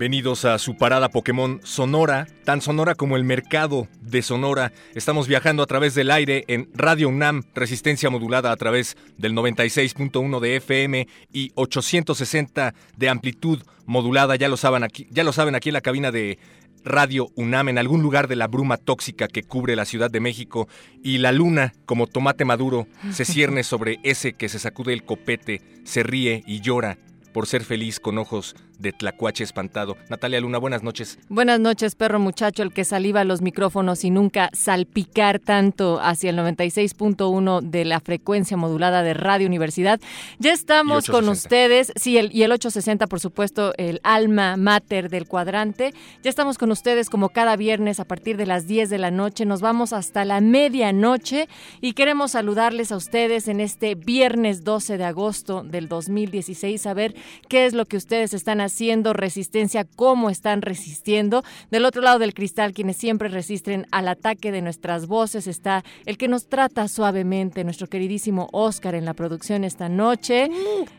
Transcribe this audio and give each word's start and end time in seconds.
Bienvenidos 0.00 0.46
a 0.46 0.58
su 0.58 0.78
parada 0.78 1.10
Pokémon 1.10 1.60
Sonora, 1.62 2.26
tan 2.46 2.62
sonora 2.62 2.94
como 2.94 3.18
el 3.18 3.24
mercado 3.24 3.86
de 4.00 4.22
Sonora. 4.22 4.72
Estamos 4.94 5.28
viajando 5.28 5.62
a 5.62 5.66
través 5.66 5.94
del 5.94 6.10
aire 6.10 6.46
en 6.48 6.70
Radio 6.72 7.10
UNAM, 7.10 7.42
resistencia 7.54 8.08
modulada 8.08 8.50
a 8.50 8.56
través 8.56 8.96
del 9.18 9.34
96.1 9.34 10.40
de 10.40 10.56
FM 10.56 11.06
y 11.30 11.52
860 11.54 12.72
de 12.96 13.08
amplitud 13.10 13.62
modulada. 13.84 14.36
Ya 14.36 14.48
lo 14.48 14.56
saben 14.56 14.84
aquí, 14.84 15.06
ya 15.10 15.22
lo 15.22 15.34
saben 15.34 15.54
aquí 15.54 15.68
en 15.68 15.74
la 15.74 15.82
cabina 15.82 16.10
de 16.10 16.38
Radio 16.82 17.28
UNAM 17.34 17.68
en 17.68 17.76
algún 17.76 18.00
lugar 18.00 18.26
de 18.26 18.36
la 18.36 18.46
bruma 18.46 18.78
tóxica 18.78 19.28
que 19.28 19.42
cubre 19.42 19.76
la 19.76 19.84
Ciudad 19.84 20.10
de 20.10 20.20
México 20.20 20.66
y 21.04 21.18
la 21.18 21.30
luna, 21.30 21.74
como 21.84 22.06
tomate 22.06 22.46
maduro, 22.46 22.86
se 23.10 23.26
cierne 23.26 23.64
sobre 23.64 23.98
ese 24.02 24.32
que 24.32 24.48
se 24.48 24.60
sacude 24.60 24.94
el 24.94 25.04
copete, 25.04 25.60
se 25.84 26.02
ríe 26.02 26.42
y 26.46 26.62
llora 26.62 26.96
por 27.34 27.46
ser 27.46 27.64
feliz 27.64 28.00
con 28.00 28.16
ojos 28.16 28.56
de 28.80 28.92
Tlacuache 28.92 29.44
espantado. 29.44 29.96
Natalia 30.08 30.40
Luna, 30.40 30.58
buenas 30.58 30.82
noches. 30.82 31.18
Buenas 31.28 31.60
noches, 31.60 31.94
perro 31.94 32.18
muchacho, 32.18 32.62
el 32.62 32.72
que 32.72 32.84
saliva 32.84 33.24
los 33.24 33.42
micrófonos 33.42 34.04
y 34.04 34.10
nunca 34.10 34.50
salpicar 34.52 35.38
tanto 35.38 36.00
hacia 36.00 36.30
el 36.30 36.38
96.1 36.38 37.60
de 37.60 37.84
la 37.84 38.00
frecuencia 38.00 38.56
modulada 38.56 39.02
de 39.02 39.14
Radio 39.14 39.46
Universidad. 39.46 40.00
Ya 40.38 40.52
estamos 40.52 41.06
con 41.08 41.28
ustedes, 41.28 41.92
sí, 41.96 42.16
el, 42.16 42.34
y 42.34 42.42
el 42.42 42.52
860, 42.52 43.06
por 43.06 43.20
supuesto, 43.20 43.74
el 43.76 44.00
alma 44.02 44.56
mater 44.56 45.10
del 45.10 45.26
cuadrante. 45.26 45.92
Ya 46.22 46.30
estamos 46.30 46.56
con 46.56 46.70
ustedes 46.70 47.10
como 47.10 47.28
cada 47.28 47.56
viernes 47.56 48.00
a 48.00 48.04
partir 48.04 48.36
de 48.36 48.46
las 48.46 48.66
10 48.66 48.88
de 48.88 48.98
la 48.98 49.10
noche. 49.10 49.44
Nos 49.44 49.60
vamos 49.60 49.92
hasta 49.92 50.24
la 50.24 50.40
medianoche 50.40 51.48
y 51.80 51.92
queremos 51.92 52.32
saludarles 52.32 52.92
a 52.92 52.96
ustedes 52.96 53.48
en 53.48 53.60
este 53.60 53.94
viernes 53.94 54.64
12 54.64 54.96
de 54.96 55.04
agosto 55.04 55.62
del 55.62 55.88
2016, 55.88 56.86
a 56.86 56.94
ver 56.94 57.14
qué 57.48 57.66
es 57.66 57.74
lo 57.74 57.84
que 57.84 57.96
ustedes 57.98 58.32
están 58.32 58.60
haciendo 58.60 58.69
haciendo 58.70 59.12
resistencia, 59.12 59.84
cómo 59.84 60.30
están 60.30 60.62
resistiendo. 60.62 61.42
Del 61.70 61.84
otro 61.84 62.02
lado 62.02 62.20
del 62.20 62.34
cristal, 62.34 62.72
quienes 62.72 62.96
siempre 62.96 63.28
resisten 63.28 63.86
al 63.90 64.06
ataque 64.06 64.52
de 64.52 64.62
nuestras 64.62 65.06
voces, 65.06 65.48
está 65.48 65.84
el 66.06 66.16
que 66.16 66.28
nos 66.28 66.48
trata 66.48 66.86
suavemente, 66.86 67.64
nuestro 67.64 67.88
queridísimo 67.88 68.48
Oscar 68.52 68.94
en 68.94 69.04
la 69.04 69.14
producción 69.14 69.64
esta 69.64 69.88
noche. 69.88 70.48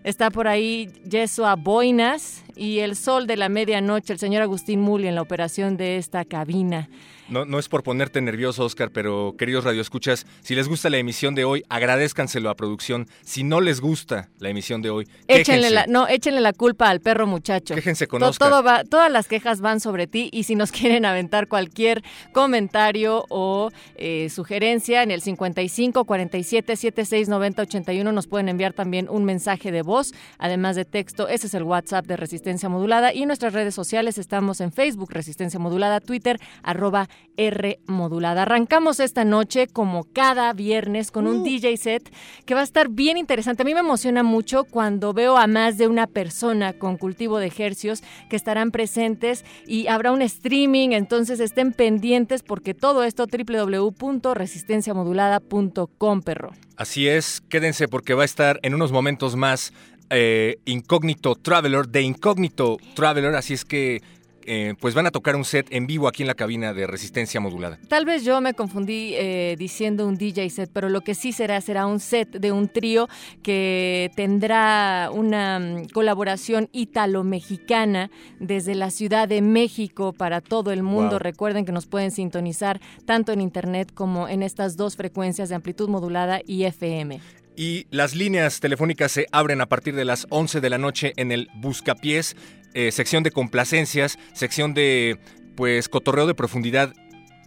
Está 0.04 0.30
por 0.30 0.48
ahí 0.48 0.90
Yesua 1.10 1.56
Boinas 1.56 2.44
y 2.56 2.79
el 2.79 2.95
sol 2.95 3.28
de 3.28 3.38
la 3.38 3.50
medianoche, 3.50 4.13
el 4.13 4.19
señor 4.19 4.41
Agustín 4.41 4.81
Muli 4.81 5.07
en 5.07 5.16
la 5.16 5.22
operación 5.22 5.78
de 5.78 5.97
esta 5.97 6.25
cabina. 6.25 6.89
No, 7.31 7.45
no 7.45 7.59
es 7.59 7.69
por 7.69 7.81
ponerte 7.81 8.19
nervioso, 8.19 8.66
Oscar, 8.66 8.91
pero 8.91 9.35
queridos 9.38 9.63
radioescuchas, 9.63 10.28
si 10.41 10.53
les 10.53 10.67
gusta 10.67 10.89
la 10.89 10.97
emisión 10.97 11.34
de 11.34 11.45
hoy, 11.45 11.63
agradezcanselo 11.69 12.50
a 12.50 12.56
producción. 12.56 13.07
Si 13.23 13.44
no 13.44 13.62
les 13.62 13.79
gusta 13.79 14.28
la 14.39 14.50
emisión 14.50 14.81
de 14.81 14.89
hoy, 14.89 15.07
échenle 15.29 15.69
la, 15.69 15.85
no, 15.88 16.09
échenle 16.09 16.41
la 16.41 16.51
culpa 16.51 16.89
al 16.89 17.00
perro 17.00 17.28
muchacho. 17.28 17.73
Quéjense 17.73 18.07
con 18.07 18.19
Todo 18.19 18.63
va, 18.63 18.83
todas 18.83 19.09
las 19.09 19.29
quejas 19.29 19.62
van 19.62 19.79
sobre 19.79 20.07
ti 20.07 20.29
y 20.33 20.44
si 20.44 20.56
nos 20.56 20.72
quieren 20.73 21.06
aventar 21.06 21.47
cualquier 21.47 22.03
comentario 22.33 23.25
o 23.29 23.72
eh, 23.95 24.28
sugerencia 24.29 25.01
en 25.01 25.12
el 25.12 25.22
55 25.22 26.03
47 26.03 26.75
76 26.75 27.29
90 27.29 27.62
81 27.62 28.12
nos 28.12 28.28
pueden 28.28 28.50
enviar 28.50 28.73
también 28.73 29.07
un 29.09 29.23
mensaje 29.23 29.72
de 29.72 29.83
voz, 29.83 30.13
además 30.38 30.75
de 30.75 30.83
texto. 30.83 31.29
Ese 31.29 31.47
es 31.47 31.53
el 31.53 31.63
WhatsApp 31.63 32.06
de 32.07 32.18
Resistencia 32.18 32.41
Modulada 32.69 33.13
y 33.13 33.22
en 33.22 33.28
nuestras 33.28 33.53
redes 33.53 33.75
sociales 33.75 34.18
estamos 34.18 34.62
en 34.62 34.72
Facebook 34.72 35.12
Resistencia 35.12 35.59
Modulada, 35.59 36.00
Twitter 36.00 36.40
arroba 36.63 37.07
R 37.38 37.79
modulada. 37.85 38.41
Arrancamos 38.41 39.00
esta 39.00 39.24
noche 39.25 39.68
como 39.68 40.06
cada 40.06 40.51
viernes 40.53 41.12
con 41.12 41.28
un 41.28 41.41
uh. 41.41 41.44
DJ 41.44 41.78
set 41.78 42.12
que 42.46 42.56
va 42.56 42.62
a 42.62 42.63
estar 42.63 42.90
bien 42.90 43.18
interesante. 43.18 43.62
A 43.62 43.66
mí 43.66 43.75
me 43.75 43.81
emociona 43.81 44.24
mucho 44.24 44.63
cuando 44.63 45.13
veo 45.13 45.38
a 45.38 45.46
más 45.46 45.78
de 45.78 45.88
una 45.88 46.07
persona 46.07 46.74
con 46.74 46.97
cultivo 46.97 47.38
de 47.38 47.46
ejercios 47.47 48.01
que 48.30 48.35
estarán 48.35 48.72
presentes 48.72 49.46
y 49.68 49.85
habrá 49.88 50.12
un 50.12 50.24
streaming, 50.24 50.94
entonces 50.94 51.40
estén 51.40 51.74
pendientes 51.74 52.41
porque 52.41 52.74
todo 52.74 53.03
esto 53.03 53.28
www.resistenciamodulada.com, 53.28 56.22
perro. 56.22 56.53
Así 56.75 57.07
es, 57.07 57.41
quédense 57.41 57.88
porque 57.88 58.16
va 58.16 58.24
a 58.24 58.25
estar 58.25 58.59
en 58.63 58.74
unos 58.74 58.91
momentos 58.91 59.35
más 59.35 59.74
eh, 60.12 60.60
Incógnito 60.66 61.36
Traveler 61.36 61.88
de 61.88 62.02
Incógnito 62.02 62.78
Traveler, 62.96 63.36
así 63.36 63.54
es 63.54 63.66
que 63.66 64.02
eh, 64.46 64.74
pues 64.80 64.96
van 64.96 65.06
a 65.06 65.12
tocar 65.12 65.36
un 65.36 65.46
set 65.46 65.68
en 65.70 65.88
vivo 65.88 66.08
aquí 66.08 66.24
en 66.24 66.28
la 66.28 66.34
cabina 66.34 66.74
de 66.74 66.88
resistencia 66.88 67.40
modulada. 67.40 67.80
Tal 67.88 68.06
vez 68.06 68.24
yo 68.24 68.42
me 68.42 68.54
confundí 68.54 69.14
eh, 69.16 69.56
diciendo 69.58 70.08
un 70.08 70.18
DJ 70.18 70.50
set, 70.50 70.70
pero 70.74 70.90
lo 70.90 71.02
que 71.02 71.14
sí 71.14 71.32
será 71.32 71.62
será 71.62 71.86
un 71.86 72.00
set 72.00 72.30
de 72.30 72.52
un 72.52 72.68
trío 72.68 73.08
que 73.44 74.12
tendrá 74.16 75.10
una 75.14 75.60
mm, 75.60 75.86
colaboración 75.94 76.70
ítalo-mexicana 76.72 78.10
desde 78.40 78.76
la 78.76 78.90
Ciudad 78.90 79.28
de 79.28 79.42
México 79.42 80.14
para 80.14 80.42
todo 80.42 80.72
el 80.72 80.84
mundo. 80.84 81.20
Recuerden 81.20 81.66
que 81.66 81.72
nos 81.72 81.86
pueden 81.86 82.12
sintonizar 82.12 82.82
tanto 83.06 83.32
en 83.32 83.42
internet 83.42 83.92
como 83.94 84.28
en 84.28 84.44
estas 84.44 84.76
dos 84.76 84.96
frecuencias 84.96 85.50
de 85.50 85.56
amplitud 85.56 85.88
modulada 85.88 86.42
y 86.46 86.64
FM 86.64 87.20
y 87.56 87.88
las 87.91 88.16
líneas 88.16 88.59
telefónicas 88.59 89.12
se 89.12 89.28
abren 89.31 89.62
a 89.62 89.67
partir 89.67 89.95
de 89.95 90.06
las 90.06 90.28
11 90.29 90.62
de 90.62 90.69
la 90.69 90.78
noche 90.78 91.13
en 91.17 91.31
el 91.31 91.50
Buscapiés 91.56 92.35
eh, 92.73 92.91
sección 92.91 93.22
de 93.23 93.31
complacencias, 93.31 94.17
sección 94.34 94.73
de 94.73 95.19
pues 95.56 95.89
cotorreo 95.89 96.25
de 96.25 96.34
profundidad 96.34 96.94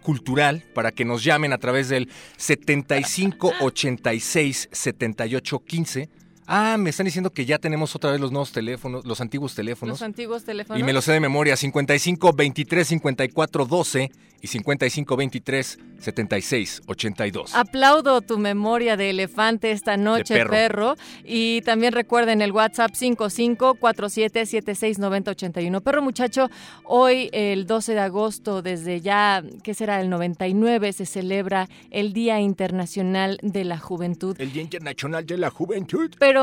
cultural 0.03 0.63
para 0.75 0.91
que 0.91 1.03
nos 1.03 1.23
llamen 1.23 1.51
a 1.51 1.57
través 1.57 1.89
del 1.89 2.09
75 2.37 3.53
86 3.59 4.69
78 4.71 5.59
15 5.65 6.09
Ah, 6.47 6.77
me 6.77 6.91
están 6.91 7.05
diciendo 7.05 7.31
que 7.31 7.45
ya 7.45 7.57
tenemos 7.57 7.95
otra 7.95 8.11
vez 8.11 8.19
los 8.19 8.31
nuevos 8.31 8.51
teléfonos, 8.51 9.05
los 9.05 9.19
antiguos 9.21 9.55
teléfonos. 9.55 9.93
Los 9.93 10.01
antiguos 10.01 10.43
teléfonos. 10.43 10.79
Y 10.79 10.83
me 10.83 10.93
lo 10.93 11.01
sé 11.01 11.11
de 11.11 11.19
memoria, 11.19 11.55
55 11.55 12.33
23 12.33 12.87
54 12.87 13.65
12 13.65 14.11
y 14.41 14.47
55 14.47 15.15
23 15.15 15.79
76 15.99 16.81
82. 16.85 17.55
Aplaudo 17.55 18.21
tu 18.21 18.37
memoria 18.37 18.95
de 18.95 19.09
elefante 19.09 19.71
esta 19.71 19.97
noche, 19.97 20.45
perro. 20.45 20.95
Y 21.23 21.61
también 21.61 21.93
recuerden 21.93 22.41
el 22.41 22.51
WhatsApp 22.51 22.93
55 22.93 23.75
47 23.75 24.45
76 24.45 24.99
90 24.99 25.31
81. 25.31 25.81
Perro 25.81 26.01
muchacho, 26.03 26.49
hoy 26.83 27.29
el 27.31 27.65
12 27.65 27.93
de 27.93 27.99
agosto, 28.01 28.61
desde 28.61 29.01
ya, 29.01 29.43
¿qué 29.63 29.73
será? 29.73 29.99
El 29.99 30.09
99, 30.09 30.93
se 30.93 31.05
celebra 31.07 31.67
el 31.89 32.13
Día 32.13 32.39
Internacional 32.39 33.39
de 33.41 33.63
la 33.63 33.79
Juventud. 33.79 34.35
El 34.39 34.51
Día 34.51 34.61
Internacional 34.61 35.25
de 35.25 35.37
la 35.37 35.49
Juventud. 35.49 36.11
Pero 36.19 36.34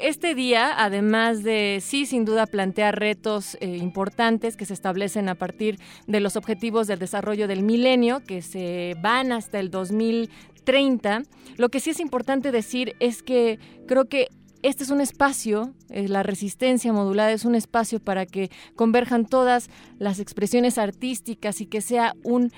este 0.00 0.34
día, 0.34 0.72
además 0.76 1.42
de 1.42 1.78
sí, 1.80 2.06
sin 2.06 2.24
duda, 2.24 2.46
plantear 2.46 2.98
retos 2.98 3.56
eh, 3.60 3.76
importantes 3.76 4.56
que 4.56 4.66
se 4.66 4.74
establecen 4.74 5.28
a 5.28 5.34
partir 5.34 5.78
de 6.06 6.20
los 6.20 6.36
objetivos 6.36 6.86
del 6.86 6.98
desarrollo 6.98 7.48
del 7.48 7.62
milenio, 7.62 8.20
que 8.20 8.42
se 8.42 8.96
van 9.02 9.32
hasta 9.32 9.58
el 9.58 9.70
2030, 9.70 11.22
lo 11.56 11.68
que 11.68 11.80
sí 11.80 11.90
es 11.90 12.00
importante 12.00 12.52
decir 12.52 12.94
es 13.00 13.22
que 13.22 13.58
creo 13.86 14.06
que 14.06 14.28
este 14.62 14.84
es 14.84 14.90
un 14.90 15.00
espacio, 15.00 15.72
eh, 15.88 16.06
la 16.08 16.22
resistencia 16.22 16.92
modulada 16.92 17.32
es 17.32 17.44
un 17.44 17.54
espacio 17.54 17.98
para 17.98 18.26
que 18.26 18.50
converjan 18.76 19.26
todas 19.26 19.70
las 19.98 20.20
expresiones 20.20 20.76
artísticas 20.78 21.60
y 21.60 21.66
que 21.66 21.80
sea 21.80 22.14
un 22.22 22.52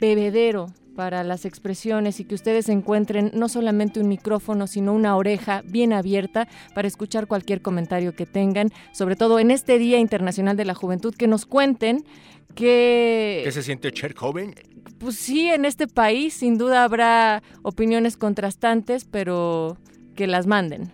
bebedero 0.00 0.66
para 0.94 1.24
las 1.24 1.44
expresiones 1.44 2.20
y 2.20 2.24
que 2.24 2.34
ustedes 2.34 2.68
encuentren 2.68 3.30
no 3.34 3.48
solamente 3.48 4.00
un 4.00 4.08
micrófono, 4.08 4.66
sino 4.66 4.92
una 4.92 5.16
oreja 5.16 5.62
bien 5.64 5.92
abierta 5.92 6.48
para 6.74 6.88
escuchar 6.88 7.26
cualquier 7.26 7.62
comentario 7.62 8.14
que 8.14 8.26
tengan, 8.26 8.70
sobre 8.92 9.16
todo 9.16 9.38
en 9.38 9.50
este 9.50 9.78
Día 9.78 9.98
Internacional 9.98 10.56
de 10.56 10.64
la 10.64 10.74
Juventud, 10.74 11.14
que 11.14 11.26
nos 11.26 11.46
cuenten 11.46 12.04
que... 12.54 13.42
¿Qué 13.44 13.52
se 13.52 13.62
siente 13.62 13.90
ser 13.94 14.14
joven? 14.14 14.54
Pues 14.98 15.16
sí, 15.16 15.48
en 15.48 15.64
este 15.64 15.88
país 15.88 16.34
sin 16.34 16.56
duda 16.56 16.84
habrá 16.84 17.42
opiniones 17.62 18.16
contrastantes, 18.16 19.04
pero 19.04 19.76
que 20.14 20.26
las 20.26 20.46
manden. 20.46 20.92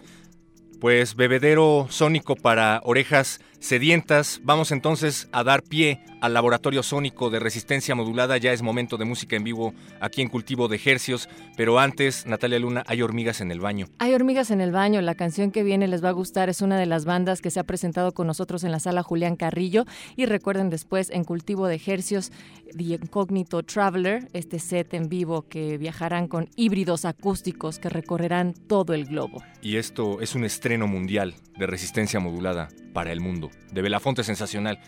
Pues 0.81 1.15
bebedero 1.15 1.87
sónico 1.91 2.37
para 2.37 2.81
orejas 2.85 3.41
sedientas. 3.61 4.41
Vamos 4.43 4.73
entonces 4.73 5.29
a 5.33 5.45
dar 5.45 5.63
pie 5.63 6.03
al 6.21 6.35
laboratorio 6.35 6.83
sónico 6.83 7.31
de 7.31 7.39
resistencia 7.39 7.95
modulada. 7.95 8.37
Ya 8.39 8.53
es 8.53 8.63
momento 8.63 8.97
de 8.97 9.05
música 9.05 9.37
en 9.37 9.45
vivo 9.45 9.73
aquí 10.01 10.23
en 10.23 10.29
Cultivo 10.29 10.69
de 10.69 10.81
Hercios. 10.85 11.29
Pero 11.57 11.79
antes, 11.79 12.27
Natalia 12.27 12.59
Luna, 12.59 12.83
hay 12.87 13.03
hormigas 13.03 13.41
en 13.41 13.51
el 13.51 13.61
baño. 13.61 13.87
Hay 13.99 14.15
hormigas 14.15 14.51
en 14.51 14.61
el 14.61 14.73
baño. 14.73 15.01
La 15.01 15.15
canción 15.15 15.51
que 15.51 15.63
viene 15.63 15.87
les 15.87 16.03
va 16.03 16.09
a 16.09 16.13
gustar. 16.13 16.49
Es 16.49 16.63
una 16.63 16.79
de 16.79 16.87
las 16.87 17.05
bandas 17.05 17.41
que 17.41 17.51
se 17.51 17.61
ha 17.61 17.65
presentado 17.65 18.13
con 18.13 18.27
nosotros 18.27 18.65
en 18.65 18.73
la 18.73 18.81
sala 18.81 19.03
Julián 19.03 19.37
Carrillo. 19.37 19.85
Y 20.17 20.27
recuerden 20.27 20.71
después 20.71 21.11
en 21.11 21.25
Cultivo 21.25 21.67
de 21.67 21.81
Hercios, 21.85 22.33
The 22.77 22.85
Incognito 22.85 23.63
Traveler, 23.63 24.29
este 24.33 24.59
set 24.59 24.95
en 24.95 25.09
vivo 25.09 25.43
que 25.49 25.79
viajarán 25.79 26.29
con 26.29 26.49
híbridos 26.57 27.05
acústicos 27.05 27.79
que 27.79 27.89
recorrerán 27.89 28.55
todo 28.55 28.95
el 28.95 29.07
globo. 29.07 29.43
Y 29.63 29.77
esto 29.77 30.21
es 30.21 30.35
un 30.35 30.45
estreno 30.45 30.87
mundial 30.87 31.35
de 31.59 31.67
resistencia 31.67 32.21
modulada 32.21 32.69
para 32.93 33.13
el 33.13 33.21
mundo. 33.21 33.50
De 33.73 33.83
Belafonte 33.83 34.25
Sensacional. 34.25 34.81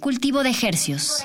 Cultivo 0.00 0.42
de 0.42 0.50
ejercios. 0.50 1.24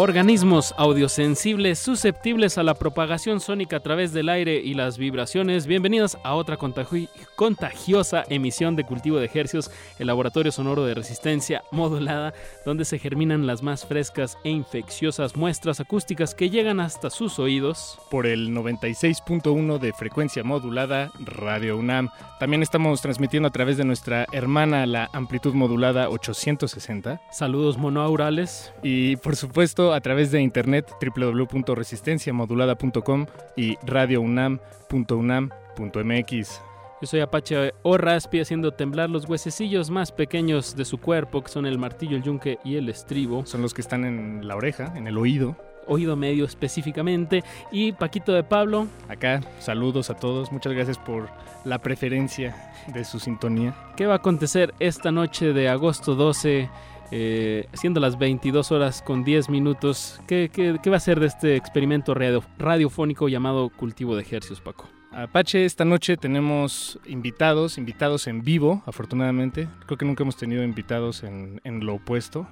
Organismos 0.00 0.76
audiosensibles 0.76 1.80
susceptibles 1.80 2.56
a 2.56 2.62
la 2.62 2.74
propagación 2.74 3.40
sónica 3.40 3.78
a 3.78 3.80
través 3.80 4.12
del 4.12 4.28
aire 4.28 4.62
y 4.62 4.74
las 4.74 4.96
vibraciones. 4.96 5.66
Bienvenidos 5.66 6.18
a 6.22 6.36
otra 6.36 6.56
contagiosa 6.56 8.24
emisión 8.28 8.76
de 8.76 8.84
Cultivo 8.84 9.18
de 9.18 9.26
Ejercios, 9.26 9.72
el 9.98 10.06
laboratorio 10.06 10.52
sonoro 10.52 10.84
de 10.84 10.94
resistencia 10.94 11.64
modulada, 11.72 12.32
donde 12.64 12.84
se 12.84 13.00
germinan 13.00 13.48
las 13.48 13.64
más 13.64 13.86
frescas 13.86 14.38
e 14.44 14.50
infecciosas 14.50 15.34
muestras 15.34 15.80
acústicas 15.80 16.32
que 16.32 16.48
llegan 16.48 16.78
hasta 16.78 17.10
sus 17.10 17.40
oídos. 17.40 17.98
Por 18.08 18.28
el 18.28 18.50
96.1 18.50 19.80
de 19.80 19.92
frecuencia 19.94 20.44
modulada 20.44 21.10
Radio 21.18 21.76
UNAM. 21.76 22.10
También 22.38 22.62
estamos 22.62 23.02
transmitiendo 23.02 23.48
a 23.48 23.52
través 23.52 23.76
de 23.76 23.84
nuestra 23.84 24.26
hermana, 24.30 24.86
la 24.86 25.10
amplitud 25.12 25.54
modulada 25.54 26.08
860. 26.08 27.20
Saludos 27.32 27.78
monoaurales. 27.78 28.72
Y 28.84 29.16
por 29.16 29.34
supuesto, 29.34 29.87
a 29.92 30.00
través 30.00 30.30
de 30.30 30.40
internet 30.40 30.88
www.resistenciamodulada.com 31.00 33.26
y 33.56 33.76
radiounam.unam.mx. 33.84 36.60
Yo 37.00 37.06
soy 37.06 37.20
Apache 37.20 37.74
o 37.84 37.96
Raspi 37.96 38.40
haciendo 38.40 38.72
temblar 38.72 39.08
los 39.08 39.28
huesecillos 39.28 39.88
más 39.88 40.10
pequeños 40.10 40.74
de 40.74 40.84
su 40.84 40.98
cuerpo, 40.98 41.42
que 41.42 41.48
son 41.48 41.64
el 41.64 41.78
martillo, 41.78 42.16
el 42.16 42.24
yunque 42.24 42.58
y 42.64 42.74
el 42.74 42.88
estribo. 42.88 43.46
Son 43.46 43.62
los 43.62 43.72
que 43.72 43.82
están 43.82 44.04
en 44.04 44.48
la 44.48 44.56
oreja, 44.56 44.92
en 44.96 45.06
el 45.06 45.16
oído. 45.16 45.54
Oído 45.86 46.16
medio 46.16 46.44
específicamente. 46.44 47.44
Y 47.70 47.92
Paquito 47.92 48.32
de 48.32 48.42
Pablo. 48.42 48.88
Acá, 49.08 49.40
saludos 49.60 50.10
a 50.10 50.14
todos. 50.14 50.50
Muchas 50.50 50.72
gracias 50.72 50.98
por 50.98 51.28
la 51.64 51.78
preferencia 51.78 52.72
de 52.92 53.04
su 53.04 53.20
sintonía. 53.20 53.76
¿Qué 53.96 54.06
va 54.06 54.14
a 54.14 54.16
acontecer 54.16 54.74
esta 54.80 55.12
noche 55.12 55.52
de 55.52 55.68
agosto 55.68 56.16
12? 56.16 56.68
Eh, 57.10 57.66
siendo 57.72 58.00
las 58.00 58.18
22 58.18 58.70
horas 58.70 59.02
con 59.02 59.24
10 59.24 59.48
minutos, 59.48 60.20
¿qué, 60.26 60.50
va 60.90 60.96
a 60.96 61.00
ser 61.00 61.20
de 61.20 61.26
este 61.26 61.56
experimento 61.56 62.14
radiofónico 62.14 63.28
llamado 63.28 63.70
Cultivo 63.70 64.14
de 64.14 64.22
Ejercios, 64.22 64.60
Paco? 64.60 64.88
Apache, 65.10 65.64
esta 65.64 65.86
noche 65.86 66.18
tenemos 66.18 66.98
invitados, 67.06 67.78
invitados 67.78 68.26
en 68.26 68.42
vivo, 68.44 68.82
afortunadamente. 68.86 69.68
Creo 69.86 69.96
que 69.96 70.04
nunca 70.04 70.22
hemos 70.22 70.36
tenido 70.36 70.62
invitados 70.62 71.24
en, 71.24 71.60
lo 71.64 71.94
opuesto. 71.94 72.46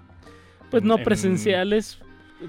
Pues 0.70 0.82
no 0.82 0.96
presenciales, 0.98 2.00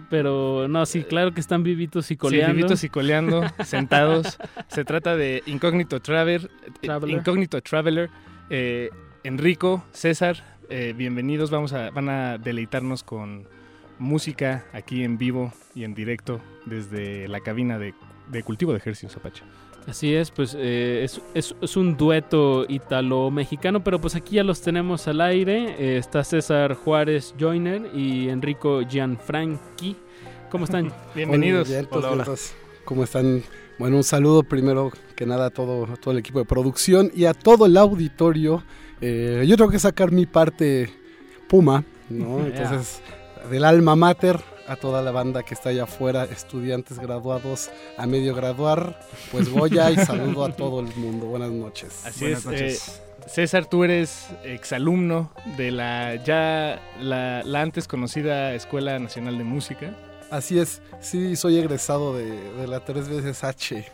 pero 0.09 0.67
no, 0.69 0.85
sí, 0.85 1.03
claro 1.03 1.33
que 1.33 1.41
están 1.41 1.61
vivitos 1.61 2.09
y 2.09 2.15
coleando. 2.15 2.53
Sí, 2.53 2.55
vivitos 2.55 2.83
y 2.85 2.89
coleando, 2.89 3.43
sentados. 3.65 4.39
Se 4.69 4.85
trata 4.85 5.17
de 5.17 5.43
Incógnito 5.45 5.99
Traveler, 5.99 6.49
Incógnito 6.81 7.61
Traveler, 7.61 8.09
eh, 8.49 8.89
Enrico, 9.23 9.83
César, 9.91 10.56
eh, 10.69 10.93
bienvenidos, 10.95 11.50
vamos 11.50 11.74
a, 11.74 11.89
van 11.91 12.09
a 12.09 12.38
deleitarnos 12.38 13.03
con 13.03 13.47
música 14.00 14.65
aquí 14.74 15.03
en 15.03 15.17
vivo 15.17 15.53
y 15.74 15.83
en 15.83 15.93
directo 15.93 16.39
desde 16.65 17.27
la 17.27 17.39
cabina 17.39 17.79
de, 17.79 17.93
cultivo 18.43 18.71
de 18.71 18.79
ejercicios 18.79 19.15
Apache. 19.17 19.43
Así 19.88 20.13
es, 20.13 20.31
pues 20.31 20.55
eh, 20.59 21.07
es, 21.33 21.77
un 21.77 21.95
dueto 21.95 22.65
italo-mexicano, 22.67 23.83
pero 23.83 24.01
pues 24.01 24.15
aquí 24.15 24.36
ya 24.36 24.43
los 24.43 24.62
tenemos 24.62 25.07
al 25.07 25.21
aire. 25.21 25.75
Eh, 25.79 25.97
está 25.97 26.25
César 26.25 26.74
Juárez 26.74 27.33
Joiner 27.39 27.89
y 27.93 28.27
Enrico 28.27 28.81
Gianfranchi. 28.81 29.95
¿Cómo 30.51 30.65
están? 30.65 30.91
Bienvenidos. 31.15 31.69
hola, 31.91 32.12
hola. 32.12 32.25
¿Cómo 32.83 33.05
están? 33.05 33.43
Bueno, 33.79 33.97
un 33.97 34.03
saludo 34.03 34.43
primero 34.43 34.91
que 35.15 35.25
nada 35.25 35.47
a 35.47 35.50
todo, 35.51 35.86
a 35.86 35.95
todo 35.95 36.12
el 36.12 36.17
equipo 36.17 36.39
de 36.39 36.45
producción 36.45 37.12
y 37.15 37.25
a 37.25 37.33
todo 37.33 37.65
el 37.65 37.77
auditorio 37.77 38.63
eh, 39.01 39.45
yo 39.47 39.57
tengo 39.57 39.71
que 39.71 39.79
sacar 39.79 40.11
mi 40.11 40.25
parte 40.25 40.89
Puma, 41.47 41.83
¿no? 42.09 42.39
Entonces, 42.45 43.01
del 43.49 43.65
alma 43.65 43.95
mater 43.95 44.39
a 44.67 44.75
toda 44.75 45.01
la 45.01 45.11
banda 45.11 45.43
que 45.43 45.53
está 45.53 45.69
allá 45.69 45.83
afuera, 45.83 46.25
estudiantes 46.25 46.99
graduados 46.99 47.69
a 47.97 48.05
medio 48.05 48.35
graduar, 48.35 48.99
pues 49.31 49.49
Goya 49.49 49.89
y 49.91 49.95
saludo 50.05 50.45
a 50.45 50.51
todo 50.51 50.81
el 50.81 50.93
mundo. 50.95 51.27
Buenas 51.27 51.51
noches. 51.51 52.05
Así 52.05 52.25
es. 52.25 52.45
Eh, 52.47 52.77
César, 53.27 53.65
tú 53.65 53.83
eres 53.83 54.27
exalumno 54.43 55.31
de 55.57 55.71
la 55.71 56.15
ya 56.15 56.81
la, 57.01 57.41
antes 57.61 57.87
conocida 57.87 58.53
Escuela 58.53 58.97
Nacional 58.99 59.37
de 59.37 59.43
Música. 59.43 59.95
Así 60.29 60.59
es, 60.59 60.81
sí, 60.99 61.37
soy 61.37 61.57
egresado 61.57 62.13
de, 62.13 62.67
la 62.67 62.81
tres 62.81 63.07
veces 63.07 63.45
H 63.45 63.85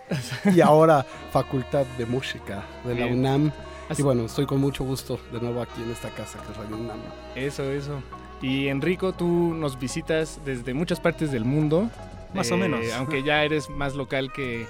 y 0.55 0.62
ahora 0.62 1.05
Facultad 1.31 1.86
de 1.98 2.05
Música 2.07 2.63
de 2.86 2.95
la 2.95 3.05
UNAM. 3.05 3.51
Y 3.98 4.02
bueno, 4.02 4.26
estoy 4.26 4.46
con 4.46 4.60
mucho 4.60 4.84
gusto 4.84 5.20
de 5.32 5.40
nuevo 5.40 5.62
aquí 5.62 5.82
en 5.82 5.92
esta 5.92 6.10
casa 6.10 6.40
que 6.44 6.52
es 6.52 6.58
Radio 6.58 6.78
UNAM. 6.78 7.00
Eso, 7.36 7.64
eso. 7.72 8.02
Y 8.42 8.68
Enrico, 8.68 9.14
tú 9.14 9.54
nos 9.54 9.80
visitas 9.80 10.40
desde 10.46 10.74
muchas 10.74 11.00
partes 11.00 11.32
del 11.32 11.46
mundo. 11.46 11.90
Más 12.34 12.52
o 12.52 12.58
menos. 12.58 12.86
Eh, 12.86 12.94
aunque 12.94 13.24
ya 13.24 13.44
eres 13.44 13.70
más 13.70 13.96
local 13.96 14.32
que, 14.34 14.66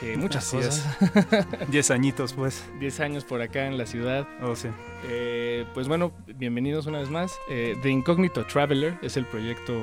que 0.00 0.16
muchas 0.16 0.50
cosas. 0.50 0.84
Diez 1.68 1.90
añitos, 1.90 2.32
pues. 2.32 2.64
Diez 2.80 2.98
años 3.00 3.24
por 3.24 3.42
acá 3.42 3.66
en 3.66 3.78
la 3.78 3.86
ciudad. 3.86 4.26
Oh, 4.42 4.56
sí. 4.56 4.68
Eh, 5.08 5.64
pues 5.74 5.86
bueno, 5.86 6.12
bienvenidos 6.36 6.86
una 6.86 6.98
vez 6.98 7.10
más. 7.10 7.32
Eh, 7.50 7.76
The 7.82 7.90
Incognito 7.90 8.44
Traveler 8.46 8.98
es 9.02 9.16
el 9.16 9.26
proyecto 9.26 9.74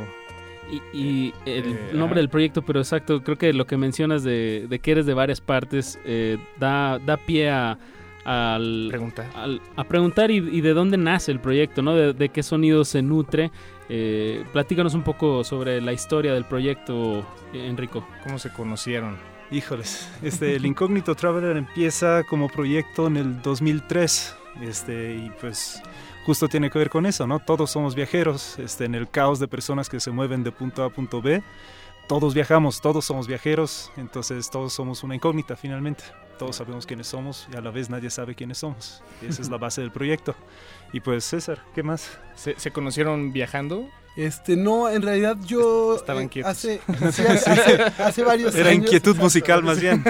y, 0.93 1.31
el 1.45 1.97
nombre 1.97 2.19
del 2.19 2.29
proyecto, 2.29 2.63
pero 2.63 2.79
exacto, 2.79 3.23
creo 3.23 3.37
que 3.37 3.53
lo 3.53 3.67
que 3.67 3.77
mencionas 3.77 4.23
de, 4.23 4.65
de 4.67 4.79
que 4.79 4.91
eres 4.91 5.05
de 5.05 5.13
varias 5.13 5.39
partes 5.39 5.99
da, 6.59 6.97
da 6.97 7.17
pie 7.17 7.51
a, 7.51 7.77
al 8.25 8.87
preguntar, 8.89 9.27
a 9.75 9.83
preguntar 9.83 10.31
y, 10.31 10.61
de 10.61 10.73
dónde 10.73 10.97
nace 10.97 11.31
el 11.31 11.39
proyecto, 11.39 11.81
¿no? 11.81 11.95
De, 11.95 12.29
qué 12.29 12.43
sonido 12.43 12.83
se 12.83 13.01
nutre. 13.01 13.51
Eh, 13.87 14.43
platícanos 14.51 14.95
un 14.95 15.03
poco 15.03 15.43
sobre 15.43 15.79
la 15.79 15.93
historia 15.93 16.33
del 16.33 16.45
proyecto, 16.45 17.25
Enrico. 17.53 18.05
¿Cómo 18.23 18.39
se 18.39 18.51
conocieron? 18.51 19.17
Híjoles, 19.51 20.09
este, 20.23 20.55
el 20.55 20.65
Incógnito 20.65 21.13
Traveler 21.13 21.55
empieza 21.55 22.23
como 22.23 22.49
proyecto 22.49 23.05
en 23.05 23.17
el 23.17 23.41
2003, 23.43 24.35
este, 24.61 25.15
y 25.17 25.31
pues 25.39 25.83
justo 26.25 26.47
tiene 26.47 26.71
que 26.71 26.79
ver 26.79 26.89
con 26.89 27.05
eso, 27.05 27.27
¿no? 27.27 27.37
Todos 27.39 27.69
somos 27.69 27.93
viajeros, 27.93 28.57
este, 28.57 28.85
en 28.85 28.95
el 28.95 29.07
caos 29.07 29.39
de 29.39 29.47
personas 29.47 29.87
que 29.87 29.99
se 29.99 30.09
mueven 30.09 30.43
de 30.43 30.51
punto 30.51 30.81
A 30.81 30.87
a 30.87 30.89
punto 30.89 31.21
B. 31.21 31.43
Todos 32.07 32.33
viajamos, 32.33 32.81
todos 32.81 33.03
somos 33.03 33.27
viajeros, 33.27 33.91
entonces 33.97 34.49
todos 34.49 34.73
somos 34.73 35.03
una 35.03 35.15
incógnita 35.15 35.55
finalmente 35.55 36.03
todos 36.37 36.57
sabemos 36.57 36.85
quiénes 36.85 37.07
somos 37.07 37.47
y 37.51 37.55
a 37.55 37.61
la 37.61 37.71
vez 37.71 37.89
nadie 37.89 38.09
sabe 38.09 38.35
quiénes 38.35 38.57
somos. 38.59 39.01
esa 39.21 39.41
es 39.41 39.49
la 39.49 39.57
base 39.65 39.81
del 39.81 39.91
proyecto. 39.91 40.35
Y 40.93 40.99
pues 40.99 41.25
César, 41.25 41.59
¿qué 41.73 41.83
más? 41.83 42.19
¿Se, 42.35 42.71
conocieron 42.71 43.33
viajando? 43.33 43.89
Este, 44.15 44.55
no, 44.55 44.89
en 44.89 45.01
realidad 45.01 45.35
yo... 45.45 45.95
Estaban 45.95 46.29
quietos. 46.29 46.51
Hace, 46.51 46.79
hace, 47.99 48.23
varios 48.23 48.55
Era 48.55 48.69
años... 48.69 48.73
Era 48.73 48.73
inquietud 48.73 49.17
musical 49.17 49.61
más 49.61 49.81
bien. 49.81 50.03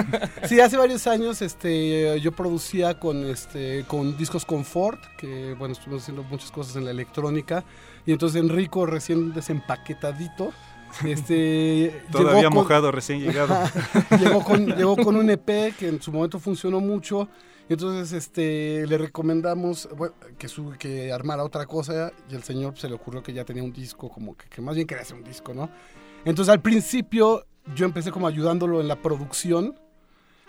sí, 0.44 0.60
hace 0.60 0.76
varios 0.76 1.08
años 1.08 1.42
este, 1.42 2.20
yo 2.20 2.30
producía 2.30 3.00
con, 3.00 3.26
este, 3.26 3.84
con 3.88 4.16
discos 4.16 4.44
Confort, 4.44 5.00
que 5.16 5.54
bueno, 5.58 5.72
estuvimos 5.72 6.02
haciendo 6.02 6.22
muchas 6.22 6.52
cosas 6.52 6.76
en 6.76 6.84
la 6.84 6.92
electrónica. 6.92 7.64
Y 8.04 8.12
entonces 8.12 8.40
Enrico 8.40 8.86
recién 8.86 9.32
desempaquetadito 9.32 10.52
este, 11.04 12.02
Todavía 12.10 12.50
mojado, 12.50 12.92
recién 12.92 13.20
llegado. 13.20 13.54
llegó, 14.20 14.42
con, 14.42 14.66
llegó 14.66 14.96
con 14.96 15.16
un 15.16 15.30
EP 15.30 15.74
que 15.76 15.88
en 15.88 16.00
su 16.00 16.12
momento 16.12 16.38
funcionó 16.38 16.80
mucho. 16.80 17.28
Entonces 17.68 18.12
este, 18.12 18.86
le 18.86 18.96
recomendamos 18.96 19.88
que, 20.38 20.46
su, 20.48 20.74
que 20.78 21.12
armara 21.12 21.42
otra 21.42 21.66
cosa 21.66 22.12
y 22.30 22.36
el 22.36 22.44
señor 22.44 22.78
se 22.78 22.88
le 22.88 22.94
ocurrió 22.94 23.22
que 23.22 23.32
ya 23.32 23.44
tenía 23.44 23.64
un 23.64 23.72
disco, 23.72 24.08
como 24.08 24.36
que, 24.36 24.48
que 24.48 24.62
más 24.62 24.76
bien 24.76 24.86
quería 24.86 25.02
hacer 25.02 25.16
un 25.16 25.24
disco, 25.24 25.52
¿no? 25.52 25.68
Entonces 26.24 26.52
al 26.52 26.62
principio 26.62 27.44
yo 27.74 27.84
empecé 27.84 28.12
como 28.12 28.28
ayudándolo 28.28 28.80
en 28.80 28.86
la 28.86 28.96
producción 29.02 29.74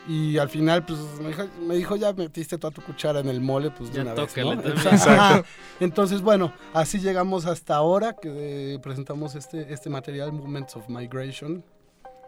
y 0.07 0.37
al 0.37 0.49
final, 0.49 0.85
pues 0.85 0.99
me 1.61 1.75
dijo, 1.75 1.97
ya 1.97 2.13
metiste 2.13 2.57
toda 2.57 2.71
tu 2.71 2.81
cuchara 2.81 3.19
en 3.19 3.27
el 3.27 3.41
mole, 3.41 3.71
pues 3.71 3.91
de 3.91 4.01
una 4.01 4.13
vez. 4.13 4.33
Entonces, 5.81 6.21
bueno, 6.21 6.53
así 6.73 6.99
llegamos 6.99 7.45
hasta 7.45 7.75
ahora 7.75 8.13
que 8.13 8.79
presentamos 8.81 9.35
este, 9.35 9.73
este 9.73 9.89
material, 9.89 10.31
Moments 10.31 10.77
of 10.77 10.87
Migration. 10.87 11.63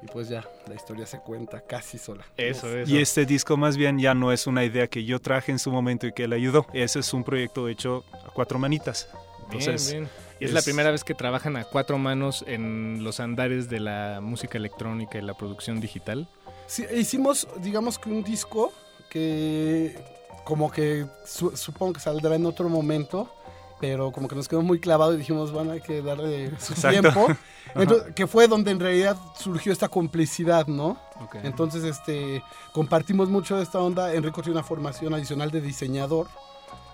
Y 0.01 0.07
pues 0.07 0.29
ya, 0.29 0.45
la 0.67 0.75
historia 0.75 1.05
se 1.05 1.19
cuenta 1.19 1.61
casi 1.61 1.97
sola. 1.97 2.25
Eso, 2.37 2.67
eso. 2.67 2.89
Y 2.89 2.99
este 2.99 3.25
disco 3.25 3.57
más 3.57 3.75
bien 3.75 3.99
ya 3.99 4.13
no 4.13 4.31
es 4.31 4.47
una 4.47 4.63
idea 4.63 4.87
que 4.87 5.03
yo 5.03 5.19
traje 5.19 5.51
en 5.51 5.59
su 5.59 5.71
momento 5.71 6.07
y 6.07 6.13
que 6.13 6.23
él 6.23 6.33
ayudó. 6.33 6.65
Ese 6.73 6.99
es 6.99 7.13
un 7.13 7.23
proyecto 7.23 7.67
hecho 7.67 8.05
a 8.25 8.29
cuatro 8.31 8.59
manitas. 8.59 9.09
Entonces, 9.45 9.91
bien, 9.91 10.09
Y 10.39 10.45
es, 10.45 10.53
la 10.53 10.61
primera 10.61 10.91
vez 10.91 11.03
que 11.03 11.15
trabajan 11.15 11.57
a 11.57 11.65
cuatro 11.65 11.97
manos 11.97 12.45
en 12.47 13.03
los 13.03 13.19
andares 13.19 13.69
de 13.69 13.79
la 13.79 14.19
música 14.21 14.57
electrónica 14.57 15.17
y 15.17 15.21
la 15.21 15.33
producción 15.33 15.81
digital 15.81 16.29
hicimos, 16.95 17.47
digamos 17.57 17.97
que 17.97 18.09
un 18.09 18.23
disco 18.23 18.71
que 19.09 19.95
como 20.43 20.71
que 20.71 21.05
supongo 21.25 21.93
que 21.93 21.99
saldrá 21.99 22.35
en 22.35 22.45
otro 22.45 22.69
momento, 22.69 23.29
pero 23.79 24.11
como 24.11 24.27
que 24.27 24.35
nos 24.35 24.47
quedó 24.47 24.61
muy 24.61 24.79
clavado 24.79 25.13
y 25.13 25.17
dijimos, 25.17 25.51
bueno, 25.51 25.71
hay 25.71 25.81
que 25.81 26.01
darle 26.01 26.51
su 26.59 26.73
tiempo. 26.73 27.27
que 28.15 28.25
fue 28.25 28.47
donde 28.47 28.71
en 28.71 28.79
realidad 28.79 29.15
surgió 29.37 29.71
esta 29.71 29.89
complicidad, 29.89 30.65
¿no? 30.67 30.97
Entonces, 31.43 31.83
este, 31.83 32.43
compartimos 32.73 33.29
mucho 33.29 33.57
de 33.57 33.63
esta 33.63 33.79
onda. 33.79 34.13
Enrico 34.13 34.41
tiene 34.41 34.57
una 34.57 34.67
formación 34.67 35.13
adicional 35.13 35.51
de 35.51 35.61
diseñador. 35.61 36.27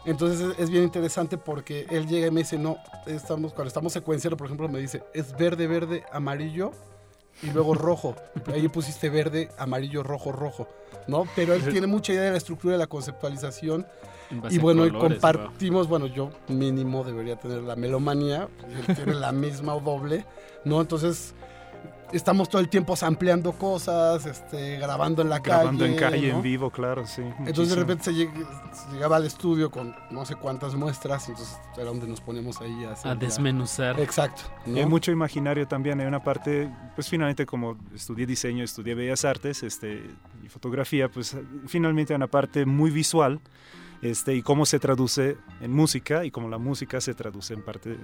Entonces 0.06 0.42
es, 0.42 0.60
es 0.60 0.70
bien 0.70 0.84
interesante 0.84 1.38
porque 1.38 1.88
él 1.90 2.08
llega 2.08 2.28
y 2.28 2.32
me 2.32 2.42
dice, 2.42 2.60
no, 2.60 2.78
estamos, 3.08 3.54
cuando 3.54 3.70
estamos 3.70 3.94
secuenciando, 3.94 4.38
por 4.38 4.48
ejemplo, 4.48 4.68
me 4.68 4.80
dice, 4.80 5.02
es 5.14 5.36
verde, 5.36 5.66
verde, 5.66 6.04
amarillo 6.12 6.72
y 7.42 7.52
luego 7.52 7.74
rojo. 7.74 8.16
Ahí 8.54 8.68
pusiste 8.68 9.10
verde, 9.10 9.50
amarillo, 9.58 10.04
rojo, 10.04 10.32
rojo, 10.32 10.68
¿no? 11.08 11.26
Pero 11.36 11.54
él 11.54 11.64
tiene 11.70 11.88
mucha 11.88 12.14
idea 12.14 12.24
de 12.24 12.32
la 12.32 12.38
estructura 12.38 12.74
de 12.74 12.80
la 12.80 12.88
conceptualización. 12.88 13.86
Y 14.50 14.58
bueno, 14.58 14.86
y 14.88 14.92
compartimos, 14.92 15.88
bueno, 15.88 16.08
yo 16.08 16.32
mínimo 16.48 17.04
debería 17.04 17.36
tener 17.36 17.62
la 17.62 17.76
melomanía, 17.76 18.48
él 18.88 18.96
tiene 18.96 19.14
la 19.14 19.32
misma 19.32 19.76
o 19.76 19.80
doble, 19.80 20.26
¿no? 20.64 20.82
Entonces 20.82 21.36
estamos 22.14 22.50
todo 22.50 22.62
el 22.62 22.70
tiempo 22.70 22.96
sampleando 22.96 23.52
cosas, 23.54 24.26
este, 24.26 24.78
grabando 24.78 25.22
en 25.22 25.30
la 25.30 25.40
Grabando 25.40 25.80
calle. 25.86 25.94
en 25.94 26.00
calle, 26.00 26.30
¿no? 26.32 26.36
en 26.38 26.42
vivo, 26.42 26.70
claro, 26.70 27.06
sí. 27.06 27.22
Entonces 27.22 27.76
de 27.76 27.76
muchísimo. 27.76 27.80
repente 27.82 28.04
se, 28.04 28.12
lleg- 28.12 28.48
se 28.74 28.94
llegaba 28.94 29.16
al 29.18 29.26
estudio 29.26 29.70
con 29.72 29.96
no 30.12 30.26
sé 30.26 30.36
cuántas 30.36 30.76
muestras, 30.76 31.28
entonces 31.30 31.58
era 31.76 31.86
donde 31.86 32.08
nos 32.08 32.22
poníamos 32.22 32.62
ahí 32.62 32.84
a 32.86 32.92
hacer. 32.92 33.12
A 33.12 33.16
desmenuzar. 33.16 34.00
Exacto. 34.00 34.44
¿no? 34.66 34.78
Y 34.78 34.80
Hay 34.80 34.86
mucho 34.86 35.12
imaginario 35.12 35.68
también, 35.68 36.00
hay 36.00 36.08
una 36.08 36.24
parte, 36.24 36.70
pues 36.96 37.10
finalmente 37.10 37.46
como 37.46 37.78
estudié 37.94 38.26
diseño, 38.26 38.64
estudié 38.64 38.96
bellas 38.96 39.26
artes 39.26 39.64
este, 39.64 40.04
y 40.44 40.48
fotografía, 40.50 41.10
pues 41.10 41.36
finalmente 41.68 42.14
hay 42.14 42.18
una 42.18 42.28
parte 42.28 42.66
muy 42.66 42.92
visual 42.92 43.40
este, 44.12 44.36
y 44.36 44.42
cómo 44.42 44.66
se 44.66 44.80
traduce 44.80 45.38
en 45.62 45.72
música 45.72 46.26
y 46.26 46.32
cómo 46.32 46.50
la 46.50 46.58
música 46.58 47.02
se 47.02 47.14
traduce 47.14 47.54
en 47.54 47.64
parte 47.64 47.98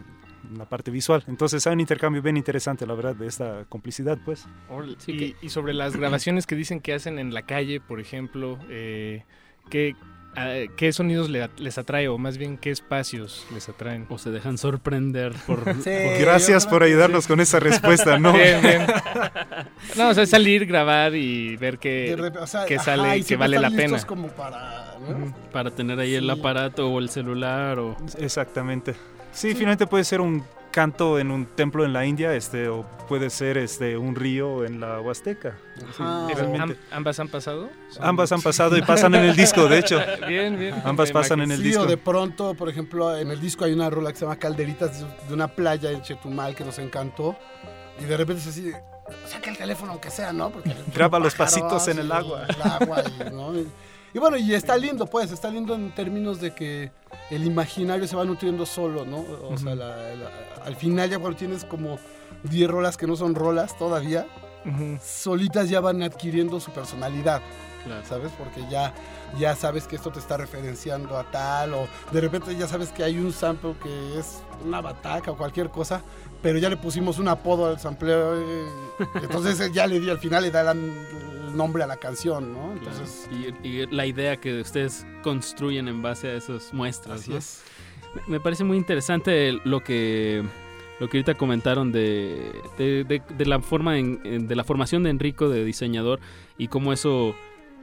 en 0.50 0.58
la 0.58 0.66
parte 0.66 0.92
visual. 0.92 1.24
Entonces 1.28 1.66
hay 1.68 1.74
un 1.74 1.80
intercambio 1.80 2.22
bien 2.22 2.38
interesante, 2.38 2.86
la 2.86 2.94
verdad, 2.94 3.16
de 3.16 3.28
esta 3.28 3.66
complicidad, 3.70 4.18
pues. 4.24 4.48
Sí, 4.98 5.36
y, 5.42 5.46
y 5.46 5.50
sobre 5.50 5.74
las 5.74 5.96
grabaciones 5.96 6.48
que 6.48 6.56
dicen 6.56 6.82
que 6.82 6.94
hacen 6.94 7.20
en 7.20 7.34
la 7.34 7.44
calle, 7.44 7.80
por 7.80 8.00
ejemplo, 8.00 8.58
eh, 8.70 9.24
¿qué, 9.70 9.96
¿qué 10.78 10.94
sonidos 10.94 11.30
le- 11.30 11.50
les 11.58 11.78
atrae 11.78 12.08
o 12.08 12.18
más 12.18 12.38
bien 12.38 12.58
qué 12.58 12.72
espacios 12.72 13.46
les 13.54 13.68
atraen? 13.70 14.06
O 14.10 14.18
se 14.18 14.32
dejan 14.32 14.58
sorprender 14.58 15.34
por... 15.46 15.64
Sí, 15.84 15.90
Gracias 16.20 16.66
por 16.68 16.84
ayudarnos 16.84 17.26
sí. 17.26 17.28
con 17.30 17.40
esa 17.42 17.60
respuesta, 17.60 18.18
¿no? 18.18 18.34
Bien, 18.34 18.62
bien. 18.62 18.86
No, 19.98 20.10
o 20.10 20.14
sea, 20.14 20.26
salir, 20.26 20.66
grabar 20.66 21.16
y 21.16 21.58
ver 21.58 21.80
rep- 22.16 22.38
o 22.42 22.48
sea, 22.48 22.66
ajá, 22.78 22.84
sale, 22.86 23.18
y 23.18 23.24
que 23.24 23.36
vale 23.36 23.60
la 23.60 23.70
pena. 23.72 24.02
como 24.06 24.28
para, 24.30 24.96
¿no? 25.00 25.36
para 25.52 25.72
tener 25.72 26.00
ahí 26.00 26.16
el 26.16 26.30
aparato 26.30 26.90
o 26.90 27.00
el 27.00 27.10
celular 27.10 27.80
o... 27.80 27.98
Exactamente. 28.18 28.96
Sí, 29.34 29.54
finalmente 29.54 29.88
puede 29.88 30.04
ser 30.04 30.22
un 30.22 30.44
canto 30.72 31.20
en 31.20 31.30
un 31.32 31.46
templo 31.46 31.86
en 31.86 31.94
la 31.94 32.06
India, 32.06 32.34
este, 32.34 32.68
o 32.70 32.86
puede 33.08 33.30
ser 33.30 33.58
este, 33.58 33.98
un 33.98 34.16
río 34.16 34.64
en 34.66 34.80
la 34.80 35.00
Huasteca. 35.02 35.58
Sí, 35.78 35.84
Ajá. 36.02 36.28
Pero, 36.28 36.40
realmente. 36.54 36.80
¿am- 36.92 36.98
¿Ambas 36.98 37.20
han 37.20 37.28
pasado? 37.28 37.70
Son- 37.90 38.04
Ambas 38.06 38.32
han 38.32 38.42
pasado 38.42 38.78
y 38.78 38.82
pasan 38.82 39.14
en 39.16 39.26
el 39.26 39.36
disco, 39.36 39.68
de 39.68 39.80
hecho. 39.80 40.00
Bien, 40.28 40.58
bien. 40.58 40.76
Ambas 40.86 41.10
Me 41.10 41.14
pasan 41.14 41.42
en 41.42 41.52
el 41.52 41.58
Sí, 41.58 41.64
disco. 41.64 41.84
o 41.84 41.86
de 41.86 41.98
pronto, 41.98 42.54
por 42.56 42.70
ejemplo, 42.70 43.16
en 43.18 43.30
el 43.32 43.40
disco 43.42 43.66
hay 43.66 43.74
una 43.74 43.90
rola 43.90 44.12
que 44.12 44.18
se 44.20 44.26
llama 44.26 44.38
Calderitas 44.38 45.00
de- 45.28 45.34
una 45.34 45.48
playa 45.50 45.92
en 45.92 46.02
Chetumal 46.02 46.56
que 46.56 46.64
nos 46.64 46.80
encantó. 46.80 47.36
Y 48.00 48.06
de 48.06 48.18
repente 48.18 48.42
es 48.42 48.48
así, 48.48 48.72
saca 49.28 49.50
el 49.52 49.58
teléfono 49.58 49.92
aunque 49.92 50.10
sea, 50.10 50.32
¿no? 50.34 50.50
Porque 50.50 50.74
Graba 50.94 51.20
los 51.20 51.36
pasitos 51.36 51.88
en 51.90 52.00
el 52.00 52.12
agua. 52.12 52.46
El 52.48 52.62
agua 52.62 53.04
y, 53.06 53.30
¿no? 53.32 53.54
Y- 54.14 54.20
bueno, 54.20 54.38
y 54.38 54.54
está 54.54 54.78
lindo, 54.78 55.06
pues, 55.06 55.32
está 55.32 55.50
lindo 55.50 55.74
en 55.76 55.94
términos 55.94 56.40
de 56.42 56.52
que 56.54 56.92
el 57.30 57.46
imaginario 57.46 58.08
se 58.08 58.16
va 58.16 58.24
nutriendo 58.26 58.66
solo, 58.66 59.06
¿no? 59.06 59.24
O 59.50 59.58
sea, 59.58 59.76
la- 59.76 59.96
la- 60.16 60.32
al 60.66 60.76
final 60.76 61.10
ya 61.10 61.20
cuando 61.20 61.38
tienes 61.38 61.64
como 61.66 61.98
10 62.44 62.70
rolas 62.70 62.98
que 62.98 63.08
no 63.08 63.16
son 63.16 63.36
rolas 63.36 63.78
todavía, 63.78 64.28
solitas 65.04 65.70
ya 65.70 65.80
van 65.80 66.02
adquiriendo 66.04 66.60
su 66.60 66.72
personalidad. 66.72 67.42
Claro. 67.84 68.06
¿sabes? 68.08 68.32
Porque 68.38 68.62
ya, 68.70 68.94
ya 69.40 69.56
sabes 69.56 69.88
que 69.88 69.96
esto 69.96 70.12
te 70.12 70.20
está 70.20 70.38
referenciando 70.38 71.18
a 71.18 71.24
tal, 71.32 71.74
o 71.74 71.88
de 72.12 72.22
repente 72.22 72.56
ya 72.56 72.68
sabes 72.68 72.90
que 72.92 73.04
hay 73.04 73.18
un 73.18 73.34
sample 73.34 73.74
que 73.82 74.20
es 74.20 74.44
una 74.64 74.82
bataca 74.82 75.32
o 75.32 75.36
cualquier 75.36 75.72
cosa, 75.72 76.04
pero 76.42 76.58
ya 76.60 76.70
le 76.70 76.78
pusimos 76.78 77.20
un 77.20 77.28
apodo 77.28 77.68
al 77.68 77.80
sampleo, 77.80 78.40
eh, 78.40 78.66
entonces 79.24 79.72
ya 79.72 79.88
le 79.88 80.00
di, 80.00 80.10
al 80.10 80.20
final 80.20 80.44
le 80.44 80.52
da 80.52 80.72
el 80.72 81.56
nombre 81.56 81.84
a 81.84 81.88
la 81.88 81.98
canción, 81.98 82.54
¿no? 82.54 82.72
Entonces, 82.74 83.30
Y, 83.64 83.68
y 83.68 83.86
la 83.88 84.06
idea 84.06 84.38
que 84.38 84.62
ustedes 84.62 85.06
construyen 85.24 85.88
en 85.88 86.02
base 86.02 86.28
a 86.30 86.34
esas 86.36 86.74
muestras. 86.74 87.22
así 87.22 87.32
¿no? 87.32 87.38
es. 87.38 87.64
Me 88.28 88.40
parece 88.40 88.64
muy 88.64 88.78
interesante 88.78 89.58
lo 89.64 89.82
que 89.82 90.44
lo 91.00 91.10
que 91.10 91.18
ahorita 91.18 91.34
comentaron 91.34 91.92
de, 91.92 92.52
de, 92.78 93.04
de- 93.06 93.24
de 93.36 93.46
la 93.48 93.60
forma 93.60 93.98
en- 93.98 94.48
de 94.48 94.56
la 94.56 94.64
formación 94.64 95.02
de 95.04 95.10
Enrico 95.10 95.50
de 95.50 95.64
diseñador 95.66 96.20
y 96.60 96.68
cómo 96.68 96.94
eso 96.94 97.34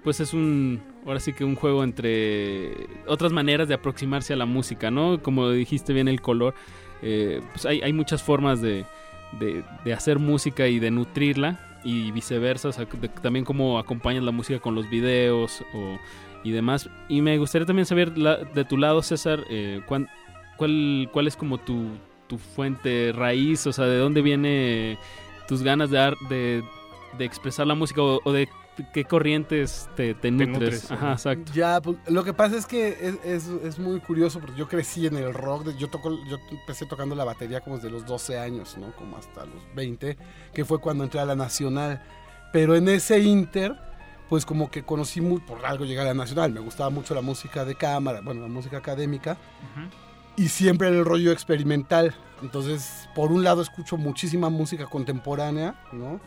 pues 0.04 0.20
es 0.20 0.32
un 0.34 0.80
ahora 1.04 1.18
sí 1.18 1.32
que 1.32 1.42
un 1.44 1.56
juego 1.56 1.82
entre 1.82 2.86
otras 3.08 3.32
maneras 3.32 3.66
de 3.68 3.74
aproximarse 3.74 4.32
a 4.34 4.36
la 4.36 4.46
música, 4.46 4.90
¿no? 4.92 5.20
Como 5.20 5.50
dijiste 5.50 5.92
bien 5.92 6.06
el 6.08 6.20
color, 6.20 6.54
eh, 7.02 7.40
pues 7.52 7.66
hay, 7.66 7.80
hay 7.82 7.92
muchas 7.92 8.22
formas 8.22 8.60
de, 8.60 8.84
de, 9.38 9.64
de 9.84 9.92
hacer 9.92 10.18
música 10.18 10.66
y 10.68 10.78
de 10.78 10.90
nutrirla 10.90 11.60
y 11.84 12.10
viceversa, 12.10 12.68
o 12.68 12.72
sea, 12.72 12.84
de- 12.86 13.08
también 13.08 13.44
cómo 13.44 13.78
acompañas 13.78 14.22
la 14.24 14.32
música 14.32 14.58
con 14.58 14.74
los 14.74 14.88
videos 14.90 15.62
o, 15.74 15.98
y 16.44 16.50
demás. 16.50 16.88
Y 17.08 17.20
me 17.22 17.38
gustaría 17.38 17.66
también 17.66 17.86
saber 17.86 18.12
de 18.12 18.64
tu 18.64 18.76
lado, 18.76 19.02
César, 19.02 19.44
eh, 19.50 19.80
cuán- 19.86 20.08
cuál, 20.56 21.08
cuál 21.12 21.26
es 21.26 21.36
como 21.36 21.58
tu, 21.58 21.86
tu 22.26 22.38
fuente 22.38 23.12
raíz, 23.14 23.66
o 23.66 23.72
sea, 23.72 23.86
de 23.86 23.98
dónde 23.98 24.22
viene 24.22 24.98
tus 25.46 25.62
ganas 25.62 25.90
de, 25.90 25.98
ar- 25.98 26.18
de, 26.28 26.62
expresar 27.20 27.66
la 27.66 27.74
música 27.74 28.02
o 28.02 28.32
de 28.32 28.48
qué 28.92 29.04
corrientes 29.04 29.88
te, 29.96 30.14
te 30.14 30.30
nutres. 30.30 30.50
nutres, 30.58 30.90
Ajá, 30.90 31.12
exacto. 31.12 31.52
Ya, 31.52 31.80
pues, 31.80 31.96
lo 32.08 32.24
que 32.24 32.32
pasa 32.32 32.56
es 32.56 32.66
que 32.66 32.88
es, 32.88 33.14
es- 33.24 33.48
es 33.64 33.78
muy 33.78 34.00
curioso 34.00 34.40
porque 34.40 34.56
yo 34.56 34.68
crecí 34.68 35.06
en 35.06 35.16
el 35.16 35.32
rock, 35.34 35.64
de- 35.66 35.76
yo, 35.76 35.88
toco, 35.88 36.10
yo 36.28 36.38
empecé 36.50 36.86
tocando 36.86 37.14
la 37.14 37.24
batería 37.24 37.60
como 37.60 37.76
desde 37.76 37.90
los 37.90 38.04
12 38.06 38.38
años, 38.38 38.76
¿no? 38.78 38.92
Como 38.96 39.16
hasta 39.16 39.44
los 39.46 39.62
20, 39.74 40.16
que 40.52 40.64
fue 40.64 40.80
cuando 40.80 41.04
entré 41.04 41.20
a 41.20 41.24
la 41.24 41.36
Nacional. 41.36 42.02
Pero 42.52 42.74
en 42.76 42.88
ese 42.88 43.18
inter, 43.20 43.76
pues 44.28 44.44
como 44.46 44.70
que 44.70 44.82
conocí 44.82 45.20
muy, 45.20 45.40
por 45.40 45.64
algo 45.64 45.84
llegué 45.84 46.00
a 46.00 46.04
la 46.04 46.14
Nacional, 46.14 46.52
me 46.52 46.60
gustaba 46.60 46.90
mucho 46.90 47.14
la 47.14 47.20
música 47.22 47.64
de 47.64 47.74
cámara, 47.74 48.20
bueno, 48.22 48.42
la 48.42 48.48
música 48.48 48.76
académica, 48.78 49.36
y 50.36 50.48
siempre 50.48 50.88
en 50.88 50.94
el 50.94 51.04
rollo 51.04 51.32
experimental. 51.32 52.14
Entonces, 52.42 53.08
por 53.14 53.32
un 53.32 53.42
lado 53.42 53.60
escucho 53.62 53.96
muchísima 53.96 54.48
música 54.50 54.86
contemporánea, 54.86 55.74
¿no? 55.92 56.20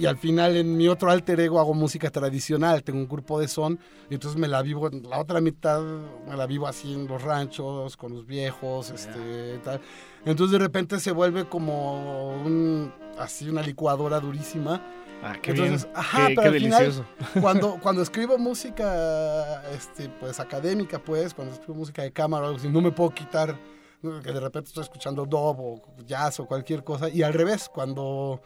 Y 0.00 0.06
al 0.06 0.16
final 0.16 0.56
en 0.56 0.78
mi 0.78 0.88
otro 0.88 1.10
alter 1.10 1.38
ego 1.40 1.60
hago 1.60 1.74
música 1.74 2.10
tradicional, 2.10 2.82
tengo 2.82 3.00
un 3.00 3.06
grupo 3.06 3.38
de 3.38 3.48
son, 3.48 3.78
y 4.08 4.14
entonces 4.14 4.40
me 4.40 4.48
la 4.48 4.62
vivo, 4.62 4.88
la 4.88 5.18
otra 5.18 5.42
mitad 5.42 5.82
me 6.26 6.36
la 6.38 6.46
vivo 6.46 6.66
así 6.66 6.94
en 6.94 7.06
los 7.06 7.20
ranchos, 7.20 7.98
con 7.98 8.14
los 8.14 8.26
viejos, 8.26 8.88
este, 8.90 9.58
tal. 9.62 9.78
Entonces 10.24 10.52
de 10.52 10.58
repente 10.58 10.98
se 11.00 11.12
vuelve 11.12 11.44
como 11.44 12.32
un, 12.32 12.90
así 13.18 13.50
una 13.50 13.60
licuadora 13.60 14.20
durísima. 14.20 14.80
Ah, 15.22 15.36
qué 15.42 15.50
Entonces, 15.50 15.84
bien. 15.84 15.96
ajá, 15.98 16.28
qué, 16.28 16.34
pero 16.34 16.40
qué 16.40 16.48
al 16.48 16.62
final, 16.62 16.80
delicioso. 16.80 17.08
Cuando, 17.42 17.78
cuando 17.82 18.00
escribo 18.00 18.38
música, 18.38 19.62
este, 19.70 20.08
pues 20.08 20.40
académica, 20.40 20.98
pues, 20.98 21.34
cuando 21.34 21.52
escribo 21.52 21.74
música 21.74 22.00
de 22.00 22.10
cámara 22.10 22.44
o 22.44 22.46
algo 22.46 22.58
así, 22.58 22.70
no 22.70 22.80
me 22.80 22.90
puedo 22.90 23.10
quitar 23.10 23.54
que 24.00 24.32
de 24.32 24.40
repente 24.40 24.68
estoy 24.68 24.84
escuchando 24.84 25.26
dub 25.26 25.60
o 25.60 25.82
jazz 26.06 26.40
o 26.40 26.46
cualquier 26.46 26.82
cosa. 26.82 27.10
Y 27.10 27.22
al 27.22 27.34
revés, 27.34 27.68
cuando 27.68 28.40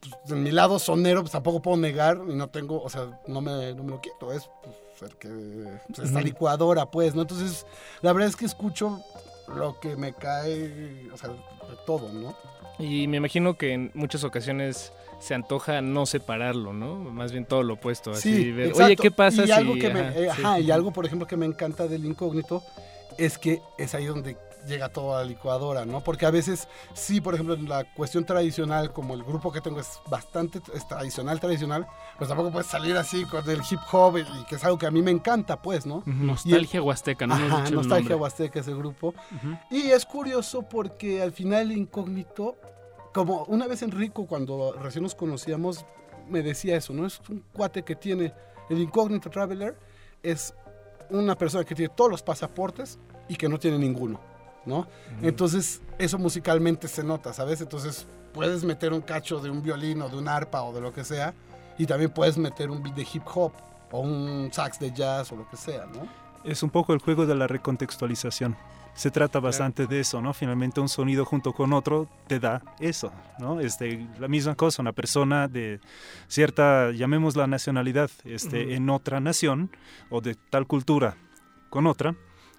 pues, 0.00 0.14
en 0.30 0.42
mi 0.42 0.50
lado 0.50 0.78
sonero, 0.78 1.20
pues 1.20 1.32
tampoco 1.32 1.60
puedo 1.60 1.76
negar 1.76 2.20
y 2.28 2.34
no 2.34 2.48
tengo, 2.48 2.82
o 2.82 2.88
sea, 2.88 3.20
no 3.26 3.40
me, 3.40 3.74
no 3.74 3.82
me 3.82 3.90
lo 3.90 4.00
quito. 4.00 4.32
Es 4.32 4.48
pues, 4.98 5.10
el 5.10 5.16
que, 5.18 5.28
pues, 5.94 6.08
esta 6.08 6.20
licuadora, 6.20 6.90
pues, 6.90 7.14
¿no? 7.14 7.22
Entonces, 7.22 7.66
la 8.02 8.12
verdad 8.12 8.28
es 8.28 8.36
que 8.36 8.44
escucho 8.44 9.02
lo 9.54 9.80
que 9.80 9.96
me 9.96 10.12
cae, 10.12 11.08
o 11.12 11.16
sea, 11.16 11.30
de 11.30 11.76
todo, 11.86 12.12
¿no? 12.12 12.36
Y 12.78 13.08
me 13.08 13.16
imagino 13.16 13.56
que 13.56 13.72
en 13.72 13.90
muchas 13.94 14.22
ocasiones 14.24 14.92
se 15.18 15.34
antoja 15.34 15.80
no 15.80 16.06
separarlo, 16.06 16.72
¿no? 16.72 16.94
Más 16.96 17.32
bien 17.32 17.44
todo 17.44 17.62
lo 17.62 17.74
opuesto. 17.74 18.12
Así, 18.12 18.34
Sí, 18.34 18.52
ver. 18.52 18.72
Oye, 18.74 18.96
¿qué 18.96 19.10
pasa 19.10 19.42
y 19.42 19.46
si...? 19.46 19.52
Algo 19.52 19.74
que 19.74 19.90
me, 19.90 20.00
ajá, 20.00 20.10
eh, 20.10 20.30
sí. 20.34 20.42
ajá, 20.42 20.60
y 20.60 20.70
algo, 20.70 20.92
por 20.92 21.04
ejemplo, 21.04 21.26
que 21.26 21.36
me 21.36 21.46
encanta 21.46 21.88
del 21.88 22.04
incógnito 22.04 22.62
es 23.16 23.36
que 23.36 23.60
es 23.78 23.94
ahí 23.94 24.06
donde 24.06 24.36
llega 24.66 24.88
toda 24.88 25.22
la 25.22 25.28
licuadora, 25.28 25.84
¿no? 25.84 26.02
Porque 26.02 26.26
a 26.26 26.30
veces, 26.30 26.68
sí, 26.94 27.20
por 27.20 27.34
ejemplo, 27.34 27.54
en 27.54 27.68
la 27.68 27.84
cuestión 27.94 28.24
tradicional, 28.24 28.92
como 28.92 29.14
el 29.14 29.22
grupo 29.22 29.52
que 29.52 29.60
tengo 29.60 29.80
es 29.80 30.00
bastante 30.08 30.60
es 30.74 30.86
tradicional, 30.86 31.40
tradicional, 31.40 31.86
pues 32.16 32.28
tampoco 32.28 32.50
puedes 32.50 32.66
salir 32.66 32.96
así 32.96 33.24
con 33.24 33.48
el 33.48 33.60
hip 33.70 33.80
hop 33.92 34.18
y, 34.18 34.44
que 34.44 34.56
es 34.56 34.64
algo 34.64 34.78
que 34.78 34.86
a 34.86 34.90
mí 34.90 35.02
me 35.02 35.10
encanta, 35.10 35.60
pues, 35.60 35.86
¿no? 35.86 36.02
Nostalgia 36.06 36.82
Huasteca, 36.82 37.26
¿no? 37.26 37.34
Ajá, 37.34 37.44
dicho 37.44 37.68
el 37.68 37.74
Nostalgia 37.74 38.10
nombre. 38.10 38.14
Huasteca 38.16 38.60
es 38.60 38.68
el 38.68 38.76
grupo. 38.76 39.14
Y 39.70 39.90
es 39.90 40.04
curioso 40.04 40.62
porque 40.62 41.22
al 41.22 41.32
final 41.32 41.70
el 41.70 41.78
incógnito, 41.78 42.56
como 43.12 43.44
una 43.44 43.66
vez 43.66 43.82
Enrico, 43.82 44.26
cuando 44.26 44.72
recién 44.72 45.02
nos 45.02 45.14
conocíamos, 45.14 45.84
me 46.28 46.42
decía 46.42 46.76
eso, 46.76 46.92
¿no? 46.92 47.06
Es 47.06 47.20
un 47.28 47.44
cuate 47.52 47.82
que 47.82 47.96
tiene 47.96 48.32
el 48.68 48.78
incógnito 48.80 49.30
traveler, 49.30 49.78
es 50.22 50.54
una 51.10 51.36
persona 51.36 51.64
que 51.64 51.74
tiene 51.74 51.92
todos 51.94 52.10
los 52.10 52.22
pasaportes 52.22 52.98
y 53.28 53.36
que 53.36 53.48
no 53.48 53.58
tiene 53.58 53.78
ninguno, 53.78 54.20
¿no? 54.68 54.86
Entonces, 55.22 55.82
eso 55.98 56.18
musicalmente 56.18 56.86
se 56.86 57.02
nota, 57.02 57.32
¿sabes? 57.32 57.60
Entonces, 57.60 58.06
puedes 58.32 58.62
meter 58.62 58.92
un 58.92 59.00
cacho 59.00 59.40
de 59.40 59.50
un 59.50 59.62
violín 59.62 60.02
o 60.02 60.08
de 60.08 60.16
un 60.16 60.28
arpa 60.28 60.62
o 60.62 60.72
de 60.72 60.80
lo 60.80 60.92
que 60.92 61.02
sea, 61.02 61.34
y 61.78 61.86
también 61.86 62.10
puedes 62.10 62.36
meter 62.38 62.70
un 62.70 62.82
beat 62.82 62.94
de 62.94 63.06
hip 63.12 63.22
hop 63.34 63.52
o 63.90 64.00
un 64.00 64.50
sax 64.52 64.78
de 64.78 64.92
jazz 64.92 65.32
o 65.32 65.36
lo 65.36 65.48
que 65.48 65.56
sea, 65.56 65.86
¿no? 65.86 66.06
Es 66.44 66.62
un 66.62 66.70
poco 66.70 66.92
el 66.92 67.00
juego 67.00 67.26
de 67.26 67.34
la 67.34 67.46
recontextualización. 67.46 68.56
Se 68.94 69.12
trata 69.12 69.38
bastante 69.38 69.86
de 69.86 70.00
eso, 70.00 70.20
¿no? 70.20 70.34
Finalmente 70.34 70.80
un 70.80 70.88
sonido 70.88 71.24
junto 71.24 71.52
con 71.52 71.72
otro 71.72 72.08
te 72.26 72.40
da 72.40 72.62
eso, 72.80 73.12
¿no? 73.38 73.60
Este, 73.60 74.08
la 74.18 74.26
misma 74.26 74.56
cosa, 74.56 74.82
una 74.82 74.92
persona 74.92 75.46
de 75.46 75.78
cierta, 76.26 76.90
llamémosla 76.90 77.46
nacionalidad, 77.46 78.10
este, 78.24 78.64
Ujú. 78.64 78.72
en 78.74 78.90
otra 78.90 79.20
nación 79.20 79.70
o 80.10 80.20
de 80.20 80.34
tal 80.34 80.66
cultura 80.66 81.16
con 81.70 81.86
otra, 81.86 82.16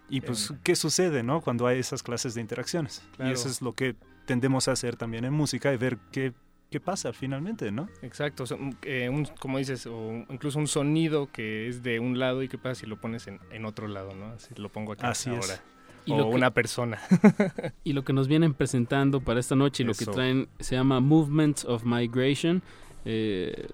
y 0.10 0.22
pues, 0.22 0.54
¿qué 0.64 0.76
sucede, 0.76 1.24
no? 1.24 1.42
Cuando 1.42 1.68
hay 1.68 1.80
esas 1.80 2.04
clases 2.04 2.34
de 2.34 2.42
interacciones. 2.42 3.04
Claro. 3.16 3.32
Y 3.32 3.34
eso 3.34 3.48
es 3.48 3.62
lo 3.62 3.74
que 3.74 3.96
tendemos 4.26 4.68
a 4.68 4.74
hacer 4.74 4.96
también 4.96 5.26
en 5.26 5.34
música 5.34 5.74
y 5.74 5.78
ver 5.78 5.98
qué, 6.12 6.34
qué 6.70 6.80
pasa 6.80 7.14
finalmente, 7.14 7.72
¿no? 7.72 7.88
Exacto, 8.02 8.44
o 8.44 8.46
sea, 8.46 8.58
un- 8.58 8.78
eh, 8.84 9.10
un- 9.10 9.26
como 9.40 9.58
dices, 9.58 9.88
o 9.88 10.26
incluso 10.30 10.60
un 10.60 10.68
sonido 10.68 11.32
que 11.32 11.68
es 11.68 11.82
de 11.84 12.00
un 12.00 12.20
lado 12.20 12.44
y 12.44 12.48
qué 12.48 12.58
pasa 12.58 12.76
si 12.82 12.86
lo 12.86 13.00
pones 13.02 13.28
en, 13.28 13.40
en 13.52 13.66
otro 13.66 13.88
lado, 13.88 14.14
¿no? 14.16 14.28
Así 14.28 14.54
lo 14.56 14.70
pongo 14.70 14.94
aquí 14.94 15.02
Así 15.06 15.32
es. 15.32 15.50
ahora. 15.50 15.62
Y 16.06 16.12
o 16.14 16.18
lo 16.18 16.30
que- 16.30 16.36
una 16.36 16.52
persona. 16.52 17.00
Y 17.84 17.94
lo 17.94 18.04
que 18.04 18.14
nos 18.14 18.28
vienen 18.28 18.54
presentando 18.54 19.20
para 19.22 19.40
esta 19.40 19.56
noche 19.56 19.84
y 19.84 19.86
lo 19.86 19.94
que 19.94 20.06
traen 20.06 20.48
se 20.60 20.76
llama 20.76 21.00
Movements 21.00 21.66
of 21.66 21.84
Migration. 21.86 22.62
Eh, 23.06 23.68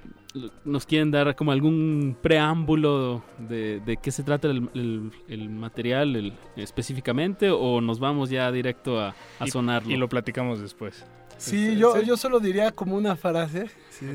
¿Nos 0.65 0.85
quieren 0.85 1.11
dar 1.11 1.33
como 1.35 1.51
algún 1.51 2.17
preámbulo 2.21 3.23
de, 3.39 3.79
de 3.79 3.97
qué 3.97 4.11
se 4.11 4.21
trata 4.23 4.49
el, 4.49 4.69
el- 4.73 5.11
el 5.29 5.49
material 5.49 6.15
el- 6.15 6.33
específicamente 6.57 7.49
o 7.49 7.79
nos 7.81 7.99
vamos 7.99 8.29
ya 8.29 8.51
directo 8.51 8.99
a, 8.99 9.15
a 9.39 9.45
Y- 9.47 9.51
sonarlo? 9.51 9.91
Y 9.91 9.95
lo 9.97 10.09
platicamos 10.09 10.59
después. 10.59 11.05
Sí, 11.37 11.77
yo, 11.77 12.01
yo 12.01 12.15
solo 12.17 12.39
diría 12.39 12.71
como 12.71 12.95
una 12.95 13.15
frase, 13.15 13.67
si, 13.89 14.05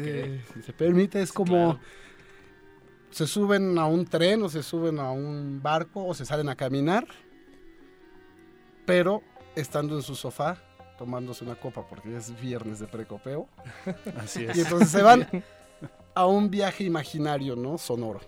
si 0.55 0.63
se 0.63 0.73
permite, 0.73 1.21
es 1.21 1.33
como 1.33 1.79
se 3.11 3.27
suben 3.27 3.77
a 3.79 3.87
un 3.87 4.05
tren 4.07 4.43
o 4.43 4.49
se 4.49 4.63
suben 4.63 4.99
a 4.99 5.11
un 5.11 5.61
barco 5.63 6.05
o 6.07 6.15
se 6.15 6.25
salen 6.25 6.49
a 6.49 6.55
caminar, 6.57 7.07
pero 8.87 9.23
estando 9.57 9.97
en 9.97 10.03
su 10.03 10.15
sofá 10.15 10.63
tomándose 11.01 11.45
una 11.45 11.55
copa 11.55 11.83
porque 11.89 12.15
es 12.15 12.39
viernes 12.43 12.79
de 12.79 12.87
precopeo. 12.87 13.49
Así 14.19 14.45
es. 14.45 14.55
Y 14.55 14.61
entonces 14.61 14.91
se 14.91 15.01
van 15.01 15.27
a 16.15 16.27
un 16.27 16.51
viaje 16.51 16.85
imaginario, 16.85 17.57
¿no? 17.57 17.79
Sonoro. 17.79 18.21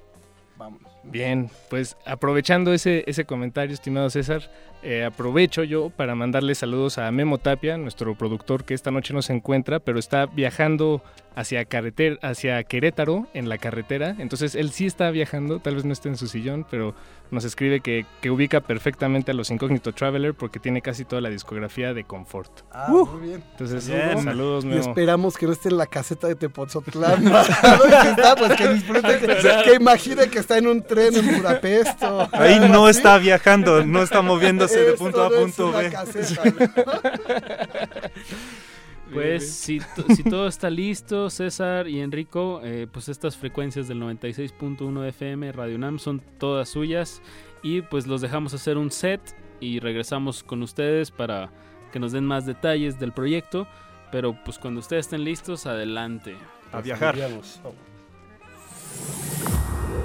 Vámonos. 0.57 0.91
Bien, 1.05 1.51
pues 1.69 1.97
aprovechando 2.07 2.73
ese, 2.73 3.05
ese 3.07 3.25
comentario, 3.25 3.75
estimado 3.75 4.09
César, 4.11 4.43
eh, 4.83 5.05
aprovecho 5.05 5.63
yo 5.63 5.91
para 5.91 6.15
mandarle 6.15 6.55
saludos 6.55 6.99
a 6.99 7.11
Memo 7.11 7.39
Tapia, 7.39 7.77
nuestro 7.77 8.15
productor 8.17 8.65
que 8.65 8.75
esta 8.75 8.91
noche 8.91 9.15
no 9.15 9.23
se 9.23 9.33
encuentra, 9.33 9.79
pero 9.79 9.99
está 9.99 10.27
viajando 10.27 11.03
hacia, 11.35 11.65
carreter, 11.65 12.19
hacia 12.23 12.63
Querétaro 12.65 13.27
en 13.35 13.49
la 13.49 13.59
carretera. 13.59 14.17
Entonces 14.19 14.55
él 14.55 14.71
sí 14.71 14.87
está 14.87 15.11
viajando, 15.11 15.61
tal 15.61 15.77
vez 15.77 15.85
no 15.85 15.93
esté 15.93 16.09
en 16.09 16.17
su 16.17 16.27
sillón, 16.27 16.67
pero 16.71 16.95
nos 17.31 17.45
escribe 17.45 17.81
que, 17.81 18.05
que 18.21 18.31
ubica 18.31 18.61
perfectamente 18.61 19.31
a 19.31 19.35
los 19.35 19.51
Incógnito 19.51 19.93
Traveler 19.93 20.35
porque 20.35 20.59
tiene 20.59 20.83
casi 20.83 21.05
toda 21.05 21.23
la 21.23 21.31
discografía 21.31 21.95
de 21.95 22.05
Confort. 22.05 22.51
Ah, 22.71 22.89
muy 22.91 23.29
bien. 23.29 23.43
Entonces, 23.53 23.89
Bien. 23.89 24.23
saludos, 24.23 24.65
Y 24.65 24.77
esperamos 24.77 25.39
que 25.39 25.47
no 25.47 25.53
esté 25.53 25.71
en 25.71 25.79
la 25.79 25.87
caseta 25.87 26.27
de 26.27 26.35
Tepozotlán. 26.35 27.25
¿no? 27.25 27.33
que 27.33 28.11
está, 28.11 28.37
pues 28.37 28.53
que 28.55 28.69
disfrute, 28.69 29.19
que, 29.19 29.63
que 29.65 29.75
imagine 29.75 30.29
que 30.29 30.39
está 30.39 30.59
en 30.59 30.67
un 30.67 30.83
tren 30.95 31.17
en 31.17 31.37
Budapest. 31.39 32.03
o 32.03 32.29
Ahí 32.33 32.61
no 32.61 32.87
así. 32.87 32.99
está 32.99 33.19
viajando, 33.19 33.85
no 33.85 34.03
está 34.03 34.23
moviéndose 34.23 34.79
de 34.81 34.91
Esto 34.93 34.99
punto 35.05 35.23
A 35.23 35.27
a 35.27 35.29
no 35.31 35.35
es 35.37 35.41
punto 35.43 35.69
una 35.69 35.79
B. 35.79 35.91
caseta, 35.91 36.45
¿no? 36.45 38.11
Pues 39.13 39.53
si, 39.55 39.79
to- 39.79 40.07
si 40.17 40.25
todo 40.25 40.49
está 40.49 40.71
listo, 40.71 41.29
César 41.29 41.87
y 41.87 42.01
Enrico, 42.01 42.63
eh, 42.65 42.87
pues 42.91 43.11
estas 43.11 43.37
frecuencias 43.37 43.87
del 43.87 44.01
96.1 44.01 45.07
FM 45.09 45.53
Radio 45.53 45.77
UNAM 45.77 45.99
son 45.99 46.23
todas 46.39 46.71
suyas 46.71 47.21
y 47.63 47.83
pues 47.83 48.07
los 48.07 48.23
dejamos 48.23 48.55
hacer 48.55 48.79
un 48.79 48.91
set 48.91 49.21
y 49.61 49.81
regresamos 49.81 50.43
con 50.43 50.63
ustedes 50.63 51.11
para 51.11 51.51
que 51.93 51.99
nos 51.99 52.13
den 52.13 52.25
más 52.25 52.47
detalles 52.47 52.99
del 52.99 53.13
proyecto, 53.13 53.67
pero 54.11 54.35
pues 54.47 54.59
cuando 54.59 54.81
ustedes 54.81 55.05
estén 55.05 55.25
listos, 55.25 55.67
adelante. 55.67 56.35
A 56.73 56.81
viajar. 56.81 57.15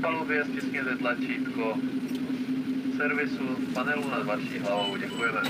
palubě 0.00 0.44
stiskněte 0.44 0.96
tlačítko 0.96 1.74
servisu 2.96 3.56
panelu 3.74 4.10
nad 4.10 4.26
vaší 4.26 4.58
hlavou. 4.58 4.96
Děkujeme. 4.96 5.40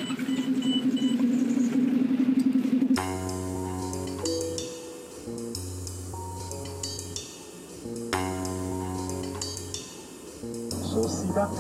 Sida. 11.08 11.50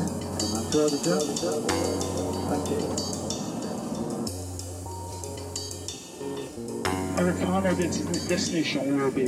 Rördete. 0.74 1.14
Taky. 2.48 2.76
Our 7.18 7.32
final 7.32 7.62
destination 8.28 8.96
will 8.96 9.10
be 9.10 9.24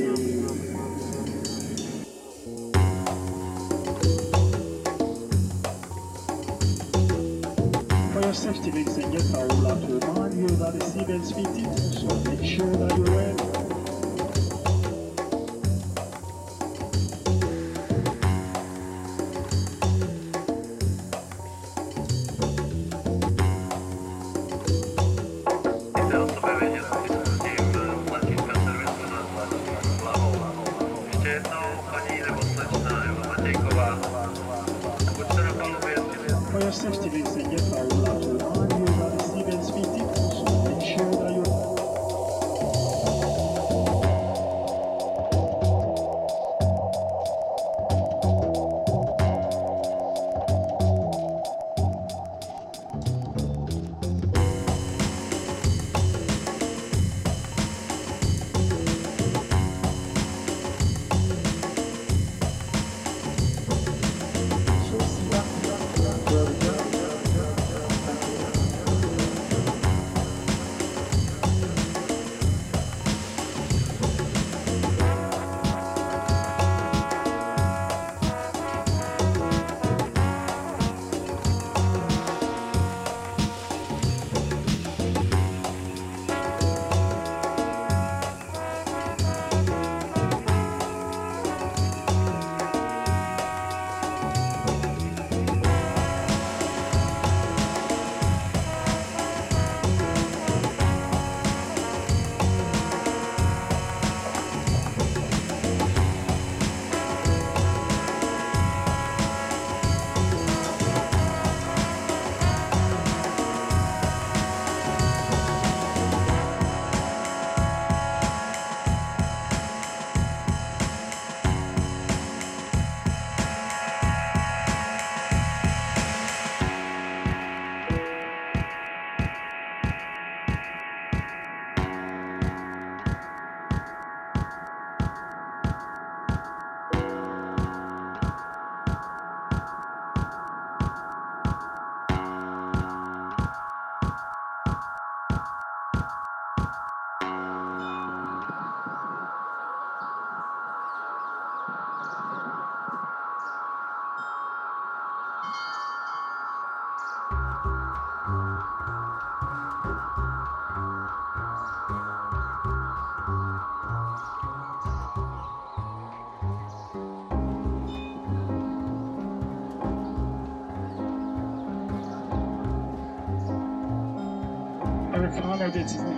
Our 175.41 175.69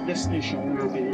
destination 0.08 0.76
will 0.76 0.90
be 0.90 1.11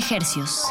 de 0.00 0.06
ejercios. 0.06 0.69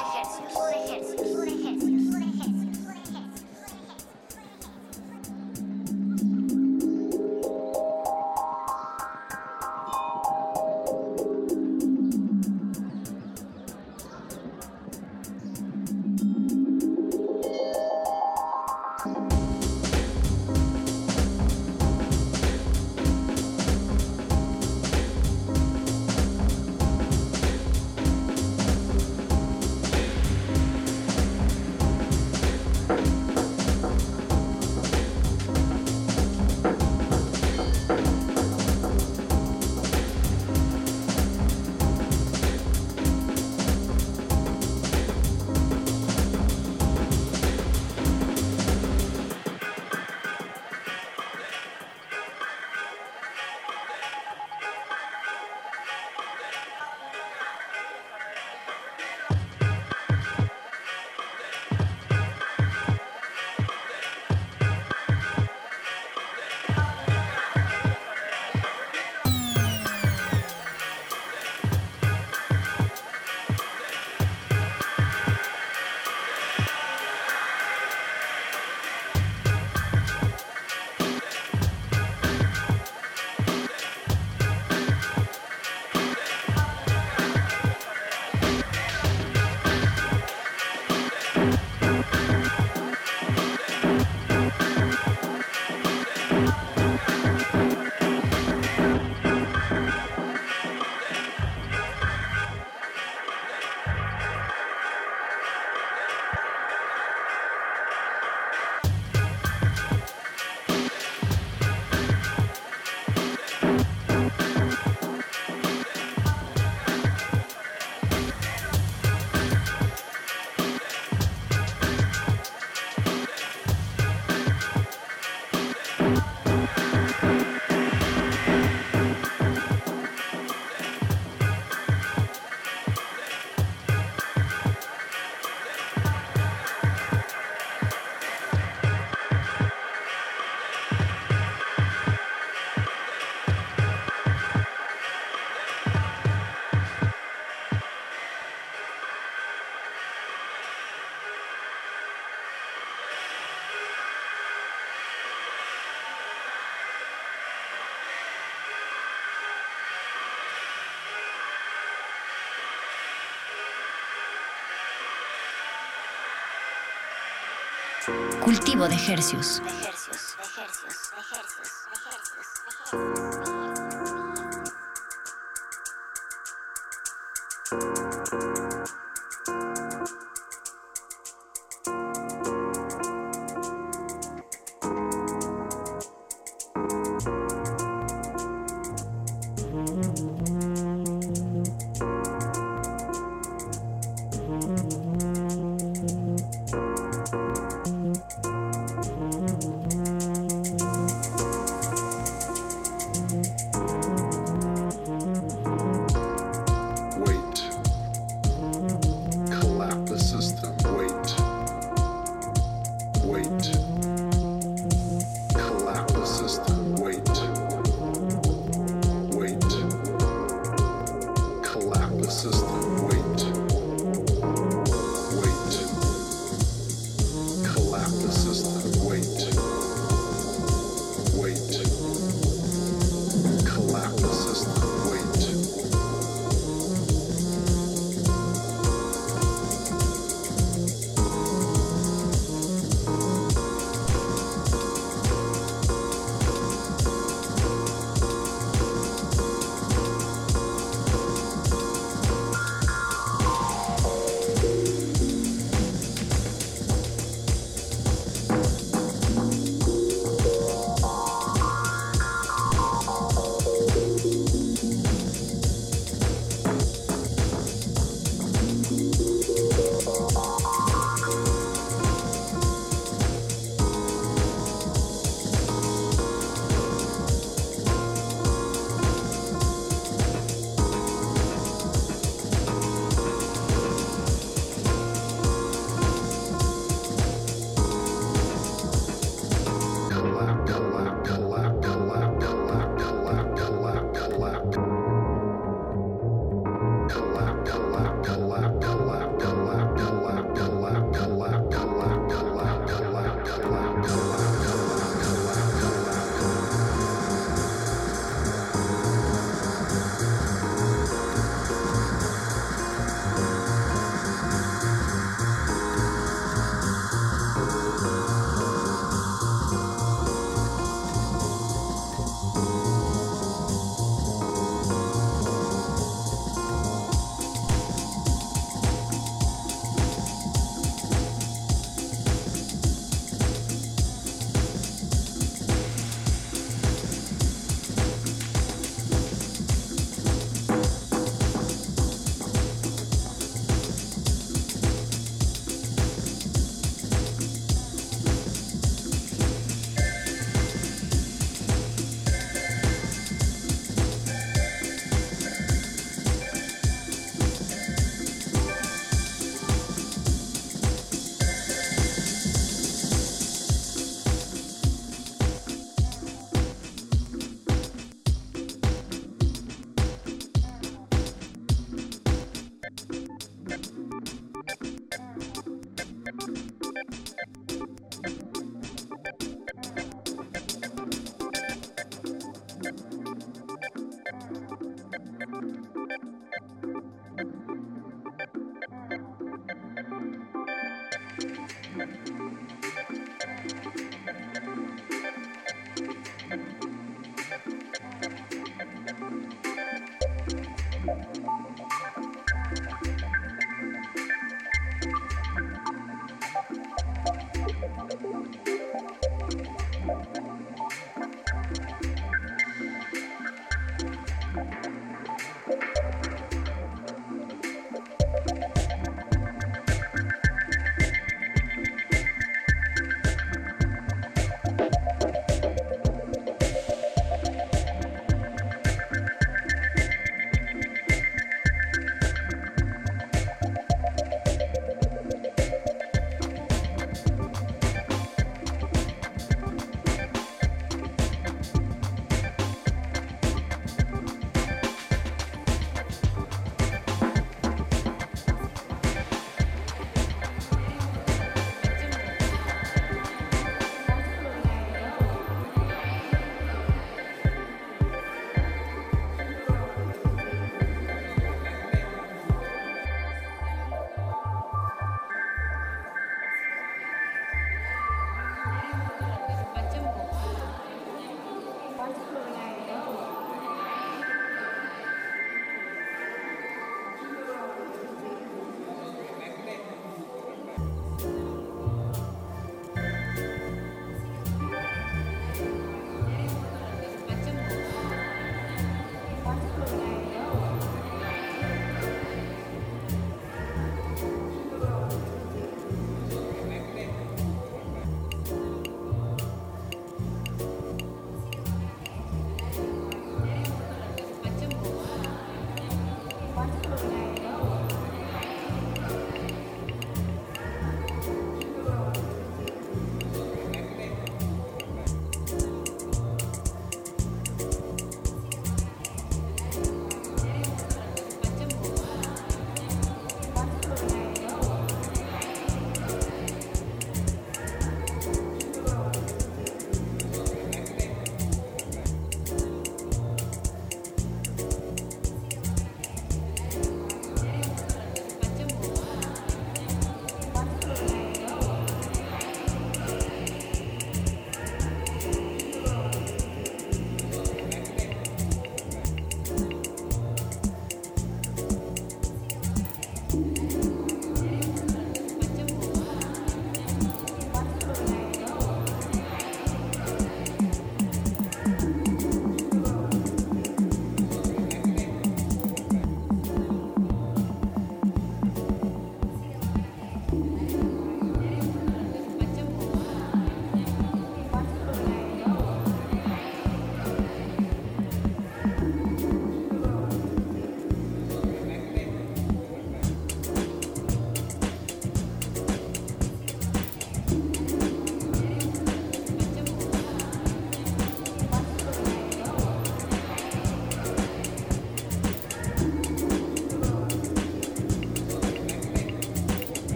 Cultivo 168.50 168.88
de 168.88 168.96
ejercios. 168.96 169.62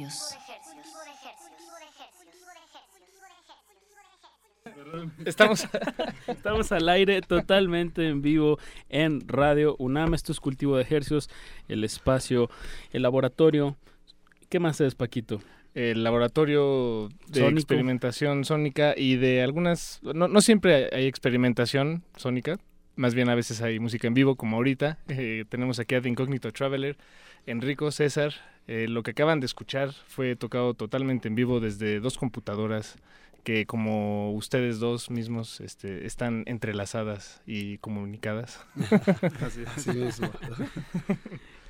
Hercios. 0.00 0.36
Estamos, 5.24 5.68
estamos 6.26 6.72
al 6.72 6.88
aire 6.88 7.20
totalmente 7.20 8.08
en 8.08 8.22
vivo 8.22 8.58
en 8.88 9.26
Radio 9.28 9.76
UNAM. 9.78 10.14
Esto 10.14 10.32
es 10.32 10.40
Cultivo 10.40 10.76
de 10.76 10.82
Ejercios, 10.82 11.28
el 11.68 11.84
espacio, 11.84 12.50
el 12.92 13.02
laboratorio. 13.02 13.76
¿Qué 14.48 14.58
más 14.58 14.80
es, 14.80 14.94
Paquito? 14.94 15.40
El 15.74 16.02
laboratorio 16.02 17.08
de 17.28 17.46
experimentación 17.48 18.44
sónica 18.44 18.94
y 18.96 19.16
de 19.16 19.42
algunas... 19.42 20.00
No, 20.02 20.26
no 20.26 20.40
siempre 20.40 20.88
hay 20.92 21.06
experimentación 21.06 22.02
sónica, 22.16 22.58
más 22.96 23.14
bien 23.14 23.28
a 23.28 23.34
veces 23.34 23.62
hay 23.62 23.78
música 23.78 24.08
en 24.08 24.14
vivo, 24.14 24.36
como 24.36 24.56
ahorita. 24.56 24.98
Eh, 25.08 25.44
tenemos 25.48 25.78
aquí 25.78 25.94
a 25.94 26.02
The 26.02 26.08
Incognito 26.08 26.52
Traveler, 26.52 26.98
Enrico, 27.50 27.90
César. 27.90 28.32
Eh, 28.66 28.86
lo 28.88 29.02
que 29.02 29.10
acaban 29.12 29.40
de 29.40 29.46
escuchar 29.46 29.92
fue 29.92 30.36
tocado 30.36 30.74
totalmente 30.74 31.28
en 31.28 31.34
vivo 31.34 31.60
desde 31.60 31.98
dos 32.00 32.18
computadoras 32.18 32.96
que 33.42 33.64
como 33.66 34.32
ustedes 34.32 34.78
dos 34.80 35.10
mismos 35.10 35.60
este, 35.60 36.06
están 36.06 36.44
entrelazadas 36.46 37.42
y 37.46 37.78
comunicadas. 37.78 38.64
Así, 39.44 39.62
así 39.66 39.90
mismo. 39.92 40.30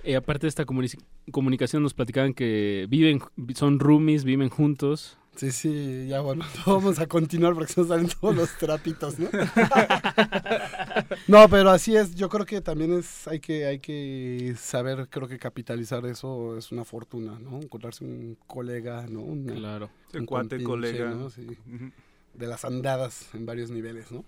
Y 0.03 0.15
aparte 0.15 0.47
de 0.47 0.49
esta 0.49 0.65
comuni- 0.65 0.99
comunicación 1.31 1.83
nos 1.83 1.93
platicaban 1.93 2.33
que 2.33 2.87
viven, 2.89 3.21
son 3.55 3.79
roomies, 3.79 4.25
viven 4.25 4.49
juntos. 4.49 5.19
Sí, 5.37 5.53
sí, 5.53 6.07
ya 6.09 6.21
bueno, 6.21 6.45
no 6.67 6.73
vamos 6.75 6.99
a 6.99 7.07
continuar 7.07 7.55
porque 7.55 7.73
se 7.73 7.81
nos 7.81 7.89
salen 7.89 8.09
todos 8.21 8.35
los 8.37 8.59
trapitos, 8.59 9.19
¿no? 9.19 9.29
no, 11.29 11.49
pero 11.49 11.71
así 11.71 11.97
es, 11.97 12.15
yo 12.15 12.29
creo 12.29 12.45
que 12.45 12.61
también 12.61 12.93
es, 12.93 13.27
hay 13.29 13.41
que, 13.41 13.65
hay 13.67 13.79
que 13.79 14.55
saber, 14.59 15.09
creo 15.09 15.29
que 15.29 15.39
capitalizar 15.39 16.05
eso 16.07 16.57
es 16.59 16.73
una 16.73 16.85
fortuna, 16.85 17.39
¿no? 17.39 17.61
Encontrarse 17.61 18.05
un 18.05 18.37
colega, 18.47 19.07
¿no? 19.09 19.21
Una- 19.23 19.55
Claro. 19.55 19.91
Un 20.15 20.27
cuate, 20.27 20.63
compinche, 20.63 20.65
colega. 20.99 21.11
¿no? 21.11 21.31
Sí. 21.31 21.47
De 22.35 22.47
las 22.47 22.65
andadas 22.65 23.29
en 23.35 23.47
varios 23.47 23.71
niveles, 23.71 24.11
¿no? 24.13 24.25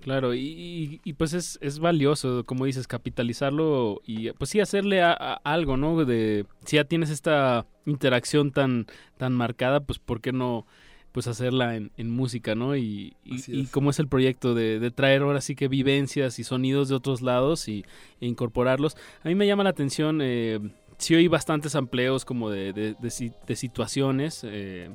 Claro, 0.00 0.34
y, 0.34 1.00
pues 1.16 1.32
es, 1.32 1.58
es 1.62 1.78
valioso, 1.78 2.44
como 2.44 2.66
dices, 2.66 2.86
capitalizarlo 2.86 4.02
y 4.06 4.30
pues 4.32 4.50
sí 4.50 4.60
hacerle 4.60 5.00
a, 5.00 5.12
a 5.12 5.40
algo, 5.44 5.78
¿no? 5.78 6.04
De 6.04 6.44
si 6.66 6.76
ya 6.76 6.84
tienes 6.84 7.08
esta 7.08 7.66
interacción 7.86 8.52
tan, 8.52 8.86
tan 9.16 9.32
marcada, 9.32 9.80
pues 9.80 9.98
¿por 9.98 10.20
qué 10.20 10.32
no 10.32 10.66
pues 11.14 11.28
hacerla 11.28 11.76
en, 11.76 11.92
en 11.96 12.10
música, 12.10 12.56
¿no? 12.56 12.76
Y, 12.76 13.14
y, 13.24 13.66
cómo 13.66 13.90
es 13.90 14.00
el 14.00 14.08
proyecto 14.08 14.52
de, 14.52 14.80
de 14.80 14.90
traer 14.90 15.22
ahora 15.22 15.40
sí 15.40 15.54
que 15.54 15.68
vivencias 15.68 16.40
y 16.40 16.44
sonidos 16.44 16.88
de 16.88 16.96
otros 16.96 17.22
lados 17.22 17.68
y, 17.68 17.84
e 18.20 18.26
incorporarlos. 18.26 18.96
A 19.22 19.28
mí 19.28 19.36
me 19.36 19.46
llama 19.46 19.62
la 19.62 19.70
atención, 19.70 20.18
eh, 20.20 20.58
sí 20.98 21.14
oí 21.14 21.28
bastantes 21.28 21.76
amplios 21.76 22.24
como 22.24 22.50
de, 22.50 22.72
de, 22.72 22.96
de 23.00 23.56
situaciones, 23.56 24.40
eh, 24.42 24.90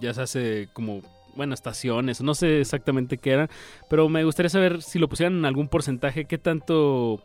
ya 0.00 0.12
se 0.12 0.22
hace 0.22 0.68
como, 0.72 1.02
bueno, 1.36 1.54
estaciones, 1.54 2.20
no 2.20 2.34
sé 2.34 2.60
exactamente 2.60 3.18
qué 3.18 3.30
eran, 3.32 3.48
pero 3.88 4.08
me 4.08 4.24
gustaría 4.24 4.50
saber 4.50 4.82
si 4.82 4.98
lo 4.98 5.08
pusieran 5.08 5.36
en 5.38 5.44
algún 5.44 5.68
porcentaje, 5.68 6.24
qué 6.26 6.38
tanto 6.38 7.22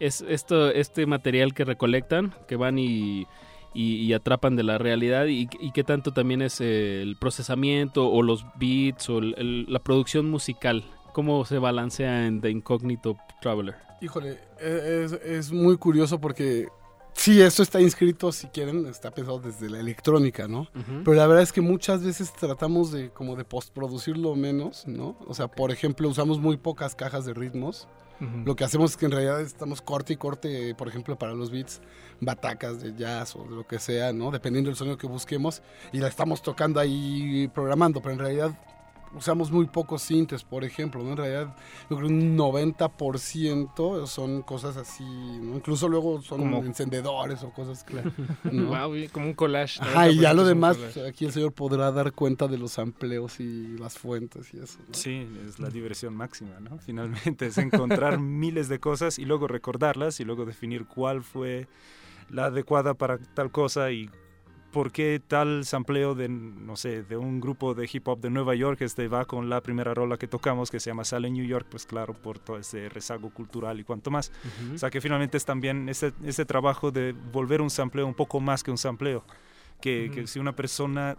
es 0.00 0.24
esto, 0.28 0.70
este 0.70 1.06
material 1.06 1.52
que 1.54 1.64
recolectan, 1.64 2.34
que 2.48 2.56
van 2.56 2.78
y, 2.78 3.26
y- 3.74 4.12
atrapan 4.14 4.56
de 4.56 4.62
la 4.62 4.78
realidad, 4.78 5.26
y, 5.26 5.46
qué 5.46 5.84
tanto 5.84 6.12
también 6.12 6.42
es 6.42 6.60
eh, 6.60 7.02
el 7.02 7.16
procesamiento 7.16 8.08
o 8.10 8.22
los 8.22 8.44
beats 8.58 9.10
o 9.10 9.20
la 9.20 9.78
producción 9.80 10.30
musical, 10.30 10.84
cómo 11.12 11.44
se 11.44 11.58
balancea 11.58 12.26
en 12.26 12.40
The 12.40 12.50
Incognito 12.50 13.16
Traveler. 13.42 13.74
Híjole, 14.00 14.38
e- 14.60 15.02
es, 15.04 15.12
es 15.12 15.52
muy 15.52 15.76
curioso 15.76 16.18
porque 16.20 16.68
sí, 17.14 17.40
esto 17.40 17.62
está 17.62 17.80
inscrito, 17.80 18.32
si 18.32 18.46
quieren, 18.48 18.86
está 18.86 19.10
pensado 19.10 19.38
desde 19.38 19.68
la 19.68 19.80
electrónica, 19.80 20.48
¿no? 20.48 20.68
Pero 21.04 21.14
la 21.14 21.26
verdad 21.26 21.42
es 21.42 21.52
que 21.52 21.60
muchas 21.60 22.04
veces 22.04 22.32
tratamos 22.32 22.92
de 22.92 23.10
como 23.10 23.36
de 23.36 23.44
postproducirlo 23.44 24.34
menos, 24.36 24.86
¿no? 24.86 25.16
O 25.26 25.34
sea, 25.34 25.48
por 25.48 25.70
ejemplo, 25.70 26.08
usamos 26.08 26.38
muy 26.38 26.56
pocas 26.56 26.94
cajas 26.94 27.24
de 27.24 27.34
ritmos. 27.34 27.88
Lo 28.44 28.54
que 28.54 28.64
hacemos 28.64 28.90
es 28.90 28.96
que 28.98 29.06
en 29.06 29.12
realidad 29.12 29.40
estamos 29.40 29.80
corte 29.80 30.12
y 30.12 30.16
corte, 30.16 30.74
por 30.74 30.88
ejemplo, 30.88 31.18
para 31.18 31.32
los 31.32 31.50
beats, 31.50 31.80
batacas 32.20 32.82
de 32.82 32.94
jazz 32.94 33.34
o 33.34 33.44
de 33.44 33.56
lo 33.56 33.66
que 33.66 33.78
sea, 33.78 34.12
¿no? 34.12 34.30
Dependiendo 34.30 34.68
del 34.68 34.76
sonido 34.76 34.98
que 34.98 35.06
busquemos. 35.06 35.62
Y 35.90 36.00
la 36.00 36.08
estamos 36.08 36.42
tocando 36.42 36.80
ahí 36.80 37.50
programando, 37.54 38.02
pero 38.02 38.12
en 38.12 38.18
realidad 38.18 38.58
usamos 39.14 39.50
muy 39.50 39.66
pocos 39.66 40.02
sintes, 40.02 40.44
por 40.44 40.64
ejemplo, 40.64 41.02
¿no? 41.02 41.10
En 41.10 41.16
realidad, 41.16 41.56
yo 41.88 41.96
creo 41.96 42.08
que 42.08 42.14
un 42.14 42.36
90% 42.36 44.06
son 44.06 44.42
cosas 44.42 44.76
así, 44.76 45.04
¿no? 45.04 45.56
Incluso 45.56 45.88
luego 45.88 46.22
son 46.22 46.40
Como- 46.40 46.58
encendedores 46.64 47.42
o 47.42 47.50
cosas 47.52 47.84
que... 47.84 47.94
¿no? 48.52 48.66
Wow, 48.68 48.94
como 49.12 49.26
un 49.26 49.34
collage. 49.34 49.80
Ajá, 49.82 50.08
y 50.10 50.18
ya 50.20 50.32
lo 50.32 50.42
90% 50.42 50.44
es 50.44 50.48
un 50.48 50.48
demás, 50.48 50.78
aquí 51.08 51.24
el 51.24 51.32
señor 51.32 51.52
podrá 51.52 51.90
dar 51.92 52.12
cuenta 52.12 52.46
de 52.48 52.58
los 52.58 52.78
amplios 52.78 53.40
y 53.40 53.76
las 53.78 53.98
fuentes 53.98 54.52
y 54.54 54.58
eso. 54.58 54.78
¿no? 54.86 54.94
Sí, 54.94 55.26
es 55.46 55.58
la 55.58 55.70
diversión 55.70 56.14
máxima, 56.14 56.60
¿no? 56.60 56.78
Finalmente 56.78 57.46
es 57.46 57.58
encontrar 57.58 58.18
miles 58.20 58.68
de 58.68 58.78
cosas 58.80 59.18
y 59.18 59.24
luego 59.24 59.48
recordarlas 59.48 60.20
y 60.20 60.24
luego 60.24 60.44
definir 60.44 60.86
cuál 60.86 61.22
fue 61.22 61.66
la 62.28 62.46
adecuada 62.46 62.94
para 62.94 63.18
tal 63.18 63.50
cosa 63.50 63.90
y 63.90 64.08
por 64.72 64.92
qué 64.92 65.20
tal 65.26 65.64
sampleo 65.64 66.14
de, 66.14 66.28
no 66.28 66.76
sé, 66.76 67.02
de 67.02 67.16
un 67.16 67.40
grupo 67.40 67.74
de 67.74 67.88
hip 67.92 68.06
hop 68.08 68.20
de 68.20 68.30
Nueva 68.30 68.54
York 68.54 68.80
este 68.82 69.08
va 69.08 69.24
con 69.24 69.50
la 69.50 69.60
primera 69.62 69.94
rola 69.94 70.16
que 70.16 70.28
tocamos 70.28 70.70
que 70.70 70.78
se 70.80 70.90
llama 70.90 71.04
Sale 71.04 71.28
en 71.28 71.34
New 71.34 71.44
York, 71.44 71.66
pues 71.70 71.86
claro, 71.86 72.14
por 72.14 72.38
todo 72.38 72.58
ese 72.58 72.88
rezago 72.88 73.30
cultural 73.30 73.80
y 73.80 73.84
cuanto 73.84 74.10
más. 74.10 74.30
O 74.74 74.78
sea 74.78 74.90
que 74.90 75.00
finalmente 75.00 75.36
es 75.36 75.44
también 75.44 75.88
ese, 75.88 76.12
ese 76.24 76.44
trabajo 76.44 76.90
de 76.90 77.12
volver 77.32 77.60
un 77.62 77.70
sampleo 77.70 78.06
un 78.06 78.14
poco 78.14 78.40
más 78.40 78.62
que 78.62 78.70
un 78.70 78.78
sampleo. 78.78 79.24
Que, 79.80 80.10
que 80.14 80.26
si 80.26 80.38
una 80.38 80.54
persona 80.54 81.16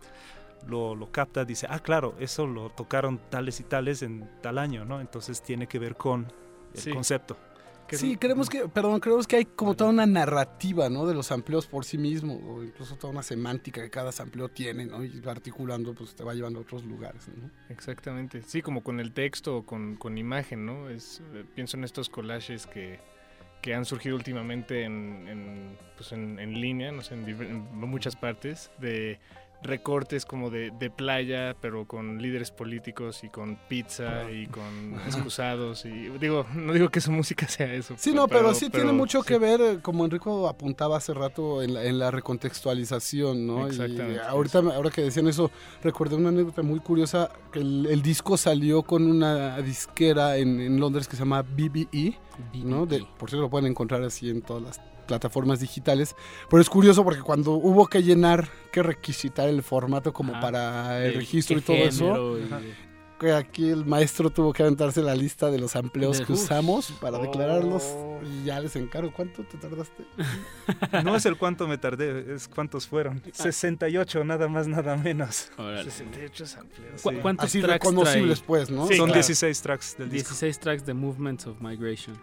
lo, 0.67 0.93
lo 0.95 1.11
capta, 1.11 1.43
dice, 1.45 1.65
ah, 1.69 1.79
claro, 1.79 2.13
eso 2.19 2.45
lo 2.45 2.69
tocaron 2.69 3.19
tales 3.29 3.59
y 3.59 3.63
tales 3.63 4.03
en 4.03 4.29
tal 4.41 4.59
año, 4.59 4.85
¿no? 4.85 5.01
Entonces 5.01 5.41
tiene 5.41 5.65
que 5.67 5.79
ver 5.79 5.95
con 5.95 6.31
el 6.75 6.79
Sí. 6.79 6.91
concepto. 6.91 7.35
Que 7.91 7.97
Sí, 7.97 8.15
creemos 8.15 8.49
que, 8.49 8.69
perdón, 8.69 9.01
creemos 9.01 9.27
que 9.27 9.35
hay 9.35 9.43
como 9.43 9.75
toda 9.75 9.89
una 9.89 10.05
narrativa, 10.05 10.87
¿no? 10.87 11.05
De 11.05 11.13
los 11.13 11.29
amplios 11.29 11.67
por 11.67 11.83
sí 11.83 11.97
mismo, 11.97 12.39
o 12.47 12.63
incluso 12.63 12.95
toda 12.95 13.11
una 13.11 13.21
semántica 13.21 13.81
que 13.81 13.89
cada 13.89 14.13
sampleo 14.13 14.47
tiene, 14.47 14.85
¿no? 14.85 15.03
Y 15.03 15.19
va 15.19 15.33
articulando, 15.33 15.93
pues 15.93 16.15
te 16.15 16.23
va 16.23 16.33
llevando 16.33 16.59
a 16.59 16.61
otros 16.61 16.85
lugares, 16.85 17.27
¿no? 17.27 17.51
Exactamente, 17.67 18.43
sí, 18.43 18.61
como 18.61 18.81
con 18.81 19.01
el 19.01 19.11
texto 19.11 19.57
o 19.57 19.65
con, 19.65 19.97
con 19.97 20.17
imagen, 20.17 20.65
¿no? 20.65 20.89
Es, 20.89 21.21
eh, 21.33 21.43
pienso 21.53 21.75
en 21.75 21.83
estos 21.83 22.07
collages 22.07 22.65
que, 22.65 23.01
que 23.61 23.75
han 23.75 23.83
surgido 23.83 24.15
últimamente 24.15 24.85
en, 24.85 25.27
en, 25.27 25.77
pues 25.97 26.13
en, 26.13 26.39
en 26.39 26.61
línea, 26.61 26.93
no 26.93 27.01
sé, 27.01 27.15
en 27.15 27.73
muchas 27.73 28.15
partes, 28.15 28.71
de 28.79 29.19
recortes 29.63 30.25
como 30.25 30.49
de, 30.49 30.71
de 30.71 30.89
playa, 30.89 31.55
pero 31.59 31.85
con 31.85 32.21
líderes 32.21 32.51
políticos 32.51 33.23
y 33.23 33.29
con 33.29 33.57
pizza 33.67 34.31
y 34.31 34.47
con 34.47 34.95
excusados. 35.07 35.85
Y 35.85 36.09
digo, 36.19 36.45
no 36.55 36.73
digo 36.73 36.89
que 36.89 37.01
su 37.01 37.11
música 37.11 37.47
sea 37.47 37.73
eso. 37.73 37.95
Sí, 37.97 38.13
no, 38.13 38.27
pero, 38.27 38.53
sí 38.53 38.69
tiene 38.69 38.91
mucho 38.91 39.21
sí. 39.21 39.27
que 39.27 39.37
ver, 39.37 39.61
eh, 39.61 39.79
como 39.81 40.05
Enrico 40.05 40.47
apuntaba 40.47 40.97
hace 40.97 41.13
rato, 41.13 41.61
en 41.61 41.73
la, 41.73 41.83
en 41.83 41.99
la 41.99 42.11
recontextualización, 42.11 43.45
¿no? 43.45 43.67
Exactamente, 43.67 44.15
Y 44.15 44.17
ahorita, 44.17 44.59
ahora 44.59 44.89
que 44.89 45.01
decían 45.01 45.27
eso, 45.27 45.51
recordé 45.83 46.15
una 46.15 46.29
anécdota 46.29 46.61
muy 46.61 46.79
curiosa, 46.79 47.29
que 47.51 47.59
el, 47.59 47.87
el 47.89 48.01
disco 48.01 48.37
salió 48.37 48.83
con 48.83 49.03
una 49.09 49.57
disquera 49.61 50.37
en, 50.37 50.59
en 50.59 50.79
Londres 50.79 51.07
que 51.07 51.15
se 51.15 51.21
llama 51.21 51.41
BBE, 51.41 52.17
¿no? 52.63 52.85
De, 52.85 53.05
por 53.17 53.29
cierto, 53.29 53.43
lo 53.43 53.49
pueden 53.49 53.69
encontrar 53.69 54.03
así 54.03 54.29
en 54.29 54.41
todas 54.41 54.63
las 54.63 54.90
plataformas 55.11 55.59
digitales. 55.59 56.15
Pero 56.49 56.61
es 56.61 56.69
curioso 56.69 57.03
porque 57.03 57.21
cuando 57.21 57.51
hubo 57.51 57.87
que 57.87 58.01
llenar, 58.01 58.47
que 58.71 58.81
requisitar 58.81 59.49
el 59.49 59.61
formato 59.61 60.13
como 60.13 60.31
Ajá. 60.33 60.41
para 60.41 61.05
el 61.05 61.15
registro 61.15 61.57
y 61.57 61.61
todo 61.61 61.75
eso, 61.77 62.37
y- 62.39 62.91
que 63.19 63.31
aquí 63.33 63.69
el 63.69 63.85
maestro 63.85 64.31
tuvo 64.31 64.51
que 64.51 64.63
aventarse 64.63 64.99
la 65.03 65.13
lista 65.13 65.51
de 65.51 65.59
los 65.59 65.75
empleos 65.75 66.17
De- 66.17 66.25
que 66.25 66.33
usamos 66.33 66.91
para 66.99 67.19
declararlos 67.19 67.83
Oh. 67.95 68.19
y 68.23 68.45
ya 68.45 68.59
les 68.59 68.75
encargo. 68.75 69.13
¿Cuánto 69.13 69.43
te 69.43 69.59
tardaste? 69.59 70.05
No 71.05 71.15
es 71.15 71.25
el 71.27 71.37
cuánto 71.37 71.67
me 71.67 71.77
tardé, 71.77 72.33
es 72.33 72.47
cuántos 72.47 72.87
fueron. 72.87 73.21
68, 73.31 74.23
nada 74.23 74.47
más, 74.47 74.67
nada 74.67 74.95
menos. 74.97 75.51
Órale. 75.57 75.83
68 75.91 76.45
sampleos. 76.47 77.01
¿Cu- 77.03 77.11
Sí. 77.11 77.15
¿Cuántos 77.21 77.45
Así 77.45 77.61
tracks 77.61 77.85
reconocibles, 77.85 78.39
trae? 78.39 78.47
pues, 78.47 78.69
¿no? 78.71 78.87
Sí, 78.87 78.95
Son 78.95 79.05
claro. 79.05 79.19
16 79.19 79.61
tracks 79.61 79.97
del 79.99 80.09
disco. 80.09 80.29
16 80.29 80.59
tracks 80.59 80.85
de 80.87 80.93
Movements 80.95 81.45
of 81.45 81.61
Migration. 81.61 82.17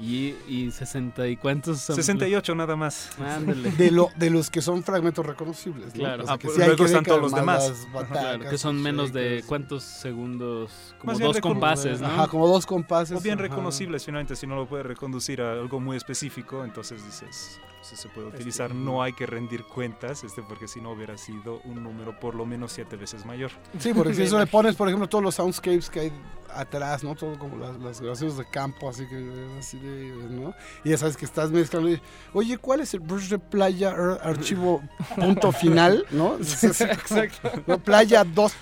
Y, 0.00 0.36
y 0.46 0.70
60 0.70 1.26
y 1.26 1.36
cuántos 1.36 1.80
son. 1.80 1.96
68 1.96 2.54
nada 2.54 2.76
más. 2.76 3.10
Ándale. 3.20 3.72
De, 3.72 3.90
lo, 3.90 4.10
de 4.16 4.30
los 4.30 4.48
que 4.48 4.62
son 4.62 4.82
fragmentos 4.84 5.26
reconocibles, 5.26 5.88
¿no? 5.88 5.92
Claro. 5.94 6.22
O 6.22 6.26
sea, 6.26 6.34
Ah, 6.34 6.38
que 6.38 6.46
pues 6.46 6.56
sí 6.56 6.64
luego 6.64 6.84
están 6.84 7.04
todos 7.04 7.20
los 7.20 7.34
demás. 7.34 7.68
las 7.68 7.78
Claro, 7.86 7.92
batacas, 8.08 8.50
que 8.50 8.58
son 8.58 8.80
menos 8.80 9.12
de 9.12 9.42
cuántos 9.46 9.82
segundos, 9.82 10.94
como 11.00 11.12
Más 11.12 11.20
dos 11.20 11.40
compases, 11.40 12.00
¿no? 12.00 12.06
Ajá, 12.06 12.26
como 12.28 12.46
dos 12.46 12.64
compases. 12.64 13.16
O 13.16 13.20
bien 13.20 13.38
ajá. 13.38 13.48
reconocibles 13.48 14.04
finalmente, 14.04 14.36
si 14.36 14.46
no 14.46 14.54
lo 14.56 14.68
puedes 14.68 14.86
reconducir 14.86 15.40
a 15.42 15.52
algo 15.52 15.80
muy 15.80 15.96
específico, 15.96 16.64
entonces 16.64 17.04
dices 17.04 17.60
pues, 17.80 18.00
se 18.00 18.08
puede 18.08 18.28
utilizar. 18.28 18.74
No 18.74 19.02
hay 19.02 19.12
que 19.14 19.26
rendir 19.26 19.64
cuentas, 19.64 20.22
este, 20.24 20.42
porque 20.42 20.68
si 20.68 20.80
no 20.80 20.92
hubiera 20.92 21.16
sido 21.18 21.60
un 21.64 21.82
número 21.82 22.18
por 22.20 22.34
lo 22.34 22.46
menos 22.46 22.72
siete 22.72 22.96
veces 22.96 23.24
mayor. 23.26 23.50
Sí, 23.78 23.92
porque 23.94 24.14
si 24.14 24.22
eso 24.22 24.38
le 24.38 24.46
pones, 24.48 24.76
por 24.76 24.88
ejemplo, 24.88 25.08
todos 25.08 25.24
los 25.24 25.34
soundscapes 25.34 25.90
que 25.90 26.00
hay 26.00 26.12
atrás, 26.54 27.04
¿no? 27.04 27.14
Todo 27.14 27.38
como 27.38 27.56
las, 27.58 27.78
las 27.78 28.00
grabaciones 28.00 28.36
de 28.36 28.44
campo, 28.48 28.88
así 28.88 29.06
que, 29.06 29.46
así 29.58 29.78
de, 29.78 30.12
¿no? 30.30 30.54
Y 30.84 30.90
ya 30.90 30.98
sabes 30.98 31.16
que 31.16 31.24
estás 31.24 31.50
mezclando 31.50 31.90
y, 31.90 32.00
oye, 32.32 32.58
¿cuál 32.58 32.80
es 32.80 32.94
el 32.94 33.00
brush 33.00 33.28
de 33.28 33.38
playa 33.38 33.90
ar- 33.90 34.20
archivo 34.22 34.82
punto 35.16 35.52
final, 35.52 36.04
no? 36.10 36.36
Exacto. 36.62 37.50
No, 37.66 37.78
playa 37.78 38.24
dos 38.24 38.54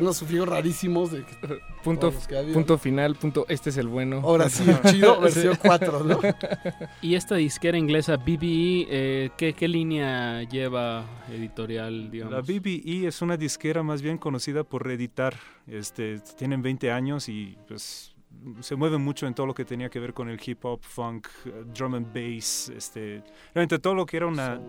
unos 0.00 0.16
sufijos 0.16 0.48
rarísimos 0.48 1.12
de 1.12 1.24
Punto, 1.82 2.00
todos 2.08 2.14
los 2.14 2.26
que 2.28 2.36
ha 2.36 2.40
habido. 2.40 2.52
punto 2.54 2.76
final, 2.76 3.14
punto, 3.16 3.46
este 3.48 3.70
es 3.70 3.78
el 3.78 3.88
bueno. 3.88 4.20
Ahora 4.22 4.50
sí, 4.50 4.64
chido, 4.90 5.18
versión 5.18 5.56
4, 5.60 6.04
¿no? 6.04 6.20
Y 7.02 7.14
esta 7.14 7.36
disquera 7.36 7.78
inglesa 7.78 8.16
BBE, 8.18 8.86
eh, 8.90 9.30
¿qué, 9.38 9.54
qué 9.54 9.66
línea 9.66 10.42
lleva 10.42 11.04
editorial, 11.32 12.10
digamos? 12.10 12.34
La 12.34 12.40
BBE 12.42 13.06
es 13.06 13.22
una 13.22 13.36
disquera 13.38 13.82
más 13.82 14.02
bien 14.02 14.18
conocida 14.18 14.62
por 14.62 14.84
reeditar. 14.84 15.34
Este, 15.66 16.20
tienen 16.36 16.62
20 16.62 16.79
años 16.88 17.28
y 17.28 17.56
pues 17.66 18.14
se 18.60 18.76
mueven 18.76 19.02
mucho 19.02 19.26
en 19.26 19.34
todo 19.34 19.44
lo 19.46 19.54
que 19.54 19.64
tenía 19.64 19.90
que 19.90 19.98
ver 19.98 20.14
con 20.14 20.28
el 20.30 20.40
hip 20.44 20.64
hop, 20.64 20.80
funk, 20.82 21.26
eh, 21.46 21.64
drum 21.74 21.94
and 21.94 22.06
bass, 22.14 22.68
este, 22.70 23.22
realmente 23.52 23.80
todo 23.80 23.94
lo 23.94 24.06
que 24.06 24.16
era 24.18 24.26
una 24.28 24.60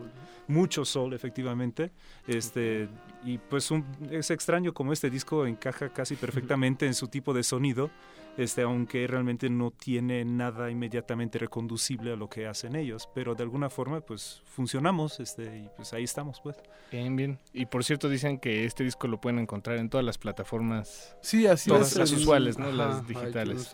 mucho 0.47 0.83
soul 0.83 1.13
efectivamente. 1.13 1.91
Este, 2.27 2.89
y 3.23 3.37
pues 3.37 3.69
un- 3.69 3.85
es 4.09 4.31
extraño 4.31 4.73
como 4.73 4.91
este 4.93 5.09
disco 5.11 5.45
encaja 5.45 5.89
casi 5.89 6.15
perfectamente 6.55 6.87
en 6.87 6.95
su 6.95 7.07
tipo 7.07 7.33
de 7.33 7.43
sonido. 7.43 7.91
Este, 8.37 8.61
aunque 8.61 9.05
realmente 9.07 9.49
no 9.49 9.71
tiene 9.71 10.23
nada 10.23 10.71
inmediatamente 10.71 11.37
reconducible 11.37 12.13
a 12.13 12.15
lo 12.15 12.29
que 12.29 12.47
hacen 12.47 12.75
ellos, 12.75 13.09
pero 13.13 13.35
de 13.35 13.43
alguna 13.43 13.69
forma 13.69 14.01
pues 14.01 14.41
funcionamos 14.45 15.19
este, 15.19 15.57
y 15.57 15.69
pues 15.75 15.93
ahí 15.93 16.03
estamos 16.03 16.39
pues. 16.41 16.55
Bien, 16.91 17.15
bien. 17.15 17.39
Y 17.53 17.65
por 17.65 17.83
cierto, 17.83 18.09
dicen 18.09 18.39
que 18.39 18.65
este 18.65 18.83
disco 18.83 19.07
lo 19.07 19.19
pueden 19.19 19.39
encontrar 19.39 19.77
en 19.77 19.89
todas 19.89 20.05
las 20.05 20.17
plataformas. 20.17 21.15
Sí, 21.21 21.45
así 21.47 21.69
Todas 21.69 21.91
es, 21.91 21.97
las 21.97 22.11
usuales, 22.11 22.57
¿no? 22.57 22.67
ajá, 22.67 22.75
las 22.75 23.07
digitales. 23.07 23.69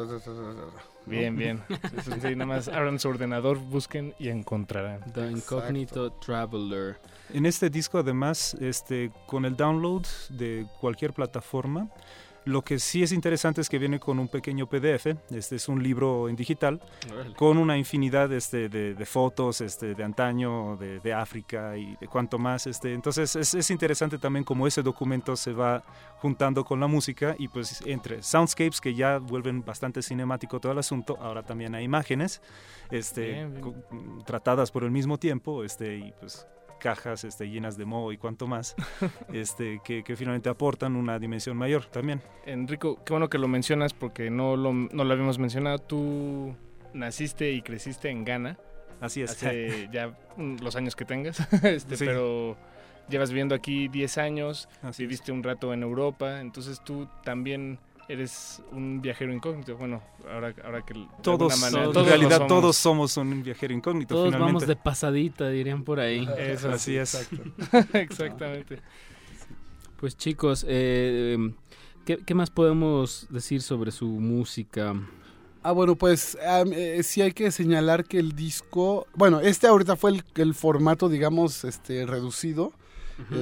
Bien, 1.05 1.35
bien. 1.35 1.63
Sí, 2.21 2.35
nada 2.35 2.45
más 2.45 2.67
abran 2.67 2.99
su 2.99 3.07
ordenador, 3.09 3.57
busquen 3.57 4.13
y 4.19 4.29
encontrarán. 4.29 5.01
The 5.13 5.31
Incognito 5.31 6.11
Traveler. 6.13 6.99
En 7.33 7.45
este 7.45 7.69
disco 7.69 7.99
además, 7.99 8.55
este, 8.59 9.11
con 9.25 9.45
el 9.45 9.55
download 9.55 10.05
de 10.29 10.65
cualquier 10.79 11.13
plataforma, 11.13 11.89
lo 12.47 12.63
que 12.63 12.79
sí 12.79 13.03
es 13.03 13.11
interesante 13.11 13.61
es 13.61 13.69
que 13.69 13.77
viene 13.77 13.99
con 13.99 14.17
un 14.19 14.27
pequeño 14.27 14.67
PDF, 14.67 15.07
este 15.29 15.55
es 15.57 15.67
un 15.69 15.83
libro 15.83 16.29
en 16.29 16.35
digital, 16.35 16.81
con 17.35 17.57
una 17.57 17.77
infinidad 17.77 18.31
este, 18.33 18.69
de, 18.69 18.93
de 18.95 19.05
fotos 19.05 19.61
este, 19.61 19.93
de 19.95 20.03
antaño, 20.03 20.75
de, 20.77 20.99
de 20.99 21.13
África 21.13 21.77
y 21.77 21.95
de 21.97 22.07
cuanto 22.07 22.37
más. 22.39 22.65
Este. 22.67 22.93
Entonces 22.93 23.35
es, 23.35 23.53
es 23.53 23.69
interesante 23.69 24.17
también 24.17 24.43
cómo 24.43 24.65
ese 24.67 24.81
documento 24.81 25.35
se 25.35 25.53
va 25.53 25.83
juntando 26.19 26.63
con 26.65 26.79
la 26.79 26.87
música 26.87 27.35
y 27.37 27.47
pues 27.47 27.81
entre 27.85 28.23
soundscapes 28.23 28.81
que 28.81 28.95
ya 28.95 29.19
vuelven 29.19 29.63
bastante 29.63 30.01
cinemático 30.01 30.59
todo 30.59 30.71
el 30.71 30.79
asunto, 30.79 31.17
ahora 31.21 31.43
también 31.43 31.75
hay 31.75 31.83
imágenes 31.83 32.41
este, 32.89 33.33
Bien, 33.33 33.51
bien. 33.53 33.61
co- 33.61 34.23
tratadas 34.25 34.71
por 34.71 34.83
el 34.83 34.91
mismo 34.91 35.17
tiempo 35.19 35.63
este, 35.63 35.97
y 35.97 36.13
pues 36.19 36.47
cajas 36.77 37.23
este, 37.23 37.49
llenas 37.49 37.77
de 37.77 37.85
moho 37.85 38.11
y 38.11 38.17
cuanto 38.17 38.47
más, 38.47 38.75
este, 39.33 39.81
que, 39.83 40.03
que 40.03 40.15
finalmente 40.15 40.49
aportan 40.49 40.95
una 40.95 41.19
dimensión 41.19 41.57
mayor 41.57 41.85
también. 41.85 42.21
Enrico, 42.45 43.03
qué 43.03 43.13
bueno 43.13 43.29
que 43.29 43.37
lo 43.37 43.47
mencionas 43.47 43.93
porque 43.93 44.29
no 44.29 44.55
lo, 44.55 44.73
no 44.73 45.03
lo 45.03 45.11
habíamos 45.13 45.39
mencionado. 45.39 45.79
Tú 45.79 46.55
naciste 46.93 47.51
y 47.51 47.61
creciste 47.61 48.09
en 48.09 48.23
Ghana. 48.25 48.57
Así 49.01 49.21
es. 49.21 49.31
Hace 49.31 49.89
ya 49.93 50.17
mm, 50.37 50.57
los 50.61 50.75
años 50.75 50.95
que 50.95 51.05
tengas, 51.05 51.39
este, 51.63 51.97
Sí. 51.97 52.05
pero 52.05 52.57
llevas 53.09 53.29
viviendo 53.29 53.55
aquí 53.55 53.87
10 53.87 54.17
años, 54.17 54.67
Así 54.81 55.03
es. 55.03 55.09
viviste 55.09 55.31
un 55.31 55.43
rato 55.43 55.73
en 55.73 55.83
Europa, 55.83 56.41
entonces 56.41 56.81
tú 56.83 57.07
también 57.23 57.79
eres 58.07 58.61
un 58.71 59.01
viajero 59.01 59.33
incógnito. 59.33 59.75
Bueno, 59.77 60.01
ahora, 60.31 60.53
ahora 60.63 60.81
que 60.85 60.93
de 60.93 61.07
Todos, 61.21 61.59
manera, 61.59 61.85
en 61.85 61.91
todos 61.91 62.05
lo 62.07 62.09
realidad 62.09 62.37
somos. 62.37 62.47
todos 62.47 62.77
somos 62.77 63.17
un 63.17 63.43
viajero 63.43 63.73
incógnito. 63.73 64.15
Todos 64.15 64.27
finalmente. 64.27 64.53
vamos 64.53 64.67
de 64.67 64.75
pasadita, 64.75 65.49
dirían 65.49 65.83
por 65.83 65.99
ahí. 65.99 66.27
Eso 66.37 66.69
Así 66.71 66.91
sí, 66.91 66.97
es. 66.97 67.13
exacto. 67.15 67.43
Exactamente. 67.97 68.79
Pues 69.99 70.15
chicos, 70.15 70.65
eh, 70.67 71.37
¿qué, 72.05 72.17
qué 72.17 72.33
más 72.35 72.49
podemos 72.49 73.27
decir 73.29 73.61
sobre 73.61 73.91
su 73.91 74.07
música? 74.07 74.93
Ah, 75.63 75.71
bueno, 75.71 75.95
pues 75.95 76.37
eh, 76.71 77.01
sí 77.03 77.21
hay 77.21 77.31
que 77.33 77.51
señalar 77.51 78.05
que 78.05 78.19
el 78.19 78.33
disco, 78.33 79.07
bueno, 79.15 79.41
este 79.41 79.67
ahorita 79.67 79.95
fue 79.97 80.11
el, 80.11 80.23
el 80.35 80.53
formato, 80.53 81.09
digamos, 81.09 81.63
este 81.65 82.05
reducido. 82.05 82.71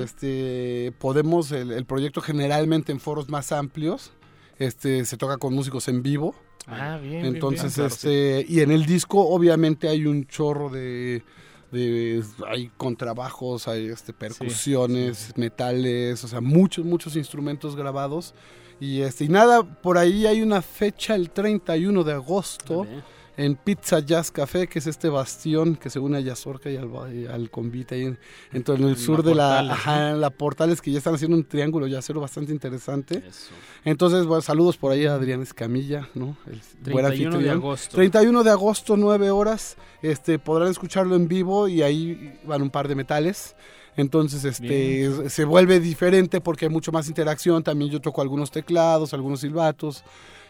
Este, 0.02 0.94
podemos, 1.00 1.52
el, 1.52 1.72
el 1.74 1.84
proyecto 1.84 2.22
generalmente 2.22 2.94
en 2.94 3.02
foros 3.02 3.28
más 3.28 3.52
amplios, 3.52 4.14
este, 4.60 5.06
se 5.06 5.18
toca 5.18 5.38
con 5.38 5.54
músicos 5.54 5.88
en 5.88 6.04
vivo. 6.04 6.36
Ah, 6.68 6.98
bien. 7.02 7.26
Entonces, 7.26 7.76
bien. 7.76 7.88
este, 7.88 8.46
y 8.48 8.62
en 8.62 8.72
el 8.72 8.86
disco 8.86 9.28
obviamente 9.28 9.88
hay 9.88 10.06
un 10.06 10.26
chorro 10.26 10.70
de, 10.70 11.24
de 11.72 12.24
hay 12.48 12.72
contrabajos, 12.78 13.68
hay 13.68 13.88
este 13.88 14.14
percusiones, 14.14 15.34
metales, 15.38 16.24
o 16.24 16.28
sea, 16.28 16.42
muchos 16.42 16.86
muchos 16.86 17.16
instrumentos 17.16 17.76
grabados 17.76 18.34
y 18.80 19.02
este 19.02 19.26
y 19.26 19.30
nada, 19.30 19.64
por 19.64 19.98
ahí 19.98 20.26
hay 20.26 20.42
una 20.42 20.62
fecha 20.62 21.16
el 21.16 21.30
31 21.30 22.04
de 22.04 22.14
agosto 22.14 22.80
Vale. 22.80 23.15
En 23.38 23.56
Pizza 23.56 24.00
Jazz 24.00 24.32
Café, 24.32 24.68
que 24.68 24.80
es 24.80 24.88
este 24.88 25.10
bastión 25.10 25.76
que 25.76 25.90
se 25.90 26.00
une 26.00 26.18
a 26.18 26.20
Yazorca 26.22 26.70
y 26.70 26.78
al, 26.78 26.90
y 27.14 27.26
al 27.26 27.50
convite 27.50 27.96
ahí 27.96 28.04
en, 28.06 28.20
en 28.54 28.64
todo- 28.64 28.76
en 28.78 28.84
el 28.84 28.90
En 28.92 28.98
sur 28.98 29.24
la 29.24 29.30
de 29.30 29.36
la, 29.36 29.48
Portales, 29.48 29.72
ajá, 29.72 30.14
la 30.14 30.30
Portales, 30.30 30.82
que 30.82 30.92
ya 30.92 30.98
están 31.00 31.16
haciendo 31.16 31.36
un 31.38 31.44
triángulo 31.44 31.88
yacero 31.88 32.22
bastante 32.22 32.52
interesante. 32.54 33.24
Eso. 33.28 33.52
Entonces, 33.84 34.26
bueno, 34.26 34.42
saludos 34.42 34.78
por 34.78 34.92
ahí 34.92 35.06
a 35.06 35.16
Adrián 35.16 35.42
Escamilla, 35.42 36.10
¿no? 36.14 36.38
El 36.48 36.62
buen 36.94 37.06
31 37.06 37.40
de 37.40 37.50
agosto. 37.52 37.96
31 37.96 38.44
de 38.44 38.50
agosto, 38.52 38.98
9 38.98 39.32
horas. 39.32 39.78
Este, 40.02 40.40
podrán 40.40 40.70
escucharlo 40.70 41.16
en 41.16 41.28
vivo 41.28 41.68
y 41.68 41.82
ahí 41.82 42.40
van 42.46 42.62
un 42.62 42.70
par 42.70 42.88
de 42.88 42.96
metales. 42.96 43.56
Entonces, 43.98 44.44
este, 44.44 45.30
se 45.30 45.46
vuelve 45.46 45.80
diferente 45.80 46.42
porque 46.42 46.66
hay 46.66 46.72
mucho 46.72 46.92
más 46.92 47.08
interacción. 47.08 47.64
También 47.64 47.90
yo 47.92 48.02
toco 48.02 48.22
algunos 48.22 48.52
teclados, 48.52 49.14
algunos 49.14 49.40
silbatos. 49.40 50.04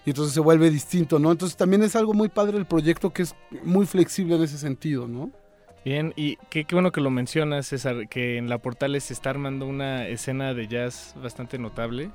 Y 0.05 0.11
entonces 0.11 0.33
se 0.33 0.39
vuelve 0.39 0.69
distinto, 0.69 1.17
¿no? 1.17 1.31
Entonces 1.31 1.57
también 1.57 1.81
es 1.81 1.95
algo 1.95 2.13
muy 2.13 2.29
padre 2.29 2.57
el 2.57 2.65
proyecto 2.65 3.11
que 3.11 3.23
es 3.23 3.35
muy 3.63 3.85
flexible 3.87 4.35
en 4.35 4.43
ese 4.43 4.57
sentido, 4.57 5.07
¿no? 5.07 5.31
Bien, 5.83 6.13
y 6.15 6.37
qué, 6.49 6.65
bueno 6.71 6.91
que 6.91 7.01
lo 7.01 7.11
mencionas, 7.11 7.67
César, 7.67 8.07
que 8.09 8.37
en 8.37 8.49
la 8.49 8.57
Portales 8.57 9.03
se 9.03 9.13
está 9.13 9.29
armando 9.29 9.67
una 9.67 10.07
escena 10.07 10.53
de 10.53 10.67
jazz 10.67 11.13
bastante 11.21 11.59
notable. 11.59 12.11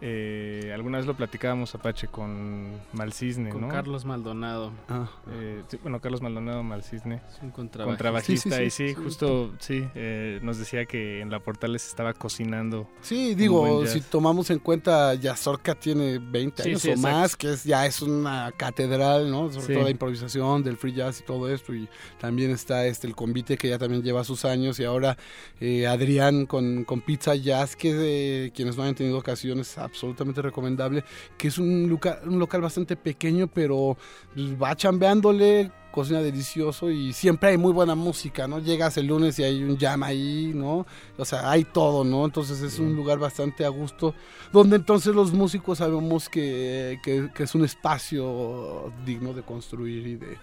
Eh, 0.00 0.70
alguna 0.74 0.98
vez 0.98 1.06
lo 1.06 1.14
platicábamos, 1.14 1.74
Apache, 1.74 2.08
con 2.08 2.72
Malcisne, 2.92 3.50
Con 3.50 3.62
¿no? 3.62 3.68
Carlos 3.68 4.04
Maldonado. 4.04 4.72
Ah. 4.88 5.08
Eh, 5.30 5.62
sí, 5.68 5.78
bueno, 5.82 6.00
Carlos 6.00 6.20
Maldonado 6.20 6.62
Malcisne. 6.62 7.22
Es 7.28 7.40
un 7.42 7.50
contrabajista. 7.50 7.84
Contrabajista, 7.86 8.56
Sí, 8.58 8.70
sí, 8.70 8.84
y 8.84 8.88
sí, 8.88 8.94
justo, 8.94 9.52
sí, 9.60 9.86
eh, 9.94 10.40
nos 10.42 10.58
decía 10.58 10.84
que 10.84 11.20
en 11.20 11.30
la 11.30 11.40
Portales 11.40 11.82
se 11.82 11.88
estaba 11.88 12.12
cocinando. 12.12 12.88
Sí, 13.00 13.34
digo, 13.34 13.86
si 13.86 14.00
tomamos 14.00 14.50
en 14.50 14.58
cuenta, 14.58 15.14
Yazorca 15.14 15.74
tiene 15.74 16.18
20 16.18 16.62
Sí, 16.62 16.68
años 16.70 16.82
sí, 16.82 16.88
o 16.88 16.92
exacto. 16.92 17.16
más, 17.16 17.36
que 17.36 17.52
es 17.52 17.64
ya 17.64 17.86
es 17.86 18.02
una 18.02 18.52
catedral, 18.56 19.30
¿no? 19.30 19.50
Sobre 19.52 19.66
Sí. 19.66 19.72
todo 19.74 19.84
la 19.84 19.90
improvisación, 19.90 20.62
del 20.62 20.76
free 20.76 20.92
jazz 20.92 21.20
y 21.20 21.24
todo 21.24 21.48
esto. 21.50 21.72
Y 21.74 21.88
también 22.18 22.50
está 22.50 22.86
este 22.86 23.06
el 23.06 23.14
convite 23.14 23.56
que 23.56 23.68
ya 23.68 23.78
también 23.78 24.02
lleva 24.02 24.24
sus 24.24 24.44
años. 24.44 24.78
Y 24.80 24.84
ahora 24.84 25.16
eh, 25.60 25.86
Adrián 25.86 26.46
con, 26.46 26.84
con 26.84 27.00
Pizza 27.00 27.34
Jazz, 27.36 27.76
que 27.76 27.94
de 27.94 28.52
quienes 28.54 28.76
no 28.76 28.82
hayan 28.82 28.94
tenido 28.94 29.18
ocasiones, 29.18 29.78
absolutamente 29.84 30.42
recomendable. 30.42 31.04
Que 31.38 31.48
es 31.48 31.58
un, 31.58 31.88
luca- 31.88 32.20
un 32.24 32.38
local 32.38 32.60
bastante 32.60 32.96
pequeño, 32.96 33.46
pero 33.46 33.96
pues, 34.34 34.60
va 34.60 34.74
chambeándole, 34.76 35.70
cocina 35.92 36.20
delicioso 36.20 36.90
y 36.90 37.12
siempre 37.12 37.50
hay 37.50 37.56
muy 37.56 37.72
buena 37.72 37.94
música, 37.94 38.48
¿no? 38.48 38.58
Llegas 38.58 38.96
el 38.96 39.06
lunes 39.06 39.38
y 39.38 39.44
hay 39.44 39.62
un 39.62 39.78
jam 39.78 40.02
ahí, 40.02 40.50
¿no? 40.52 40.86
O 41.16 41.24
sea, 41.24 41.48
hay 41.50 41.62
todo, 41.62 42.02
¿no? 42.02 42.24
Entonces 42.24 42.60
es 42.62 42.80
un 42.80 42.96
lugar 42.96 43.18
bastante 43.20 43.64
a 43.64 43.68
gusto, 43.68 44.12
donde 44.52 44.74
entonces 44.74 45.14
los 45.14 45.32
músicos 45.32 45.78
sabemos 45.78 46.28
que, 46.28 46.98
que- 47.04 47.30
que 47.32 47.42
es 47.44 47.54
un 47.54 47.64
espacio 47.64 48.92
digno 49.06 49.32
de 49.34 49.42
construir 49.42 50.06
y 50.06 50.16
de, 50.16 50.36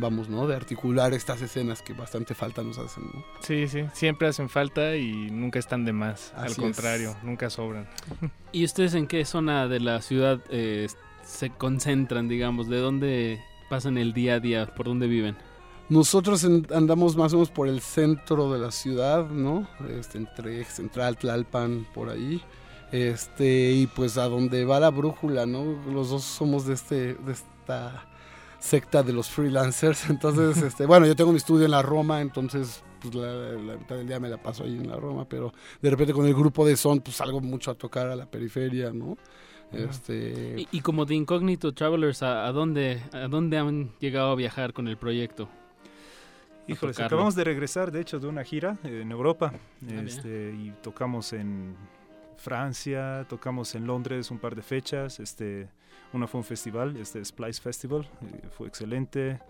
vamos, 0.00 0.28
¿no? 0.28 0.46
De 0.46 0.56
articular 0.56 1.12
estas 1.14 1.40
escenas 1.42 1.82
que 1.82 1.92
bastante 1.92 2.34
falta 2.34 2.62
nos 2.62 2.78
hacen, 2.78 3.04
¿no? 3.12 3.24
Sí, 3.40 3.68
sí, 3.68 3.84
siempre 3.92 4.28
hacen 4.28 4.48
falta 4.48 4.96
y 4.96 5.30
nunca 5.30 5.58
están 5.58 5.84
de 5.84 5.92
más. 5.92 6.32
Al 6.36 6.50
es. 6.50 6.56
contrario, 6.56 7.16
nunca 7.22 7.50
sobran. 7.50 7.88
¿Y 8.52 8.64
ustedes 8.64 8.94
en 8.94 9.06
qué 9.06 9.24
zona 9.24 9.68
de 9.68 9.80
la 9.80 10.00
ciudad 10.02 10.40
eh, 10.50 10.88
se 11.24 11.50
concentran, 11.50 12.28
digamos? 12.28 12.68
¿De 12.68 12.78
dónde 12.78 13.40
pasan 13.68 13.98
el 13.98 14.12
día 14.12 14.34
a 14.34 14.40
día? 14.40 14.66
¿Por 14.74 14.86
dónde 14.86 15.06
viven? 15.06 15.36
Nosotros 15.88 16.44
en- 16.44 16.66
andamos 16.74 17.16
más 17.16 17.32
o 17.32 17.36
menos 17.36 17.50
por 17.50 17.66
el 17.68 17.80
centro 17.80 18.52
de 18.52 18.58
la 18.60 18.70
ciudad, 18.70 19.28
¿no? 19.28 19.68
Este, 19.98 20.18
entre 20.18 20.64
Central, 20.64 21.16
Tlalpan, 21.16 21.86
por 21.92 22.08
ahí. 22.10 22.40
Este, 22.92 23.70
y 23.72 23.86
pues 23.86 24.18
a 24.18 24.28
donde 24.28 24.64
va 24.64 24.80
la 24.80 24.90
brújula, 24.90 25.46
¿no? 25.46 25.64
Los 25.92 26.10
dos 26.10 26.24
somos 26.24 26.66
de 26.66 26.74
este, 26.74 27.14
de 27.14 27.32
esta, 27.32 28.04
secta 28.60 29.02
de 29.02 29.12
los 29.12 29.28
freelancers. 29.28 30.08
Entonces, 30.10 30.62
este, 30.62 30.86
bueno, 30.86 31.06
yo 31.06 31.16
tengo 31.16 31.32
mi 31.32 31.38
estudio 31.38 31.64
en 31.64 31.72
la 31.72 31.82
Roma, 31.82 32.20
entonces 32.20 32.84
pues 33.00 33.14
la, 33.14 33.32
la 33.32 33.76
mitad 33.76 33.96
del 33.96 34.06
día 34.06 34.20
me 34.20 34.28
la 34.28 34.36
paso 34.36 34.64
ahí 34.64 34.76
en 34.76 34.88
la 34.88 34.96
Roma, 34.96 35.26
pero 35.26 35.52
de 35.80 35.90
repente 35.90 36.12
con 36.12 36.26
el 36.26 36.34
grupo 36.34 36.66
de 36.66 36.76
son, 36.76 37.00
pues 37.00 37.16
salgo 37.16 37.40
mucho 37.40 37.70
a 37.70 37.74
tocar 37.74 38.08
a 38.08 38.14
la 38.14 38.26
periferia, 38.26 38.92
¿no? 38.92 39.16
Este... 39.72 40.56
Y, 40.58 40.68
y 40.70 40.80
como 40.80 41.06
The 41.06 41.14
Incognito 41.14 41.72
Travelers, 41.72 42.22
¿a, 42.22 42.46
a 42.46 42.52
dónde, 42.52 43.02
¿a 43.12 43.28
dónde 43.28 43.56
han 43.56 43.90
llegado 44.00 44.32
a 44.32 44.34
viajar 44.34 44.72
con 44.74 44.86
el 44.86 44.98
proyecto? 44.98 45.48
Híjoles, 46.66 46.96
tocarlo. 46.96 47.16
acabamos 47.16 47.34
de 47.34 47.44
regresar, 47.44 47.90
de 47.90 48.00
hecho, 48.00 48.18
de 48.18 48.26
una 48.26 48.44
gira 48.44 48.78
eh, 48.84 49.00
en 49.02 49.10
Europa. 49.10 49.52
bien. 49.80 50.06
este, 50.06 50.54
y 50.58 50.72
tocamos 50.82 51.32
en 51.32 51.76
Francia, 52.36 53.26
tocamos 53.28 53.74
en 53.74 53.86
Londres 53.86 54.30
un 54.30 54.38
par 54.38 54.54
de 54.54 54.62
fechas. 54.62 55.20
Este, 55.20 55.68
una 56.12 56.26
fue 56.26 56.38
un 56.38 56.44
festival, 56.44 56.96
este 56.96 57.24
Splice 57.24 57.60
Festival, 57.60 58.08
eh, 58.22 58.48
fue 58.50 58.68
excelente. 58.68 59.40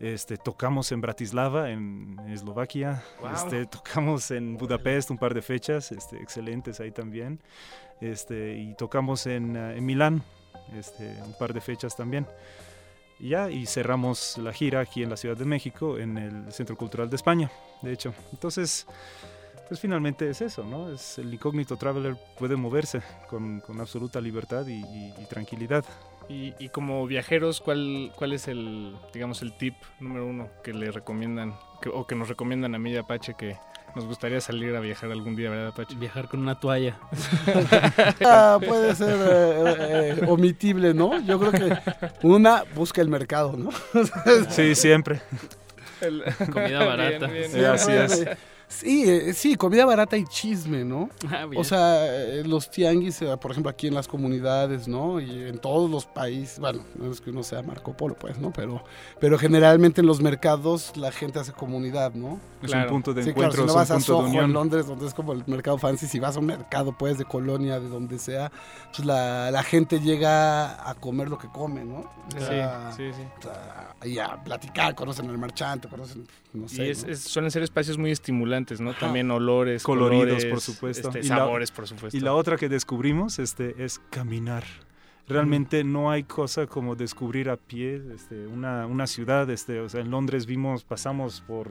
Este, 0.00 0.36
tocamos 0.36 0.92
en 0.92 1.00
Bratislava, 1.00 1.70
en 1.70 2.18
Eslovaquia. 2.28 3.02
Wow. 3.20 3.32
Este, 3.32 3.66
tocamos 3.66 4.30
en 4.30 4.56
Budapest 4.56 5.10
un 5.10 5.18
par 5.18 5.34
de 5.34 5.42
fechas, 5.42 5.90
este, 5.90 6.16
excelentes 6.22 6.78
ahí 6.80 6.92
también. 6.92 7.40
Este, 8.00 8.56
y 8.56 8.74
tocamos 8.74 9.26
en, 9.26 9.56
eh, 9.56 9.76
en 9.76 9.84
Milán, 9.84 10.22
este, 10.76 11.20
un 11.22 11.36
par 11.38 11.52
de 11.52 11.60
fechas 11.60 11.96
también. 11.96 12.26
Y 13.18 13.30
ya, 13.30 13.50
y 13.50 13.66
cerramos 13.66 14.38
la 14.38 14.52
gira 14.52 14.80
aquí 14.80 15.02
en 15.02 15.10
la 15.10 15.16
Ciudad 15.16 15.36
de 15.36 15.44
México, 15.44 15.98
en 15.98 16.16
el 16.16 16.52
Centro 16.52 16.76
Cultural 16.76 17.10
de 17.10 17.16
España, 17.16 17.50
de 17.82 17.92
hecho. 17.92 18.14
Entonces, 18.32 18.86
pues 19.68 19.80
finalmente 19.80 20.28
es 20.30 20.40
eso, 20.40 20.64
¿no? 20.64 20.90
Es 20.92 21.18
el 21.18 21.32
incógnito 21.32 21.76
traveler 21.76 22.16
puede 22.38 22.56
moverse 22.56 23.00
con, 23.28 23.60
con 23.60 23.80
absoluta 23.80 24.20
libertad 24.20 24.66
y, 24.66 24.74
y- 24.84 25.14
y 25.20 25.24
tranquilidad. 25.28 25.84
Y, 26.28 26.54
y 26.58 26.68
como 26.68 27.06
viajeros, 27.06 27.60
¿cuál, 27.60 28.12
¿cuál 28.16 28.32
es 28.34 28.48
el, 28.48 28.94
digamos, 29.14 29.40
el 29.42 29.56
tip 29.56 29.74
número 30.00 30.26
uno 30.26 30.48
que 30.62 30.72
le 30.74 30.90
recomiendan, 30.90 31.54
que- 31.80 31.88
o 31.88 32.06
que 32.06 32.14
nos 32.14 32.28
recomiendan 32.28 32.74
a 32.74 32.78
mí 32.78 32.92
y 32.92 32.96
a 32.96 33.00
Apache 33.00 33.34
que 33.38 33.56
nos 33.96 34.04
gustaría 34.04 34.40
salir 34.42 34.76
a 34.76 34.80
viajar 34.80 35.10
algún 35.10 35.34
día, 35.36 35.48
¿verdad, 35.48 35.68
Apache? 35.68 35.96
Viajar 35.96 36.28
con 36.28 36.40
una 36.40 36.60
toalla. 36.60 36.98
Ah, 38.24 38.58
puede 38.64 38.94
ser 38.94 39.16
eh, 39.20 40.16
eh, 40.20 40.24
omitible, 40.28 40.92
¿no? 40.92 41.18
Yo 41.20 41.38
creo 41.38 41.52
que 41.52 41.78
una 42.22 42.64
busca 42.74 43.00
el 43.00 43.08
mercado, 43.08 43.54
¿no? 43.56 43.70
Sí, 44.50 44.74
siempre. 44.74 45.20
Comida 46.52 46.78
barata. 46.84 47.26
Bien, 47.26 47.50
bien. 47.50 47.50
Sí, 47.50 47.64
así 47.64 47.92
es. 47.92 48.28
Sí, 48.68 49.04
eh, 49.08 49.32
sí, 49.32 49.56
comida 49.56 49.86
barata 49.86 50.16
y 50.18 50.24
chisme, 50.24 50.84
¿no? 50.84 51.08
Ah. 51.30 51.46
O 51.56 51.64
sea, 51.64 52.06
eh, 52.06 52.42
los 52.44 52.70
tianguis, 52.70 53.22
eh, 53.22 53.34
por 53.40 53.50
ejemplo, 53.50 53.70
aquí 53.70 53.86
en 53.86 53.94
las 53.94 54.06
comunidades, 54.06 54.86
¿no? 54.88 55.20
Y 55.20 55.30
en 55.48 55.58
todos 55.58 55.90
los 55.90 56.04
países, 56.04 56.58
bueno, 56.60 56.84
no 56.96 57.10
es 57.10 57.20
que 57.22 57.30
uno 57.30 57.42
sea 57.42 57.62
Marco 57.62 57.96
Polo, 57.96 58.14
pues, 58.14 58.38
¿no? 58.38 58.52
Pero, 58.52 58.84
pero 59.20 59.38
generalmente 59.38 60.02
en 60.02 60.06
los 60.06 60.20
mercados 60.20 60.92
la 60.98 61.10
gente 61.12 61.38
hace 61.38 61.52
comunidad, 61.52 62.12
¿no? 62.12 62.38
Es 62.62 62.68
Claro. 62.70 62.88
un 62.88 62.96
punto 62.96 63.14
de 63.14 63.22
Sí, 63.22 63.32
claro, 63.32 63.48
encuentro, 63.54 63.62
si 63.62 63.66
no 63.74 63.82
es 63.82 63.88
vas 63.88 63.90
un 63.90 63.94
a 63.96 63.98
de 63.98 64.04
Soho, 64.04 64.20
en 64.20 64.26
unión. 64.28 64.52
Londres, 64.52 64.86
donde 64.86 65.06
es 65.06 65.14
como 65.14 65.32
el 65.32 65.44
mercado 65.46 65.78
fancy, 65.78 66.06
si 66.06 66.18
vas 66.18 66.36
a 66.36 66.40
un 66.40 66.46
mercado, 66.46 66.92
pues, 66.96 67.16
de 67.16 67.24
colonia, 67.24 67.80
de 67.80 67.88
donde 67.88 68.18
sea, 68.18 68.52
pues 68.94 69.06
la, 69.06 69.50
la 69.50 69.62
gente 69.62 69.98
llega 70.00 70.88
a 70.88 70.94
comer 70.94 71.30
lo 71.30 71.38
que 71.38 71.48
come, 71.48 71.84
¿no? 71.84 72.00
O 72.36 72.38
sea, 72.40 72.92
Sí, 72.92 73.04
sí, 73.12 73.16
sí. 73.16 73.22
o 73.38 73.42
sea, 73.42 73.94
y 74.04 74.18
a 74.18 74.36
platicar, 74.44 74.94
conocen 74.94 75.28
al 75.30 75.38
marchante, 75.38 75.88
conocen, 75.88 76.26
no 76.52 76.68
sé. 76.68 76.86
Y 76.86 76.90
es, 76.90 77.04
¿no? 77.06 77.12
es- 77.12 77.20
suelen 77.20 77.50
ser 77.50 77.62
espacios 77.62 77.96
muy 77.96 78.10
estimulantes, 78.10 78.57
¿no? 78.80 78.90
Ajá. 78.90 79.00
También 79.00 79.30
olores, 79.30 79.82
Coloridos, 79.82 80.26
colores, 80.26 80.44
por 80.46 80.60
supuesto. 80.60 81.08
este, 81.08 81.20
Y 81.20 81.28
la- 81.28 81.36
sabores, 81.36 81.70
por 81.70 81.86
supuesto. 81.86 82.16
Y 82.16 82.20
la 82.20 82.34
otra 82.34 82.56
que 82.56 82.68
descubrimos 82.68 83.38
este, 83.38 83.82
es 83.84 84.00
caminar. 84.10 84.64
Realmente 85.26 85.84
no 85.84 86.10
hay 86.10 86.22
cosa 86.24 86.66
como 86.66 86.96
descubrir 86.96 87.50
a 87.50 87.56
pie 87.58 88.02
este, 88.14 88.46
una, 88.46 88.86
una 88.86 89.06
ciudad. 89.06 89.48
Este, 89.50 89.78
o 89.80 89.88
sea, 89.88 90.00
en 90.00 90.10
Londres 90.10 90.46
vimos, 90.46 90.84
pasamos 90.84 91.42
por 91.46 91.70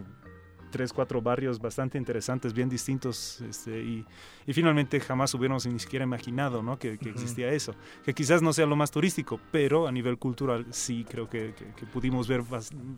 tres, 0.69 0.91
cuatro 0.93 1.21
barrios 1.21 1.59
bastante 1.59 1.97
interesantes, 1.97 2.53
bien 2.53 2.67
distintos, 2.69 3.39
este, 3.41 3.81
y, 3.81 4.05
y 4.45 4.53
finalmente 4.53 4.99
jamás 4.99 5.33
hubiéramos 5.33 5.65
ni 5.65 5.79
siquiera 5.79 6.03
imaginado 6.03 6.61
¿no? 6.61 6.77
que, 6.77 6.97
que 6.99 7.09
Ujú. 7.09 7.17
existía 7.17 7.49
eso. 7.51 7.73
Que 8.03 8.13
quizás 8.13 8.41
no 8.43 8.51
sea 8.53 8.65
lo 8.67 8.75
más 8.75 8.91
turístico, 8.91 9.39
pero 9.49 9.87
a 9.87 9.91
nivel 9.93 10.17
cultural 10.19 10.65
sí 10.71 11.05
creo 11.09 11.27
que, 11.29 11.55
que- 11.57 11.73
que 11.73 11.85
pudimos 11.87 12.27
ver 12.27 12.43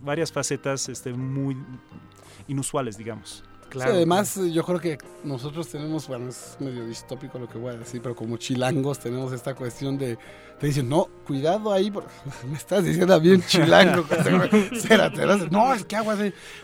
varias 0.03 0.31
facetas 0.31 0.89
este, 0.89 1.13
muy 1.13 1.55
inusuales, 2.47 2.97
digamos. 2.97 3.43
Sí, 3.71 3.79
además, 3.81 4.39
yo 4.51 4.63
creo 4.63 4.79
que 4.79 4.97
nosotros 5.23 5.67
tenemos, 5.67 6.07
bueno, 6.07 6.29
es 6.29 6.57
medio 6.59 6.85
distópico 6.85 7.37
lo 7.39 7.47
que 7.47 7.57
voy 7.57 7.73
a 7.73 7.77
decir, 7.77 8.01
pero 8.01 8.15
como 8.15 8.37
chilangos 8.37 8.99
tenemos 8.99 9.31
esta 9.33 9.53
cuestión 9.55 9.97
de, 9.97 10.17
te 10.59 10.67
dicen, 10.67 10.89
no, 10.89 11.07
cuidado 11.25 11.71
ahí, 11.71 11.91
porque 11.91 12.09
me 12.49 12.57
estás 12.57 12.83
diciendo 12.83 13.19
bien 13.19 13.43
chilango. 13.43 14.05
No, 14.29 15.49
no, 15.51 15.73
es 15.73 15.85
que 15.85 15.95
agua. 15.95 16.17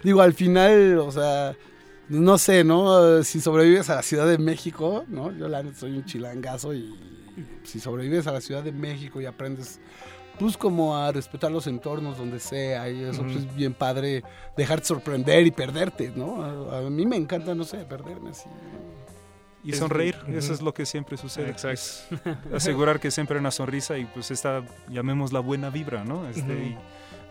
Digo, 0.03 0.21
al 0.21 0.33
final, 0.33 0.99
o 0.99 1.11
sea, 1.11 1.55
no 2.09 2.37
sé, 2.37 2.63
¿no? 2.63 3.23
Si 3.23 3.41
sobrevives 3.41 3.89
a 3.89 3.95
la 3.95 4.03
Ciudad 4.03 4.27
de 4.27 4.37
México, 4.37 5.05
¿no? 5.07 5.31
Yo 5.31 5.47
la 5.47 5.63
soy 5.75 5.97
un 5.97 6.05
chilangazo 6.05 6.73
y 6.73 6.93
si 7.63 7.79
sobrevives 7.79 8.27
a 8.27 8.31
la 8.31 8.41
Ciudad 8.41 8.63
de 8.63 8.71
México 8.71 9.19
y 9.21 9.25
aprendes 9.25 9.79
pues 10.39 10.57
como 10.57 10.97
a 10.97 11.11
respetar 11.11 11.51
los 11.51 11.67
entornos 11.67 12.17
donde 12.17 12.39
sea 12.39 12.89
y 12.89 13.03
eso 13.03 13.23
pues, 13.23 13.37
es 13.37 13.55
bien 13.55 13.73
padre 13.73 14.23
dejarte 14.57 14.85
sorprender 14.85 15.45
y 15.47 15.51
perderte, 15.51 16.11
¿no? 16.15 16.43
A, 16.71 16.79
a 16.79 16.89
mí 16.89 17.05
me 17.05 17.15
encanta, 17.15 17.55
no 17.55 17.63
sé, 17.63 17.77
perderme 17.85 18.31
así. 18.31 18.49
Y 19.63 19.71
Es- 19.71 19.79
sonreír, 19.79 20.15
eso 20.27 20.53
es 20.53 20.61
lo 20.61 20.73
que 20.73 20.85
siempre 20.85 21.17
sucede. 21.17 21.49
Exacto. 21.49 21.75
Es 22.49 22.53
asegurar 22.53 22.99
que 22.99 23.09
siempre 23.11 23.35
hay 23.37 23.39
una 23.39 23.51
sonrisa 23.51 23.97
y 23.97 24.05
pues 24.05 24.29
esta, 24.31 24.63
llamémosla 24.89 25.39
buena 25.39 25.69
vibra, 25.69 26.03
¿no? 26.03 26.27
Este, 26.29 26.53
y 26.53 26.77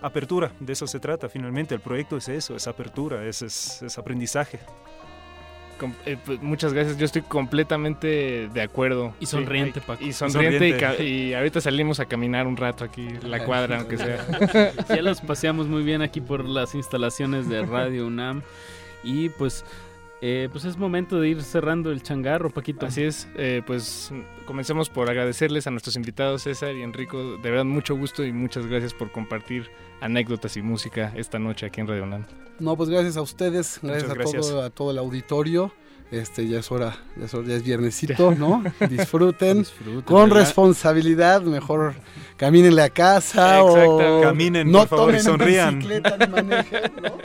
apertura, 0.02 0.50
de 0.58 0.72
eso 0.72 0.86
se 0.86 0.98
trata 0.98 1.28
finalmente. 1.28 1.74
El 1.74 1.80
proyecto 1.80 2.16
es 2.16 2.28
eso, 2.28 2.56
es 2.56 2.66
apertura, 2.66 3.24
es, 3.24 3.42
es, 3.42 3.82
es 3.82 3.98
aprendizaje. 3.98 4.58
Eh, 6.06 6.16
pues, 6.24 6.40
muchas 6.42 6.72
gracias, 6.72 6.96
yo 6.98 7.04
estoy 7.04 7.22
completamente 7.22 8.48
de 8.52 8.62
acuerdo. 8.62 9.14
Y 9.20 9.26
sonriente, 9.26 9.80
Sí, 9.80 9.86
Paco. 9.86 10.04
Y 10.04 10.12
sonriente, 10.12 10.68
Y, 10.68 10.72
Sonriente. 10.72 11.04
y 11.04 11.34
ahorita 11.34 11.60
salimos 11.60 12.00
a 12.00 12.06
caminar 12.06 12.46
un 12.46 12.56
rato 12.56 12.84
aquí, 12.84 13.08
la 13.22 13.44
cuadra, 13.44 13.78
aunque 13.78 13.96
sea. 13.96 14.72
ya 14.88 15.02
los 15.02 15.20
paseamos 15.20 15.66
muy 15.66 15.82
bien 15.82 16.02
aquí 16.02 16.20
por 16.20 16.44
las 16.44 16.74
instalaciones 16.74 17.48
de 17.48 17.64
Radio 17.64 18.06
UNAM. 18.06 18.42
Y 19.02 19.28
pues, 19.30 19.64
eh, 20.26 20.48
pues 20.50 20.64
es 20.64 20.78
momento 20.78 21.20
de 21.20 21.28
ir 21.28 21.42
cerrando 21.42 21.90
el 21.92 22.02
changarro, 22.02 22.48
Paquito. 22.48 22.86
Así 22.86 23.02
es, 23.02 23.28
eh, 23.36 23.60
pues 23.66 24.10
comencemos 24.46 24.88
por 24.88 25.10
agradecerles 25.10 25.66
a 25.66 25.70
nuestros 25.70 25.96
invitados 25.96 26.42
César 26.44 26.74
y 26.74 26.82
Enrico, 26.82 27.36
de 27.36 27.50
verdad 27.50 27.66
mucho 27.66 27.94
gusto 27.94 28.24
y 28.24 28.32
muchas 28.32 28.66
gracias 28.66 28.94
por 28.94 29.12
compartir 29.12 29.70
anécdotas 30.00 30.56
y 30.56 30.62
música 30.62 31.12
esta 31.14 31.38
noche 31.38 31.66
aquí 31.66 31.82
en 31.82 31.88
Radio 31.88 32.04
UNAM. 32.04 32.24
No, 32.58 32.74
pues 32.74 32.88
gracias 32.88 33.18
a 33.18 33.22
ustedes, 33.22 33.78
gracias, 33.82 34.10
a, 34.10 34.14
gracias. 34.14 34.48
Todo, 34.48 34.62
a 34.62 34.70
todo 34.70 34.90
el 34.92 34.98
auditorio. 34.98 35.72
Este, 36.10 36.46
ya 36.46 36.60
es 36.60 36.70
hora, 36.70 36.96
ya 37.16 37.24
es, 37.24 37.34
hora- 37.34 37.48
ya 37.48 37.54
es 37.56 37.64
viernesito, 37.64 38.34
¿no? 38.36 38.62
Disfruten. 38.88 39.58
Disfruten, 39.60 40.02
Con 40.02 40.28
¿verdad? 40.28 40.42
responsabilidad, 40.44 41.42
mejor 41.42 41.94
camínenle 42.36 42.82
a 42.82 42.90
casa 42.90 43.58
Exacto. 43.60 43.96
o 44.18 44.22
Caminen, 44.22 44.70
no 44.70 44.80
por 44.80 44.88
favor, 44.88 45.08
y 45.14 45.16
tomen 45.18 45.22
sonrían. 45.24 45.78
bicicleta 45.78 46.16
ni 46.18 46.26
manejen, 46.28 46.82
¿no? 47.02 47.14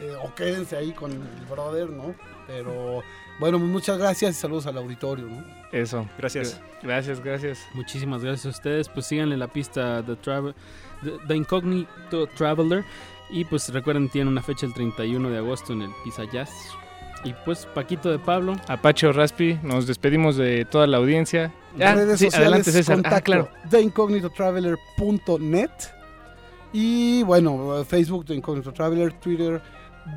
Eh, 0.00 0.14
o 0.22 0.32
quédense 0.34 0.76
ahí 0.76 0.92
con 0.92 1.10
el 1.10 1.18
brother, 1.50 1.90
¿no? 1.90 2.14
Pero 2.52 3.02
bueno, 3.38 3.58
pues 3.58 3.70
muchas 3.70 3.98
gracias 3.98 4.36
y 4.36 4.40
saludos 4.40 4.66
al 4.66 4.76
auditorio, 4.78 5.26
¿no? 5.26 5.44
Eso. 5.72 6.06
Gracias. 6.18 6.60
Gracias, 6.82 7.20
gracias. 7.22 7.58
Muchísimas 7.74 8.22
gracias 8.24 8.46
a 8.46 8.48
ustedes. 8.50 8.88
Pues 8.88 9.06
síganle 9.06 9.36
la 9.36 9.46
pista 9.48 10.02
The, 10.04 10.16
Travel, 10.16 10.54
The, 11.02 11.12
The 11.28 11.36
Incognito 11.36 12.26
Traveler. 12.36 12.84
Y 13.30 13.44
pues 13.44 13.72
recuerden, 13.72 14.08
tiene 14.08 14.28
una 14.28 14.42
fecha 14.42 14.66
el 14.66 14.74
31 14.74 15.30
de 15.30 15.38
agosto 15.38 15.72
en 15.72 15.82
el 15.82 15.90
Pizza 16.02 16.24
Jazz. 16.32 16.50
Y 17.22 17.32
pues 17.44 17.66
Paquito 17.66 18.10
de 18.10 18.18
Pablo. 18.18 18.56
Apache 18.66 19.12
Raspi, 19.12 19.60
nos 19.62 19.86
despedimos 19.86 20.36
de 20.36 20.64
toda 20.64 20.88
la 20.88 20.96
audiencia. 20.96 21.52
Ah, 21.78 21.94
redes 21.94 22.18
sí, 22.18 22.24
sociales, 22.24 22.48
adelante 22.48 22.72
César. 22.72 22.96
contacto, 22.96 23.16
Ah, 23.16 23.20
claro. 23.20 23.48
theincognitotraveler.net 23.70 25.70
y 26.72 27.22
bueno, 27.24 27.84
Facebook 27.84 28.24
The 28.26 28.34
Incognito 28.34 28.72
Traveler, 28.72 29.12
Twitter 29.14 29.60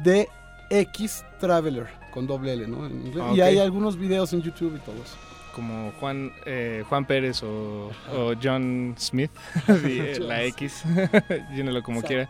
The 0.03 0.29
X 0.69 1.25
Traveler 1.39 1.87
con 2.13 2.27
doble 2.27 2.53
L, 2.53 2.67
¿no? 2.67 2.85
En 2.85 3.07
inglés. 3.07 3.23
Ah, 3.27 3.33
Y 3.35 3.41
hay 3.41 3.57
algunos 3.59 3.97
videos 3.97 4.31
en 4.33 4.41
YouTube 4.41 4.75
y 4.75 4.79
todo 4.79 4.95
eso. 4.95 5.15
Como 5.55 5.91
Juan, 5.99 6.31
eh, 6.45 6.83
Juan 6.89 7.05
Pérez 7.05 7.43
o, 7.43 7.91
o 8.15 8.33
John 8.41 8.95
Smith, 8.97 9.31
eh, 9.67 10.17
la 10.19 10.43
X, 10.45 10.83
llénelo 11.55 11.81
como 11.83 12.01
quiera. 12.01 12.27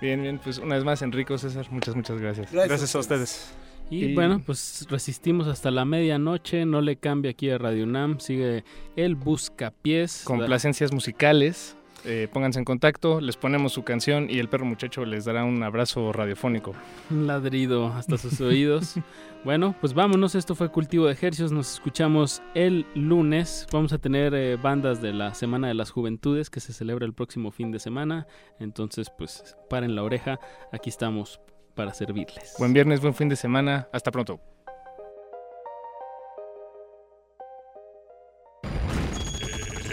Bien, 0.00 0.20
bien, 0.22 0.40
pues 0.42 0.58
una 0.58 0.74
vez 0.76 0.84
más, 0.84 1.02
Enrico, 1.02 1.36
César, 1.38 1.66
muchas, 1.70 1.94
muchas 1.94 2.18
gracias. 2.20 2.52
Gracias 2.52 2.94
a 2.94 2.98
ustedes. 2.98 3.52
Y, 3.90 4.06
Y- 4.06 4.14
bueno, 4.14 4.40
pues 4.44 4.86
resistimos 4.88 5.46
hasta 5.48 5.70
la 5.70 5.84
medianoche. 5.84 6.64
No 6.64 6.80
le 6.80 6.96
cambia 6.96 7.32
aquí 7.32 7.50
a 7.50 7.58
Radio 7.58 7.84
UNAM. 7.84 8.18
Sigue 8.20 8.64
el 8.96 9.14
Buscapiés. 9.16 10.22
Complacencias 10.24 10.92
musicales. 10.92 11.76
Eh, 12.04 12.28
pónganse 12.32 12.58
en 12.58 12.64
contacto, 12.64 13.20
les 13.20 13.36
ponemos 13.36 13.72
su 13.72 13.84
canción 13.84 14.28
y 14.28 14.38
el 14.38 14.48
perro 14.48 14.64
muchacho 14.64 15.04
les 15.04 15.24
dará 15.24 15.44
un 15.44 15.62
abrazo 15.62 16.12
radiofónico. 16.12 16.74
Un 17.10 17.26
ladrido 17.26 17.88
hasta 17.88 18.18
sus 18.18 18.40
oídos. 18.40 18.96
Bueno, 19.44 19.74
pues 19.80 19.94
vámonos, 19.94 20.34
esto 20.34 20.54
fue 20.54 20.70
Cultivo 20.70 21.06
de 21.06 21.12
Ejercicios, 21.12 21.50
nos 21.50 21.74
escuchamos 21.74 22.42
el 22.54 22.86
lunes, 22.94 23.66
vamos 23.72 23.92
a 23.92 23.98
tener 23.98 24.34
eh, 24.34 24.56
bandas 24.56 25.02
de 25.02 25.12
la 25.12 25.34
Semana 25.34 25.68
de 25.68 25.74
las 25.74 25.90
Juventudes 25.90 26.48
que 26.48 26.60
se 26.60 26.72
celebra 26.72 27.06
el 27.06 27.12
próximo 27.12 27.50
fin 27.50 27.72
de 27.72 27.80
semana, 27.80 28.26
entonces 28.60 29.10
pues 29.16 29.56
paren 29.68 29.96
la 29.96 30.04
oreja, 30.04 30.38
aquí 30.72 30.90
estamos 30.90 31.40
para 31.74 31.92
servirles. 31.92 32.54
Buen 32.58 32.72
viernes, 32.72 33.00
buen 33.00 33.14
fin 33.14 33.28
de 33.28 33.36
semana, 33.36 33.88
hasta 33.92 34.12
pronto. 34.12 34.51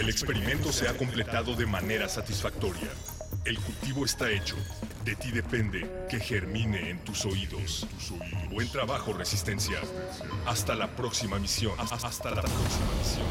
El 0.00 0.08
experimento 0.08 0.72
se 0.72 0.88
ha 0.88 0.96
completado 0.96 1.54
de 1.54 1.66
manera 1.66 2.08
satisfactoria. 2.08 2.88
El 3.44 3.58
cultivo 3.58 4.06
está 4.06 4.30
hecho. 4.30 4.56
De 5.04 5.14
ti 5.14 5.30
depende 5.30 6.06
que 6.08 6.18
germine 6.18 6.88
en 6.88 7.04
tus 7.04 7.26
oídos. 7.26 7.86
Buen 8.50 8.66
trabajo, 8.72 9.12
Resistencia. 9.12 9.78
Hasta 10.46 10.74
la 10.74 10.96
próxima 10.96 11.38
misión. 11.38 11.74
Hasta 11.78 12.30
la 12.30 12.40
próxima 12.40 12.94
misión. 12.98 13.26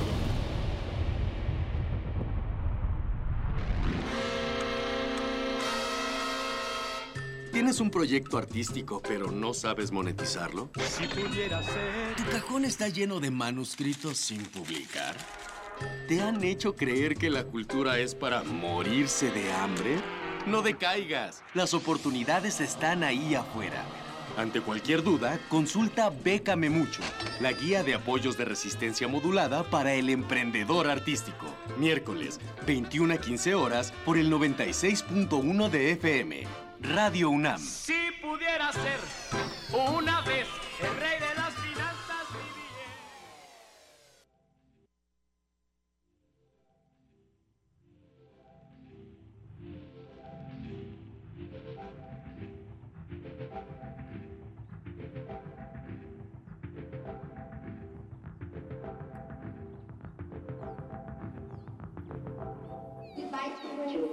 ¿Tienes 7.52 7.80
un 7.80 7.90
proyecto 7.90 8.38
artístico 8.38 9.02
pero 9.02 9.32
no 9.32 9.56
sabes 9.56 9.92
monetizarlo? 9.92 10.70
Si 10.88 11.08
pudiera 11.08 11.64
ser. 11.64 12.16
¿Tu 12.16 12.26
cajón 12.30 12.64
está 12.64 12.90
lleno 12.90 13.20
de 13.20 13.32
manuscritos 13.32 14.20
sin 14.20 14.44
publicar? 14.46 15.18
¿Te 16.08 16.22
han 16.22 16.44
hecho 16.44 16.76
creer 16.76 17.16
que 17.16 17.30
la 17.30 17.44
cultura 17.44 18.00
es 18.00 18.16
para 18.16 18.44
morirse 18.44 19.32
de 19.32 19.52
hambre? 19.54 19.98
No 20.46 20.62
decaigas. 20.62 21.44
Las 21.54 21.74
oportunidades 21.74 22.62
están 22.62 23.04
ahí 23.04 23.36
afuera. 23.36 23.84
Ante 24.38 24.62
cualquier 24.62 25.04
duda, 25.04 25.40
consulta 25.50 26.10
Bécame 26.10 26.70
Mucho, 26.70 27.02
la 27.42 27.52
guía 27.52 27.84
de 27.84 27.96
apoyos 27.96 28.38
de 28.38 28.46
resistencia 28.46 29.08
modulada 29.08 29.64
para 29.64 29.94
el 29.94 30.10
emprendedor 30.10 30.88
artístico. 30.88 31.46
Miércoles, 31.78 32.40
21 32.66 33.16
a 33.16 33.18
15 33.18 33.56
horas, 33.56 33.94
por 34.06 34.18
el 34.18 34.32
96.1 34.32 35.70
de 35.70 35.92
FM. 35.92 36.44
Radio 36.82 37.30
UNAM. 37.30 37.60
Si 37.60 38.12
pudiera 38.22 38.72
ser 38.72 39.00
una 39.72 40.22
vez 40.22 40.48
el 40.80 41.00
rey 41.00 41.20
de 41.20 41.36
las 41.36 41.59
Se 63.88 63.98
fue 63.98 64.10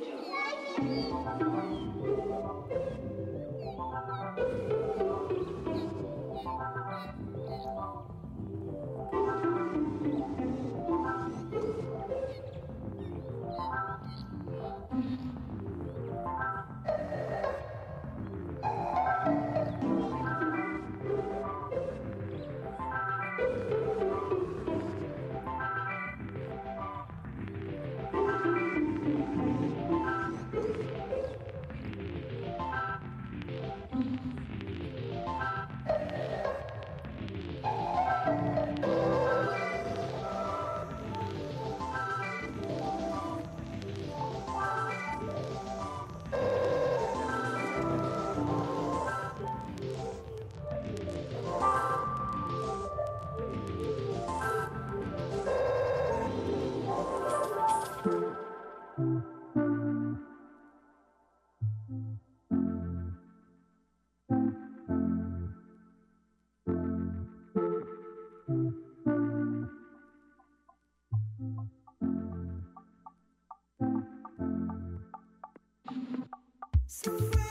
mi 77.07 77.46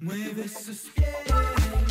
mueve 0.00 0.48
sus 0.48 0.90
pies. 0.94 1.87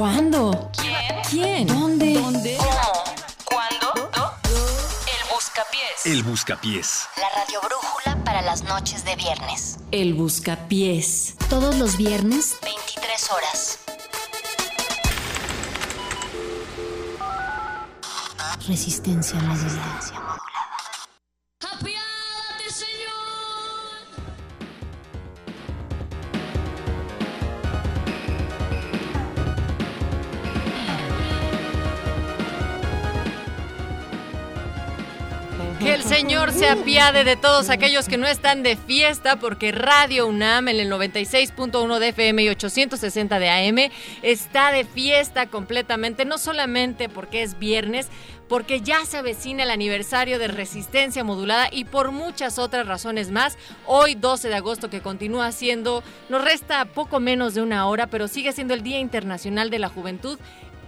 ¿Cuándo? 0.00 0.70
¿Quién? 0.80 1.22
¿Quién? 1.28 1.66
¿Dónde? 1.66 2.14
¿Dónde? 2.14 2.56
¿Cómo? 2.56 3.04
¿Cuándo? 3.44 4.10
El 5.06 5.30
Buscapiés. 5.30 6.06
El 6.06 6.22
Buscapiés. 6.22 7.02
La 7.18 7.28
radiobrújula 7.38 8.24
para 8.24 8.40
las 8.40 8.62
noches 8.62 9.04
de 9.04 9.14
viernes. 9.16 9.76
El 9.90 10.14
buscapiés. 10.14 11.34
Todos 11.50 11.74
los 11.74 11.98
viernes, 11.98 12.56
23 12.62 13.30
horas. 13.30 13.78
Resistencia 18.66 19.38
modulada. 19.40 20.00
Que 20.00 20.09
se 36.60 36.68
apiade 36.68 37.24
de 37.24 37.36
todos 37.36 37.70
aquellos 37.70 38.06
que 38.06 38.18
no 38.18 38.26
están 38.26 38.62
de 38.62 38.76
fiesta, 38.76 39.36
porque 39.36 39.72
Radio 39.72 40.26
UNAM 40.26 40.68
en 40.68 40.78
el 40.78 40.92
96.1 40.92 41.98
de 41.98 42.08
FM 42.08 42.42
y 42.42 42.48
860 42.50 43.38
de 43.38 43.48
AM 43.48 43.90
está 44.20 44.70
de 44.70 44.84
fiesta 44.84 45.46
completamente, 45.46 46.26
no 46.26 46.36
solamente 46.36 47.08
porque 47.08 47.40
es 47.40 47.58
viernes, 47.58 48.10
porque 48.46 48.82
ya 48.82 49.06
se 49.06 49.16
avecina 49.16 49.62
el 49.62 49.70
aniversario 49.70 50.38
de 50.38 50.48
Resistencia 50.48 51.24
Modulada 51.24 51.68
y 51.72 51.84
por 51.84 52.12
muchas 52.12 52.58
otras 52.58 52.86
razones 52.86 53.30
más. 53.30 53.56
Hoy, 53.86 54.14
12 54.14 54.48
de 54.48 54.56
agosto, 54.56 54.90
que 54.90 55.00
continúa 55.00 55.52
siendo, 55.52 56.02
nos 56.28 56.44
resta 56.44 56.84
poco 56.84 57.20
menos 57.20 57.54
de 57.54 57.62
una 57.62 57.86
hora, 57.86 58.08
pero 58.08 58.28
sigue 58.28 58.52
siendo 58.52 58.74
el 58.74 58.82
Día 58.82 58.98
Internacional 58.98 59.70
de 59.70 59.78
la 59.78 59.88
Juventud 59.88 60.38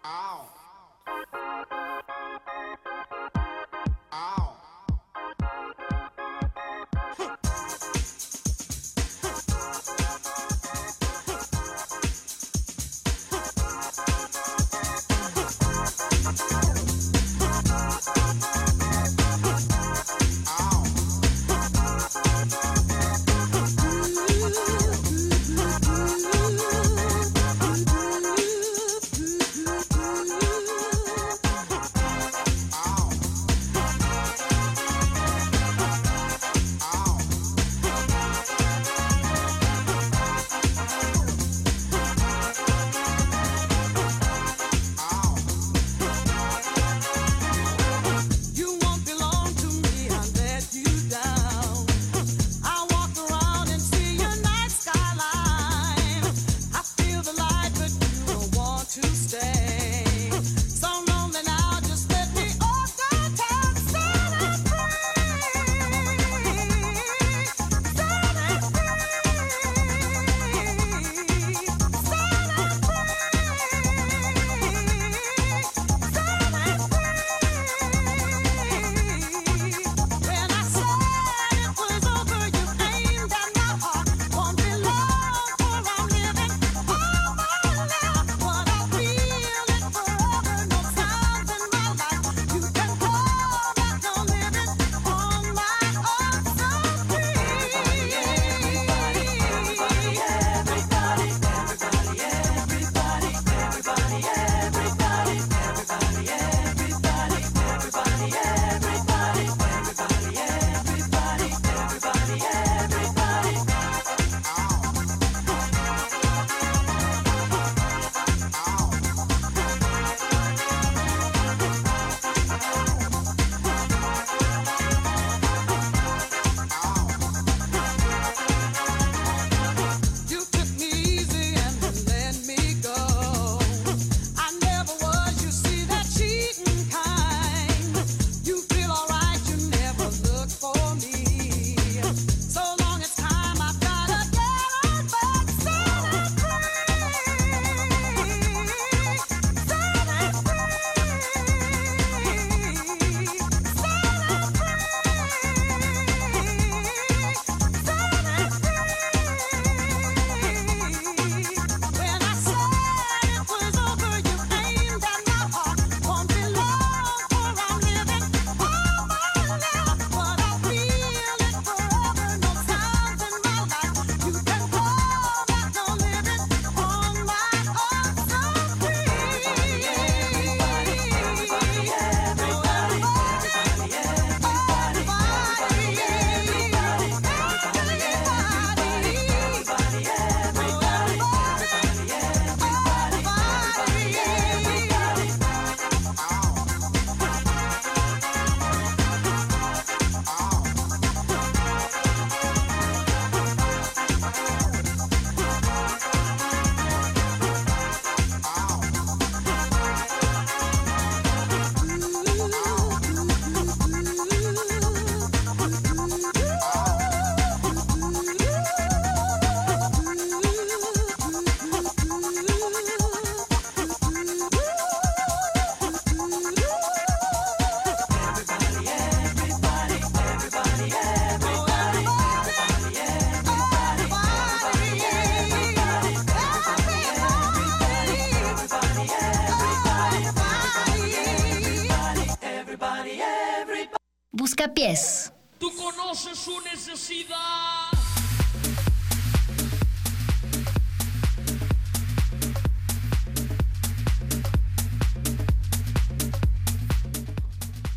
Ooh, 0.06 0.47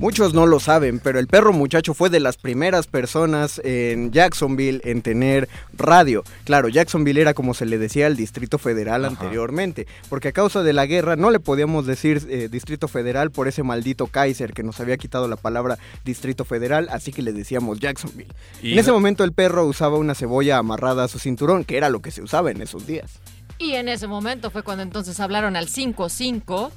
Muchos 0.01 0.33
no 0.33 0.47
lo 0.47 0.61
saben, 0.61 0.99
pero 0.99 1.19
el 1.19 1.27
perro 1.27 1.53
muchacho 1.53 1.93
fue 1.93 2.09
de 2.09 2.21
las 2.21 2.39
primeras 2.39 2.87
personas 2.87 3.61
en 3.63 4.13
Jacksonville 4.13 4.81
en 4.85 5.03
tener 5.03 5.47
radio. 5.75 6.25
Claro, 6.45 6.71
Jacksonville 6.71 7.21
era 7.21 7.35
como 7.35 7.53
se 7.53 7.67
le 7.67 7.77
decía 7.77 8.07
al 8.07 8.17
Distrito 8.17 8.57
Federal 8.57 9.05
Ajá. 9.05 9.13
anteriormente, 9.13 9.87
porque 10.09 10.29
a 10.29 10.33
causa 10.33 10.63
de 10.63 10.73
la 10.73 10.87
guerra 10.87 11.17
no 11.17 11.31
le 11.31 11.39
podíamos 11.39 11.85
decir 11.85 12.27
eh, 12.31 12.49
Distrito 12.51 12.89
Federal 12.89 13.31
por 13.31 13.47
ese 13.47 13.63
maldito 13.63 14.07
Kaiser 14.07 14.55
que 14.55 14.63
nos 14.63 14.81
había 14.81 14.97
quitado 14.97 15.29
la 15.29 15.37
palabra 15.37 15.79
Distrito 16.03 16.47
Federal, 16.47 16.89
así 16.91 17.13
que 17.13 17.21
le 17.21 17.35
decíamos 17.35 17.79
Jacksonville. 17.79 18.33
Y 18.63 18.73
en 18.73 18.79
ese 18.79 18.93
momento 18.93 19.23
el 19.23 19.35
perro 19.35 19.67
usaba 19.67 19.99
una 19.99 20.15
cebolla 20.15 20.57
amarrada 20.57 21.05
a 21.05 21.09
su 21.09 21.19
cinturón, 21.19 21.65
que 21.65 21.77
era 21.77 21.91
lo 21.91 22.01
que 22.01 22.11
se 22.11 22.23
usaba 22.23 22.51
en 22.51 22.63
esos 22.63 22.87
días. 22.87 23.21
Y 23.59 23.75
en 23.75 23.89
ese 23.89 24.07
momento 24.07 24.51
fue 24.51 24.63
cuando 24.63 24.83
entonces 24.83 25.21
hablaron 25.21 25.55
al 25.57 25.69
55 25.69 26.73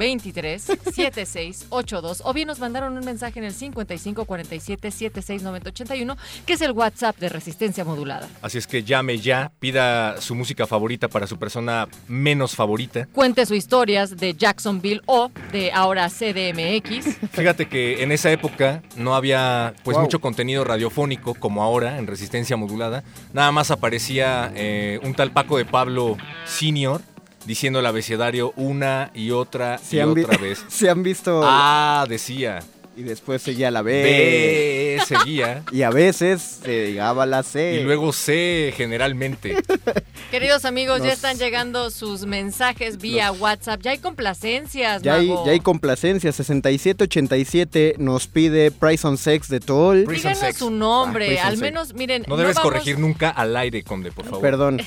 23 0.00 0.62
76 0.62 1.66
82 1.68 2.22
o 2.24 2.32
bien 2.32 2.48
nos 2.48 2.58
mandaron 2.58 2.96
un 2.96 3.04
mensaje 3.04 3.38
en 3.38 3.44
el 3.44 3.52
55 3.52 4.24
47 4.24 4.90
76 4.90 5.42
90 5.42 5.68
81 5.68 6.16
que 6.46 6.54
es 6.54 6.62
el 6.62 6.72
WhatsApp 6.72 7.18
de 7.18 7.28
Resistencia 7.28 7.84
Modulada. 7.84 8.26
Así 8.40 8.56
es 8.56 8.66
que 8.66 8.82
llame 8.82 9.18
ya, 9.18 9.52
pida 9.60 10.18
su 10.22 10.34
música 10.34 10.66
favorita 10.66 11.08
para 11.08 11.26
su 11.26 11.38
persona 11.38 11.86
menos 12.08 12.56
favorita. 12.56 13.06
Cuente 13.12 13.44
sus 13.44 13.58
historias 13.58 14.16
de 14.16 14.32
Jacksonville 14.34 15.02
o 15.04 15.30
de 15.52 15.70
ahora 15.72 16.08
CDMX. 16.08 17.18
Fíjate 17.32 17.68
que 17.68 18.02
en 18.02 18.10
esa 18.10 18.32
época 18.32 18.82
no 18.96 19.14
había 19.14 19.74
pues 19.84 19.96
Wow. 19.96 20.04
mucho 20.04 20.20
contenido 20.20 20.64
radiofónico 20.64 21.34
como 21.34 21.62
ahora 21.62 21.98
en 21.98 22.06
resistencia 22.06 22.56
modulada. 22.56 23.04
Nada 23.34 23.52
más 23.52 23.70
aparecía 23.70 24.50
eh, 24.54 24.98
un 25.02 25.12
tal 25.14 25.30
Paco 25.32 25.58
de 25.58 25.66
Pablo 25.66 26.16
Senior 26.46 27.02
diciendo 27.46 27.80
el 27.80 27.86
abecedario 27.86 28.52
una 28.56 29.10
y 29.14 29.30
otra 29.30 29.78
Se 29.78 29.96
y 29.96 30.00
otra 30.00 30.36
vez. 30.38 30.64
Se 30.68 30.88
han 30.90 31.02
visto... 31.02 31.42
Ah, 31.44 32.04
decía. 32.08 32.60
Y 32.96 33.02
después 33.02 33.40
seguía 33.40 33.70
la 33.70 33.80
B. 33.82 34.02
B, 34.02 34.98
seguía. 35.06 35.62
Y 35.72 35.82
a 35.82 35.90
veces 35.90 36.58
se 36.62 36.88
llegaba 36.90 37.24
la 37.24 37.42
C. 37.42 37.78
Y 37.80 37.84
luego 37.84 38.12
C 38.12 38.74
generalmente. 38.76 39.56
Queridos 40.30 40.64
amigos, 40.66 41.00
ya 41.02 41.12
están 41.12 41.38
llegando 41.38 41.90
sus 41.90 42.26
mensajes 42.26 42.98
vía 42.98 43.32
WhatsApp. 43.32 43.80
Ya 43.80 43.92
hay 43.92 43.98
complacencias, 43.98 45.02
Ya 45.02 45.14
hay, 45.14 45.28
ya 45.28 45.52
hay 45.52 45.60
complacencia. 45.60 46.30
6787 46.32 47.94
nos 47.98 48.26
pide 48.26 48.70
Price 48.70 49.06
on 49.06 49.16
Sex 49.16 49.48
de 49.48 49.60
Toll. 49.60 50.06
Díganos 50.06 50.56
su 50.56 50.70
nombre, 50.70 51.38
Ah, 51.38 51.46
al 51.46 51.56
menos, 51.56 51.94
miren, 51.94 52.24
No 52.28 52.36
debes 52.36 52.56
vamos- 52.56 52.70
corregir 52.72 52.98
nunca 52.98 53.30
al 53.30 53.56
aire, 53.56 53.82
Conde, 53.82 54.12
por 54.12 54.26
favor. 54.26 54.40
Perdón. 54.42 54.82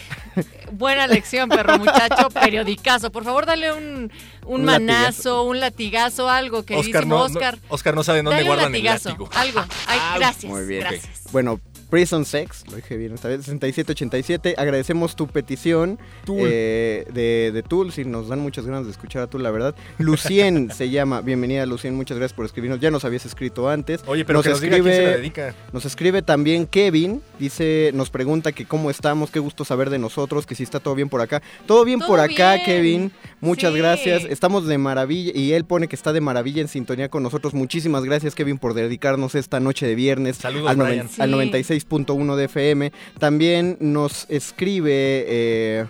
Buena 0.74 1.08
lección, 1.08 1.50
perro 1.50 1.78
muchacho, 1.78 2.30
periodicazo. 2.34 3.12
Por 3.12 3.24
favor, 3.24 3.46
dale 3.46 3.72
un, 3.74 4.12
un, 4.46 4.62
Un 4.62 4.66
manazo, 4.66 5.44
un 5.44 5.60
latigazo, 5.60 6.30
algo, 6.30 6.60
Oscar 6.60 6.78
queridísimo 6.78 7.16
no, 7.16 7.24
Oscar. 7.24 7.58
no, 7.58 7.62
Oscar 7.70 7.96
no 7.96 8.04
sabe 8.04 8.20
dónde 8.20 8.32
Dale 8.32 8.44
un 8.44 8.48
guardan 8.48 8.66
el 8.68 8.84
latigazo, 8.84 9.10
látigo. 9.10 9.30
Algo. 9.36 9.64
Ay, 9.88 10.00
gracias. 10.18 10.52
Muy 10.52 10.66
bien. 10.66 10.82
gracias. 10.82 11.22
Bueno, 11.32 11.60
Prison 11.94 12.26
Sex, 12.26 12.64
lo 12.72 12.78
dije 12.78 12.98
bien 12.98 13.14
esta 13.14 13.28
vez, 13.28 13.46
6787. 13.46 14.56
Agradecemos 14.58 15.16
tu 15.16 15.28
petición 15.28 16.00
Tool. 16.26 16.40
eh, 16.42 17.06
de, 17.14 17.52
de 17.54 17.62
Tool. 17.62 17.92
Sí, 17.92 18.04
nos 18.04 18.30
dan 18.30 18.40
muchas 18.40 18.66
ganas 18.66 18.86
de 18.86 18.92
escuchar 18.92 19.22
a 19.22 19.28
Tool, 19.28 19.44
la 19.44 19.52
verdad. 19.52 19.76
Lucien 20.00 20.72
se 20.76 20.90
llama. 20.90 21.22
Bienvenida, 21.22 21.68
Lucien. 21.68 21.94
Muchas 21.94 22.18
gracias 22.18 22.36
por 22.36 22.48
escribirnos. 22.48 22.80
Ya 22.80 22.90
nos 22.90 23.06
habías 23.06 23.28
escrito 23.28 23.70
antes. 23.70 24.02
Oye, 24.08 24.26
pero 24.26 24.42
que 24.42 24.50
nos 24.50 24.60
diga 24.60 24.80
quién 24.80 24.92
se 24.92 25.04
la 25.04 25.10
dedica. 25.18 25.54
Nos 25.72 25.86
escribe 25.86 26.24
también 26.24 26.66
Kevin. 26.66 27.22
Dice, 27.38 27.92
nos 27.94 28.10
pregunta 28.10 28.54
que 28.54 28.66
cómo 28.66 28.90
estamos, 28.90 29.30
qué 29.30 29.38
gusto 29.38 29.64
saber 29.64 29.92
de 29.92 30.00
nosotros, 30.00 30.48
que 30.48 30.56
si 30.56 30.64
está 30.64 30.80
todo 30.80 30.96
bien 30.96 31.10
por 31.10 31.22
acá. 31.22 31.44
Todo 31.68 31.86
bien 31.86 32.00
Todo 32.00 32.08
por 32.08 32.20
acá, 32.22 32.54
bien. 32.54 32.66
Kevin. 32.66 33.12
Muchas 33.40 33.72
Sí. 33.72 33.78
gracias. 33.78 34.24
Estamos 34.24 34.66
de 34.66 34.80
maravilla 34.80 35.32
y 35.36 35.52
él 35.54 35.64
pone 35.64 35.88
que 35.88 35.96
está 35.96 36.12
de 36.12 36.22
maravilla 36.22 36.60
en 36.64 36.70
sintonía 36.70 37.10
con 37.10 37.22
nosotros. 37.22 37.54
Muchísimas 37.54 38.04
gracias, 38.04 38.34
Kevin, 38.34 38.58
por 38.58 38.74
dedicarnos 38.74 39.36
esta 39.36 39.60
noche 39.60 39.86
de 39.86 39.94
viernes 39.94 40.38
Saludos, 40.38 40.72
al, 40.72 40.82
al 40.82 41.08
Sí. 41.10 41.83
96.1 41.88 42.36
de 42.36 42.46
FM. 42.46 42.92
También 43.20 43.78
nos 43.80 44.26
escribe, 44.30 45.26
eh, 45.28 45.86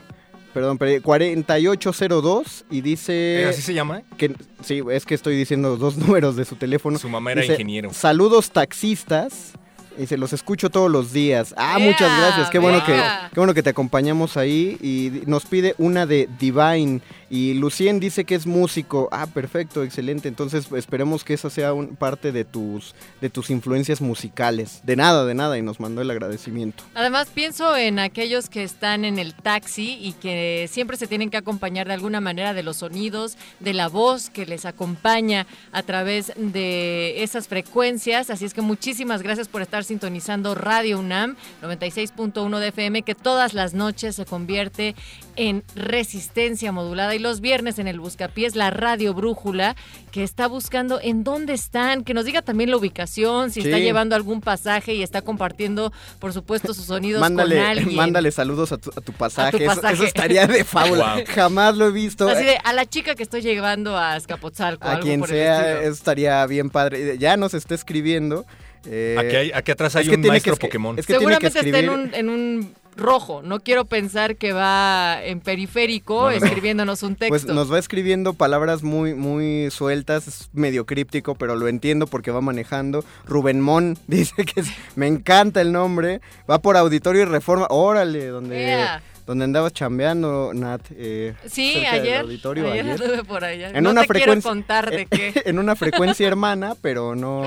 perdón, 0.54 0.78
pero 0.78 1.02
4802 1.02 2.66
y 2.70 2.82
dice... 2.82 3.42
¿Eh, 3.42 3.46
¿Así 3.46 3.62
se 3.62 3.74
llama? 3.74 4.04
Que, 4.18 4.36
sí, 4.64 4.82
es 4.92 5.06
que 5.06 5.16
estoy 5.16 5.36
diciendo 5.36 5.78
dos 5.78 5.98
números 5.98 6.36
de 6.36 6.46
su 6.46 6.56
teléfono. 6.56 6.98
Su 6.98 7.10
mamá 7.10 7.32
era 7.32 7.42
Dice, 7.42 7.54
ingeniero. 7.54 7.94
Saludos 7.94 8.52
taxistas. 8.52 9.54
Y 9.98 10.08
se 10.08 10.18
los 10.18 10.34
escucho 10.34 10.72
todos 10.72 10.90
los 10.90 11.14
días. 11.14 11.54
Ah, 11.56 11.78
muchas 11.80 12.18
gracias. 12.18 12.50
Qué 12.50 12.58
bueno, 12.58 12.84
que, 12.84 12.94
qué 12.94 13.40
bueno 13.40 13.54
que 13.54 13.62
te 13.62 13.70
acompañamos 13.70 14.38
ahí. 14.38 14.78
Y 14.82 15.22
nos 15.28 15.46
pide 15.46 15.76
una 15.78 16.08
de 16.08 16.28
Divine. 16.40 17.02
Y 17.34 17.56
Lucien 17.56 18.00
dice 18.00 18.26
que 18.26 18.36
es 18.36 18.46
músico. 18.46 19.10
Ah, 19.12 19.26
perfecto, 19.26 19.82
excelente. 19.82 20.28
Entonces 20.28 20.72
esperemos 20.72 21.24
que 21.24 21.34
esa 21.34 21.50
sea 21.50 21.74
un, 21.74 21.96
parte 21.96 22.32
de 22.32 22.46
tus, 22.46 22.94
de 23.22 23.32
tus 23.32 23.50
influencias 23.50 24.02
musicales. 24.02 24.82
De 24.84 24.96
nada, 24.96 25.26
de 25.26 25.34
nada. 25.34 25.58
Y 25.58 25.64
nos 25.64 25.80
mandó 25.80 26.04
el 26.04 26.12
agradecimiento. 26.12 26.84
Además, 26.94 27.30
pienso 27.34 27.76
en 27.76 27.98
aquellos 27.98 28.50
que 28.50 28.62
están 28.62 29.04
en 29.04 29.18
el 29.18 29.34
taxi 29.34 29.98
y 30.00 30.14
que 30.14 30.70
siempre 30.70 30.96
se 30.96 31.08
tienen 31.08 31.32
que 31.32 31.38
acompañar 31.38 31.88
de 31.88 31.96
alguna 31.96 32.22
manera 32.22 32.54
de 32.54 32.62
los 32.62 32.78
sonidos, 32.78 33.36
de 33.60 33.74
la 33.74 33.88
voz 33.90 34.30
que 34.30 34.46
les 34.46 34.66
acompaña 34.66 35.48
a 35.72 35.82
través 35.82 36.34
de 36.38 37.24
esas 37.24 37.48
frecuencias. 37.48 38.30
Así 38.30 38.46
es 38.46 38.54
que 38.54 38.62
muchísimas 38.62 39.24
gracias 39.24 39.48
por 39.48 39.64
estar 39.64 39.84
sintonizando 39.84 40.54
Radio 40.54 41.00
UNAM 41.00 41.36
96.1 41.64 42.60
de 42.60 42.68
FM, 42.68 43.02
que 43.02 43.16
todas 43.16 43.56
las 43.56 43.74
noches 43.74 44.18
se 44.18 44.26
convierte 44.26 44.94
en 45.36 45.64
resistencia 45.76 46.72
modulada 46.72 47.16
y 47.16 47.20
los 47.20 47.40
viernes 47.42 47.80
en 47.80 47.88
el 47.88 48.00
Buscapiés, 48.00 48.56
la 48.56 48.70
Radio 48.70 49.14
Brújula, 49.14 49.76
que 50.12 50.24
está 50.24 50.48
buscando 50.48 51.00
en 51.02 51.24
dónde 51.24 51.54
están, 51.54 52.04
que 52.04 52.14
nos 52.14 52.26
diga 52.26 52.42
también 52.42 52.70
la 52.72 52.78
ubicación, 52.78 53.52
si 53.52 53.62
Sí. 53.62 53.68
está 53.68 53.80
llevando 53.80 54.16
algún 54.16 54.42
pasaje 54.42 54.94
y 54.94 55.04
está 55.04 55.22
compartiendo, 55.22 55.92
por 56.20 56.34
supuesto, 56.34 56.74
sus 56.74 56.86
sonidos 56.86 57.22
Mándale, 57.22 57.56
con 57.58 57.66
alguien. 57.66 57.96
mándale 57.96 58.32
saludos 58.32 58.72
a 58.72 58.78
tu, 58.78 58.90
a 58.92 59.02
tu 59.02 59.14
pasaje. 59.14 59.58
Eso- 59.58 59.66
pasaje. 59.76 59.94
Eso, 59.96 60.04
estaría 60.06 60.46
de 60.48 60.64
fábula. 60.66 61.16
Wow. 61.16 61.24
Jamás 61.28 61.76
lo 61.76 61.88
he 61.88 61.92
visto. 61.92 62.28
Así 62.28 62.44
de, 62.44 62.58
a 62.64 62.74
la 62.74 62.86
chica 62.86 63.16
que 63.16 63.24
estoy 63.24 63.42
llevando 63.42 63.98
a 63.98 64.14
Azcapotzalco. 64.14 64.88
a 64.88 64.92
algo 64.94 65.04
quien 65.04 65.24
sea, 65.26 65.82
eso 65.82 65.92
estaría 65.94 66.46
bien 66.48 66.70
padre. 66.70 67.18
Ya 67.18 67.38
nos 67.38 67.54
está 67.54 67.76
escribiendo. 67.76 68.46
eh, 68.86 69.16
Aquí, 69.18 69.36
hay- 69.38 69.52
aquí 69.54 69.72
atrás 69.72 69.96
hay 69.96 70.04
es 70.04 70.10
que 70.10 70.16
un 70.16 70.22
tiene 70.22 70.34
maestro 70.34 70.56
que 70.58 70.68
Pokémon. 70.68 71.00
Es 71.00 71.06
que 71.08 71.14
tiene 71.18 71.38
que 71.40 71.50
Seguramente 71.50 71.60
está 71.60 71.80
en 71.80 71.86
escribir. 71.86 71.90
un, 71.90 72.14
en 72.14 72.30
un 72.30 72.74
rojo. 72.96 73.42
No 73.44 73.60
quiero 73.60 73.86
pensar 73.86 74.36
que 74.36 74.54
va 74.54 75.24
en 75.24 75.40
periférico 75.40 76.30
No, 76.30 76.32
no, 76.32 76.40
no. 76.40 76.46
escribiéndonos 76.46 77.04
un 77.04 77.16
texto. 77.16 77.30
Pues 77.30 77.46
nos 77.46 77.72
va 77.72 77.80
escribiendo 77.80 78.34
palabras 78.34 78.84
muy, 78.84 79.14
muy 79.14 79.70
sueltas, 79.72 80.28
es 80.28 80.50
medio 80.54 80.86
críptico, 80.86 81.36
pero 81.36 81.56
lo 81.56 81.68
entiendo 81.68 82.08
porque 82.08 82.32
va 82.32 82.42
manejando. 82.42 83.04
Rubén 83.26 83.62
Mon 83.62 83.98
dice 84.08 84.46
que 84.46 84.62
es- 84.62 84.72
me 84.96 85.08
encanta 85.08 85.62
el 85.62 85.72
nombre. 85.72 86.22
Va 86.50 86.60
por 86.62 86.78
Auditorio 86.78 87.24
y 87.24 87.26
Reforma. 87.26 87.68
Órale, 87.70 88.28
donde, 88.28 88.86
donde 89.26 89.46
andabas 89.46 89.74
chambeando, 89.74 90.52
Nat. 90.54 90.82
eh, 90.92 91.34
Sí, 91.48 91.86
ayer, 91.86 92.22
auditorio, 92.22 92.72
ayer 92.72 92.86
ayer. 92.86 93.02
anduve 93.02 93.24
por 93.24 93.44
allá. 93.44 93.70
En 93.72 93.84
no 93.84 93.92
una 93.92 94.02
te 94.02 94.08
quiero 94.08 94.34
frecuencia- 94.34 94.50
contar 94.50 94.92
de 94.92 95.06
qué. 95.08 95.34
en 95.46 95.60
una 95.60 95.76
frecuencia 95.76 96.28
hermana, 96.28 96.76
pero 96.82 97.16
no. 97.16 97.42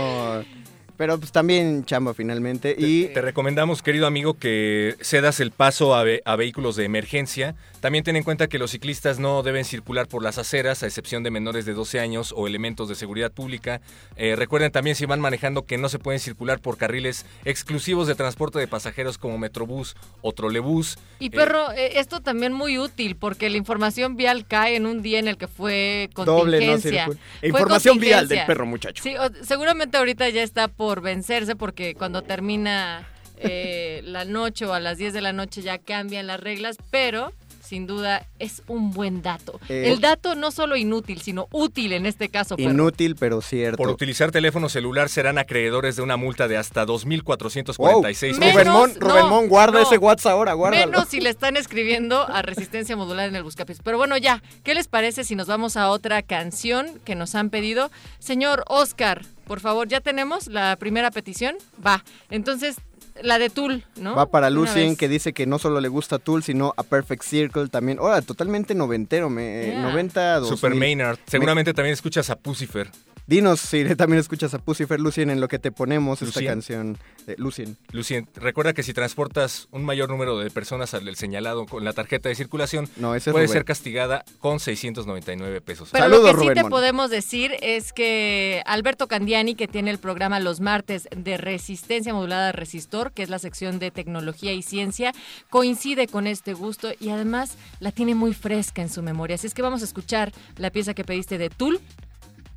Pero 0.97 1.19
pues 1.19 1.31
también 1.33 1.85
chamba 1.85 2.15
finalmente. 2.15 2.75
Y 2.79 3.07
Te 3.09 3.21
recomendamos, 3.21 3.83
querido 3.83 4.07
amigo, 4.07 4.35
que 4.35 4.97
cedas 5.03 5.41
el 5.41 5.51
paso 5.51 5.95
a, 5.95 6.03
ve- 6.05 6.23
a 6.25 6.37
vehículos 6.37 6.77
de 6.77 6.85
emergencia. 6.85 7.55
También 7.87 8.03
ten 8.03 8.17
en 8.17 8.25
cuenta 8.25 8.49
que 8.49 8.59
los 8.59 8.73
ciclistas 8.73 9.21
no 9.21 9.45
deben 9.45 9.65
circular 9.65 10.09
por 10.09 10.21
las 10.21 10.39
aceras, 10.39 10.83
a 10.83 10.87
excepción 10.87 11.23
de 11.23 11.31
menores 11.31 11.67
de 11.67 11.73
12 11.73 12.01
años 12.01 12.35
o 12.37 12.49
elementos 12.49 12.89
de 12.89 12.97
seguridad 12.97 13.31
pública. 13.31 13.81
Eh, 14.17 14.35
recuerden 14.35 14.73
también, 14.73 14.97
si 14.97 15.07
van 15.07 15.21
manejando, 15.21 15.67
que 15.67 15.79
no 15.79 15.89
se 15.89 16.01
pueden 16.01 16.19
circular 16.19 16.59
por 16.59 16.79
carriles 16.79 17.25
exclusivos 17.45 18.09
de 18.09 18.17
transporte 18.17 18.59
de 18.59 18.67
pasajeros 18.67 19.19
como 19.19 19.39
Metrobús 19.39 19.95
o 20.21 20.33
Trolebús. 20.33 20.99
Y 21.21 21.27
Eh, 21.27 21.31
perro, 21.31 21.71
eh, 21.71 22.01
esto 22.01 22.19
también 22.21 22.53
muy 22.53 22.77
útil 22.77 23.15
porque 23.15 23.49
la 23.51 23.57
información 23.57 24.17
vial 24.17 24.49
cae 24.49 24.75
en 24.75 24.85
un 24.85 25.01
día 25.01 25.21
en 25.21 25.29
el 25.29 25.37
que 25.37 25.47
fue 25.47 26.11
Doble, 26.17 26.59
no 26.59 26.73
contingencia. 26.73 27.05
circula. 27.05 27.19
Fue 27.39 27.49
Información 27.51 27.99
vial 28.01 28.27
del 28.27 28.47
perro, 28.47 28.67
muchacho. 28.67 29.01
Sí, 29.01 29.15
o- 29.17 29.45
seguramente 29.45 29.97
ahorita 29.97 30.29
ya 30.31 30.43
está 30.43 30.67
por 30.67 31.03
vencerse 31.03 31.55
porque 31.55 31.95
cuando 31.95 32.23
termina 32.23 33.09
eh, 33.39 34.01
la 34.03 34.25
noche 34.25 34.65
o 34.67 34.73
a 34.73 34.81
las 34.81 34.99
10 34.99 35.13
de 35.15 35.21
la 35.21 35.33
noche 35.33 35.63
ya 35.63 35.79
cambian 35.79 36.27
las 36.27 36.41
reglas, 36.41 36.79
pero 36.91 37.33
sin 37.67 37.87
duda 37.87 38.27
es 38.39 38.63
un 38.69 38.93
buen 38.93 39.23
dato. 39.23 39.61
Eh, 39.69 39.91
El 39.93 40.01
dato 40.01 40.35
no 40.35 40.51
solo 40.51 40.77
inútil, 40.77 41.21
sino 41.21 41.49
útil 41.53 41.93
en 41.93 42.07
este 42.07 42.29
caso, 42.29 42.57
perro. 42.57 42.71
inútil, 42.71 43.17
pero 43.17 43.41
cierto. 43.43 43.77
Por 43.77 43.89
utilizar 43.91 44.31
teléfono 44.31 44.69
celular 44.69 45.09
serán 45.09 45.39
acreedores 45.39 45.97
de 45.97 46.03
una 46.03 46.17
multa 46.17 46.49
de 46.49 46.57
hasta 46.57 46.87
2.446 46.87 47.77
Wow. 47.77 48.03
pesos. 48.03 48.37
Rubén 48.39 48.69
Mon, 48.69 48.93
no, 48.99 49.01
Rubén 49.09 49.27
Mon, 49.29 49.49
guarda 49.49 49.81
no. 49.81 49.87
ese 49.87 49.99
WhatsApp 49.99 50.33
ahora, 50.33 50.53
guárdalo. 50.55 50.87
Menos 50.93 51.09
si 51.09 51.21
le 51.21 51.31
están 51.31 51.57
escribiendo 51.57 52.23
a 52.29 52.43
Resistencia 52.43 52.97
Modular 52.97 53.29
en 53.29 53.37
el 53.37 53.43
Buscapis. 53.43 53.79
Pero 53.83 53.99
bueno, 53.99 54.17
ya, 54.17 54.43
¿qué 54.65 54.75
les 54.75 54.89
parece 54.89 55.25
si 55.25 55.35
nos 55.35 55.47
vamos 55.47 55.77
a 55.77 55.91
otra 55.91 56.23
canción 56.23 57.01
que 57.05 57.15
nos 57.15 57.35
han 57.35 57.51
pedido? 57.51 57.91
Señor 58.19 58.65
Oscar, 58.69 59.25
por 59.47 59.61
favor, 59.61 59.89
ya 59.89 60.01
tenemos 60.01 60.47
la 60.49 60.77
primera 60.77 61.11
petición. 61.11 61.57
Va. 61.85 62.05
Entonces, 62.31 62.77
la 63.23 63.39
de 63.39 63.51
Tool, 63.51 63.85
¿no? 64.01 64.15
Va 64.15 64.27
para 64.27 64.51
Lucien, 64.51 64.97
que 64.97 65.09
dice 65.09 65.33
que 65.33 65.47
no 65.47 65.59
solo 65.59 65.81
le 65.81 65.89
gusta 65.89 66.19
Tool, 66.19 66.43
sino 66.43 66.75
a 66.77 66.83
Perfect 66.83 67.23
Circle 67.23 67.69
también. 67.69 67.99
Ahora, 67.99 68.23
totalmente 68.23 68.75
noventero, 68.75 69.31
me, 69.31 69.67
Yeah. 69.67 69.83
90, 69.83 70.41
2000. 70.41 70.57
Super 70.59 70.75
Maynard. 70.75 71.19
Seguramente 71.27 71.73
también 71.75 71.95
escuchas 71.95 72.31
a 72.31 72.37
Pucifer. 72.37 72.89
Dinos 73.27 73.61
si 73.61 73.85
también 73.97 74.21
escuchas 74.21 74.55
a 74.55 74.59
Pucifer 74.59 75.01
Lucien 75.01 75.31
en 75.31 75.41
lo 75.41 75.49
que 75.49 75.59
te 75.59 75.73
ponemos 75.73 76.23
esta 76.23 76.41
Lucien. 76.41 76.47
canción. 76.53 76.99
de 77.27 77.35
Lucien. 77.39 77.77
Lucien, 77.91 78.29
recuerda 78.37 78.73
que 78.73 78.83
si 78.83 78.93
transportas 78.93 79.67
un 79.73 79.85
mayor 79.85 80.09
número 80.09 80.39
de 80.39 80.51
personas 80.51 80.95
al 80.95 81.05
del 81.05 81.17
señalado 81.17 81.67
con 81.67 81.85
la 81.85 81.93
tarjeta 81.93 82.29
de 82.29 82.35
circulación, 82.37 82.89
No, 82.97 83.09
puede 83.11 83.21
Rubén. 83.33 83.49
ser 83.49 83.65
castigada 83.65 84.25
con 84.39 84.61
699 84.61 85.61
pesos. 85.61 85.89
Pero 85.93 86.09
lo 86.09 86.23
que 86.23 86.41
sí 86.41 86.49
te 86.55 86.65
podemos 86.65 87.11
decir 87.11 87.53
es 87.63 87.93
que 87.93 88.63
Alberto 88.65 89.09
Candiani, 89.09 89.55
que 89.55 89.67
tiene 89.67 89.91
el 89.91 89.99
programa 89.99 90.39
los 90.39 90.61
martes 90.61 91.09
de 91.17 91.37
Resistencia 91.37 92.15
Modulada 92.15 92.53
Resistor, 92.53 93.13
que 93.13 93.23
es 93.23 93.29
la 93.31 93.39
sección 93.41 93.79
de 93.79 93.91
tecnología 93.91 94.53
y 94.53 94.63
ciencia, 94.63 95.13
coincide 95.51 96.07
con 96.07 96.27
este 96.27 96.53
gusto 96.55 96.91
y 97.01 97.09
además 97.09 97.57
la 97.81 97.91
tiene 97.91 98.15
muy 98.15 98.35
fresca 98.35 98.83
en 98.83 98.89
su 98.89 99.03
memoria. 99.03 99.35
Así 99.35 99.47
es 99.49 99.55
que 99.55 99.63
vamos 99.63 99.83
a 99.83 99.85
escuchar 99.85 100.33
la 100.59 100.71
pieza 100.71 100.95
que 100.95 101.05
pediste 101.05 101.39
de 101.39 101.51
Tool. 101.51 101.81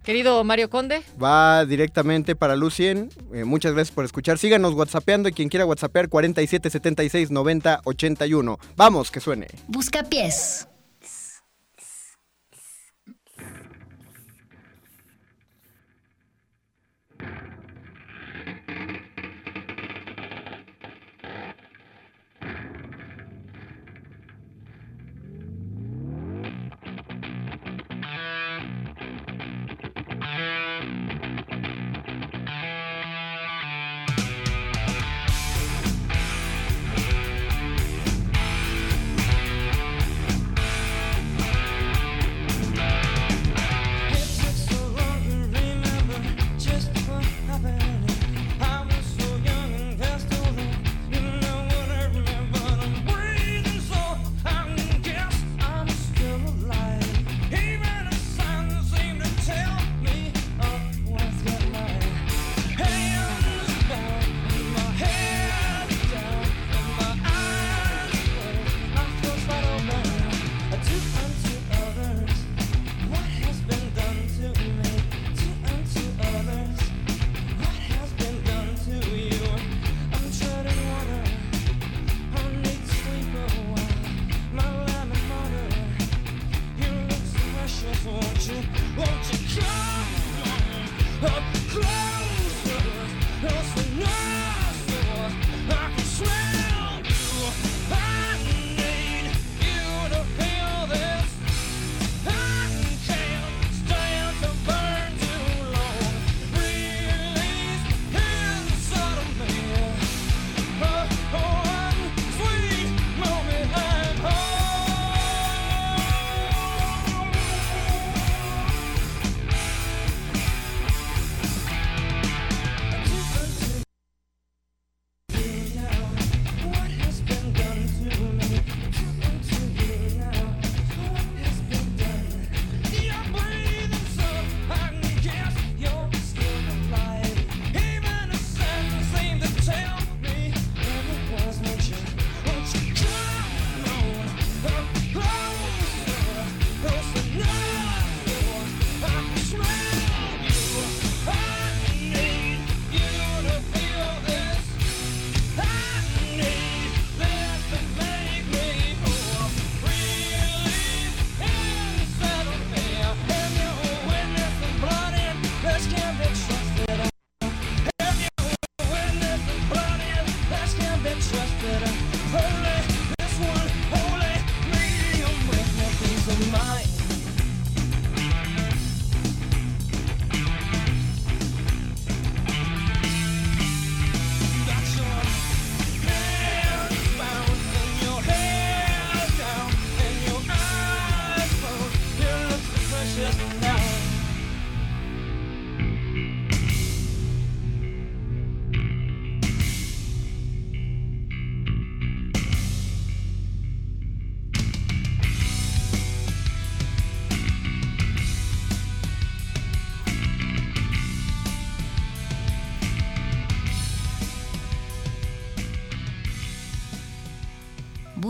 Querido 0.04 0.44
Mario 0.44 0.70
Conde, 0.70 1.04
Va 1.22 1.66
directamente 1.66 2.36
para 2.36 2.56
Lucien. 2.56 3.10
Eh, 3.34 3.44
muchas 3.44 3.74
gracias 3.74 3.94
por 3.94 4.06
escuchar. 4.06 4.38
Síganos 4.38 4.74
whatsappeando 4.74 5.30
y 5.30 5.34
quien 5.34 5.50
quiera 5.50 5.66
whatsappear 5.66 6.10
47 6.10 6.70
76 6.70 7.32
90 7.32 7.82
81. 7.84 8.58
Vamos, 8.78 9.12
que 9.12 9.20
suene. 9.20 9.48
Busca 9.68 10.04
pies. 10.04 10.69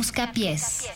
Busca 0.09 0.31
pies. 0.31 0.89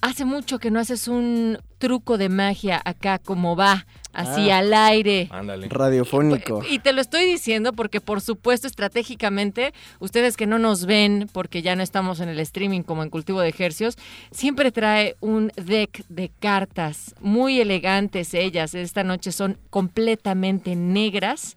hace 0.00 0.24
mucho 0.24 0.58
que 0.58 0.70
no 0.70 0.80
haces 0.80 1.08
un 1.08 1.58
truco 1.78 2.18
de 2.18 2.28
magia 2.28 2.80
acá 2.84 3.18
como 3.18 3.56
va, 3.56 3.86
así 4.12 4.50
Ah. 4.50 4.58
al 4.58 4.74
aire. 4.74 5.28
Radiofónico. 5.68 6.62
Y 6.68 6.78
te 6.78 6.92
lo 6.92 7.00
estoy 7.00 7.24
diciendo 7.24 7.72
porque, 7.72 8.00
por 8.00 8.20
supuesto, 8.20 8.66
estratégicamente, 8.66 9.72
ustedes 9.98 10.36
que 10.36 10.46
no 10.46 10.58
nos 10.58 10.84
ven, 10.86 11.28
porque 11.32 11.62
ya 11.62 11.76
no 11.76 11.82
estamos 11.82 12.20
en 12.20 12.28
el 12.28 12.38
streaming 12.40 12.82
como 12.82 13.02
en 13.02 13.10
Cultivo 13.10 13.40
de 13.40 13.48
Ejercios, 13.48 13.96
siempre 14.30 14.72
trae 14.72 15.16
un 15.20 15.52
deck 15.56 16.04
de 16.08 16.30
cartas 16.40 17.14
muy 17.20 17.60
elegantes 17.60 18.34
ellas. 18.34 18.74
Esta 18.74 19.04
noche 19.04 19.32
son 19.32 19.58
completamente 19.70 20.76
negras. 20.76 21.56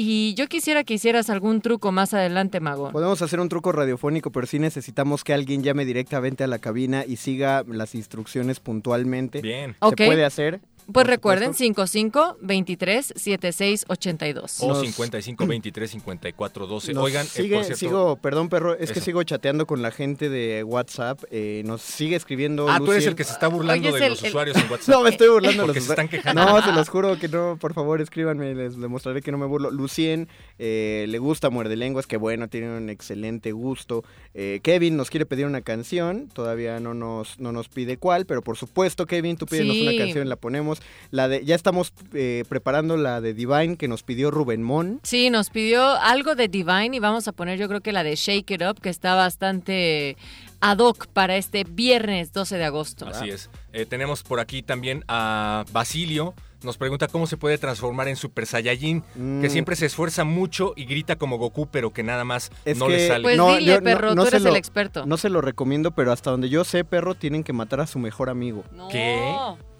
Y 0.00 0.34
yo 0.34 0.46
quisiera 0.46 0.84
que 0.84 0.94
hicieras 0.94 1.28
algún 1.28 1.60
truco 1.60 1.90
más 1.90 2.14
adelante, 2.14 2.60
Mago. 2.60 2.92
Podemos 2.92 3.20
hacer 3.20 3.40
un 3.40 3.48
truco 3.48 3.72
radiofónico, 3.72 4.30
pero 4.30 4.46
sí 4.46 4.60
necesitamos 4.60 5.24
que 5.24 5.34
alguien 5.34 5.64
llame 5.64 5.84
directamente 5.84 6.44
a 6.44 6.46
la 6.46 6.60
cabina 6.60 7.04
y 7.04 7.16
siga 7.16 7.64
las 7.66 7.96
instrucciones 7.96 8.60
puntualmente. 8.60 9.40
Bien. 9.40 9.74
¿Se 9.82 10.06
puede 10.06 10.24
hacer? 10.24 10.60
Pues 10.90 11.06
recuerden, 11.06 11.52
55 11.52 12.38
23 12.40 13.12
76 13.14 13.84
82. 13.88 14.56
O 14.62 14.74
55 14.80 15.46
23 15.46 15.90
54 15.90 16.66
12. 16.66 16.94
Nos 16.94 17.04
Oigan, 17.04 17.26
eh, 17.26 17.28
sigue- 17.28 17.54
por 17.56 17.64
cierto, 17.64 17.78
sigo, 17.78 18.16
perdón, 18.16 18.48
perro, 18.48 18.72
es 18.74 18.90
que 18.92 18.98
Eso. 19.00 19.04
sigo 19.04 19.22
chateando 19.22 19.66
con 19.66 19.82
la 19.82 19.90
gente 19.90 20.28
de 20.30 20.64
WhatsApp. 20.64 21.22
eh, 21.30 21.62
nos 21.66 21.82
sigue 21.82 22.16
escribiendo. 22.16 22.68
Ah, 22.70 22.78
tú 22.78 22.90
eres 22.92 23.06
el 23.06 23.14
que 23.16 23.24
se 23.24 23.32
está 23.32 23.48
burlando 23.48 23.88
Oye, 23.88 23.96
es 23.96 24.00
de 24.00 24.06
el- 24.06 24.12
los 24.12 24.22
el- 24.22 24.28
usuarios 24.30 24.56
en 24.56 24.62
WhatsApp. 24.72 24.88
No, 24.94 25.02
me 25.02 25.10
estoy 25.10 25.28
burlando 25.28 25.62
de 25.62 25.66
Porque 25.66 25.78
los 25.80 25.86
se 25.86 25.92
están 25.92 26.08
quejando. 26.08 26.44
No, 26.44 26.62
se 26.64 26.72
los 26.72 26.88
juro 26.88 27.18
que 27.18 27.28
no, 27.28 27.58
por 27.60 27.74
favor 27.74 28.00
escríbanme, 28.00 28.54
les 28.54 28.80
demostraré 28.80 29.20
que 29.20 29.30
no 29.30 29.36
me 29.38 29.44
burlo. 29.46 29.70
Lucien, 29.70 30.28
eh, 30.58 31.04
le 31.08 31.18
gusta 31.18 31.50
Muerde 31.50 31.76
Lenguas, 31.76 32.06
que 32.06 32.16
bueno, 32.16 32.48
tiene 32.48 32.74
un 32.76 32.88
excelente 32.88 33.52
gusto. 33.52 34.04
Eh, 34.34 34.60
Kevin 34.62 34.96
nos 34.96 35.10
quiere 35.10 35.26
pedir 35.26 35.44
una 35.44 35.60
canción, 35.60 36.28
todavía 36.32 36.80
no 36.80 36.94
nos, 36.94 37.38
no 37.38 37.52
nos 37.52 37.68
pide 37.68 37.98
cuál, 37.98 38.24
pero 38.24 38.40
por 38.42 38.56
supuesto, 38.56 39.04
Kevin, 39.06 39.36
tú 39.36 39.44
pídenos 39.46 39.74
Sí. 39.76 39.82
una 39.86 39.96
canción, 39.98 40.28
la 40.28 40.36
ponemos. 40.36 40.77
La 41.10 41.28
de, 41.28 41.44
ya 41.44 41.54
estamos 41.54 41.92
eh, 42.12 42.44
preparando 42.48 42.96
la 42.96 43.20
de 43.20 43.34
Divine 43.34 43.76
que 43.76 43.88
nos 43.88 44.02
pidió 44.02 44.30
Rubén 44.30 44.62
Mon. 44.62 45.00
Sí, 45.02 45.30
nos 45.30 45.50
pidió 45.50 45.82
algo 46.00 46.34
de 46.34 46.48
Divine 46.48 46.94
y 46.96 46.98
vamos 46.98 47.28
a 47.28 47.32
poner 47.32 47.58
yo 47.58 47.68
creo 47.68 47.80
que 47.80 47.92
la 47.92 48.02
de 48.02 48.14
Shake 48.16 48.50
It 48.52 48.62
Up, 48.62 48.80
que 48.80 48.90
está 48.90 49.14
bastante 49.14 50.16
ad 50.60 50.78
hoc 50.78 51.06
para 51.06 51.36
este 51.36 51.64
viernes 51.64 52.32
12 52.32 52.56
de 52.58 52.64
agosto. 52.64 53.06
Así 53.06 53.30
es. 53.30 53.48
Eh, 53.72 53.86
tenemos 53.86 54.22
por 54.22 54.40
aquí 54.40 54.62
también 54.62 55.04
a 55.08 55.64
Basilio. 55.72 56.34
Nos 56.64 56.76
pregunta 56.76 57.06
cómo 57.06 57.28
se 57.28 57.36
puede 57.36 57.56
transformar 57.56 58.08
en 58.08 58.16
Super 58.16 58.44
Saiyajin, 58.44 59.02
que 59.02 59.18
Mm. 59.20 59.48
siempre 59.50 59.76
se 59.76 59.86
esfuerza 59.86 60.24
mucho 60.24 60.72
y 60.74 60.86
grita 60.86 61.14
como 61.14 61.38
Goku, 61.38 61.68
pero 61.68 61.92
que 61.92 62.02
nada 62.02 62.24
más 62.24 62.50
Es 62.64 62.78
no 62.78 62.86
que, 62.88 62.92
le 62.94 63.06
sale. 63.06 63.22
Pues 63.22 63.36
no, 63.36 63.54
dile, 63.56 63.64
yo- 63.64 63.78
no- 63.80 63.84
perro, 63.84 64.14
no 64.16 64.24
tú 64.24 64.30
se 64.30 64.36
eres 64.36 64.42
lo- 64.42 64.50
el 64.50 64.56
experto. 64.56 65.06
No 65.06 65.16
se 65.16 65.28
lo 65.30 65.40
recomiendo, 65.40 65.92
pero 65.92 66.10
hasta 66.10 66.32
donde 66.32 66.48
yo 66.48 66.64
sé, 66.64 66.84
perro, 66.84 67.14
tienen 67.14 67.44
que 67.44 67.52
matar 67.52 67.78
a 67.80 67.86
su 67.86 68.00
mejor 68.00 68.28
amigo. 68.28 68.64
¿Qué? 68.90 69.32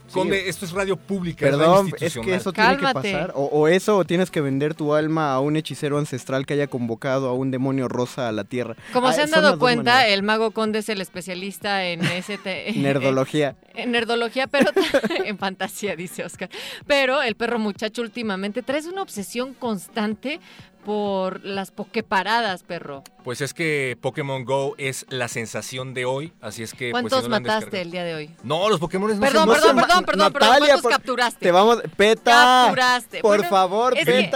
Sí. 0.09 0.15
Conde, 0.15 0.49
esto 0.49 0.65
es 0.65 0.73
radio 0.73 0.97
pública. 0.97 1.47
Perdón, 1.47 1.91
es 2.01 2.19
que 2.19 2.35
eso 2.35 2.53
tiene 2.53 2.77
que 2.79 2.83
pasar. 2.83 3.33
O, 3.35 3.45
o 3.45 3.69
eso, 3.69 3.99
o 3.99 4.05
tienes 4.05 4.31
que 4.31 4.41
vender 4.41 4.75
tu 4.75 4.95
alma 4.95 5.33
a 5.35 5.41
un 5.41 5.57
hechicero 5.57 5.99
ancestral 5.99 6.47
que 6.47 6.55
haya 6.55 6.67
convocado 6.67 7.29
a 7.29 7.35
un 7.35 7.51
demonio 7.51 7.89
rosa 7.89 8.29
a 8.29 8.33
la 8.33 8.45
tierra. 8.45 8.75
Como 8.93 9.09
Ah, 9.09 9.13
se 9.13 9.23
han 9.23 9.31
dado 9.31 9.59
cuenta, 9.59 10.07
el 10.09 10.23
mago 10.23 10.51
conde 10.51 10.79
es 10.81 10.89
el 10.89 11.01
especialista 11.01 11.85
en 11.85 12.05
ese 12.05 12.39
Nerdología. 12.77 13.55
en 13.75 13.93
nerdología, 13.93 14.47
pero 14.47 14.71
en 15.25 15.39
fantasía, 15.39 15.95
dice 15.95 16.25
Oscar. 16.25 16.49
Pero 16.87 17.23
el 17.23 17.35
perro 17.37 17.59
muchacho 17.59 18.03
últimamente 18.03 18.63
traes 18.63 18.87
una 18.87 19.03
obsesión 19.03 19.55
constante 19.55 20.41
por 20.89 21.45
las 21.45 21.71
pokeparadas, 21.71 22.63
perro. 22.63 23.05
Pues 23.23 23.43
es 23.43 23.53
que 23.53 23.99
Pokémon 24.01 24.47
Go 24.47 24.75
es 24.79 25.05
la 25.11 25.29
sensación 25.29 25.93
de 25.93 26.07
hoy, 26.07 26.33
así 26.41 26.63
es 26.63 26.73
que... 26.73 26.93
pues, 26.93 27.03
¿Cuántos 27.03 27.25
si 27.25 27.29
no 27.29 27.41
mataste 27.41 27.83
el 27.83 27.91
día 27.91 28.05
de 28.05 28.15
hoy? 28.15 28.31
No, 28.43 28.71
los 28.71 28.81
Pokémon 28.81 29.11
no 29.15 29.21
Perdón, 29.21 29.49
se 29.49 29.55
perdón, 29.55 29.77
perdón, 29.77 30.05
perdón, 30.07 30.33
perdón. 30.33 30.49
Natalia, 30.49 30.59
¿Cuántos 30.69 30.81
por- 30.81 30.91
capturaste? 30.93 31.41
Te 31.45 31.53
vamos, 31.53 31.83
peta. 31.95 32.63
Capturaste. 32.65 33.21
Por 33.21 33.37
Bueno, 33.37 33.51
favor, 33.51 33.99
es 33.99 34.07
que- 34.07 34.31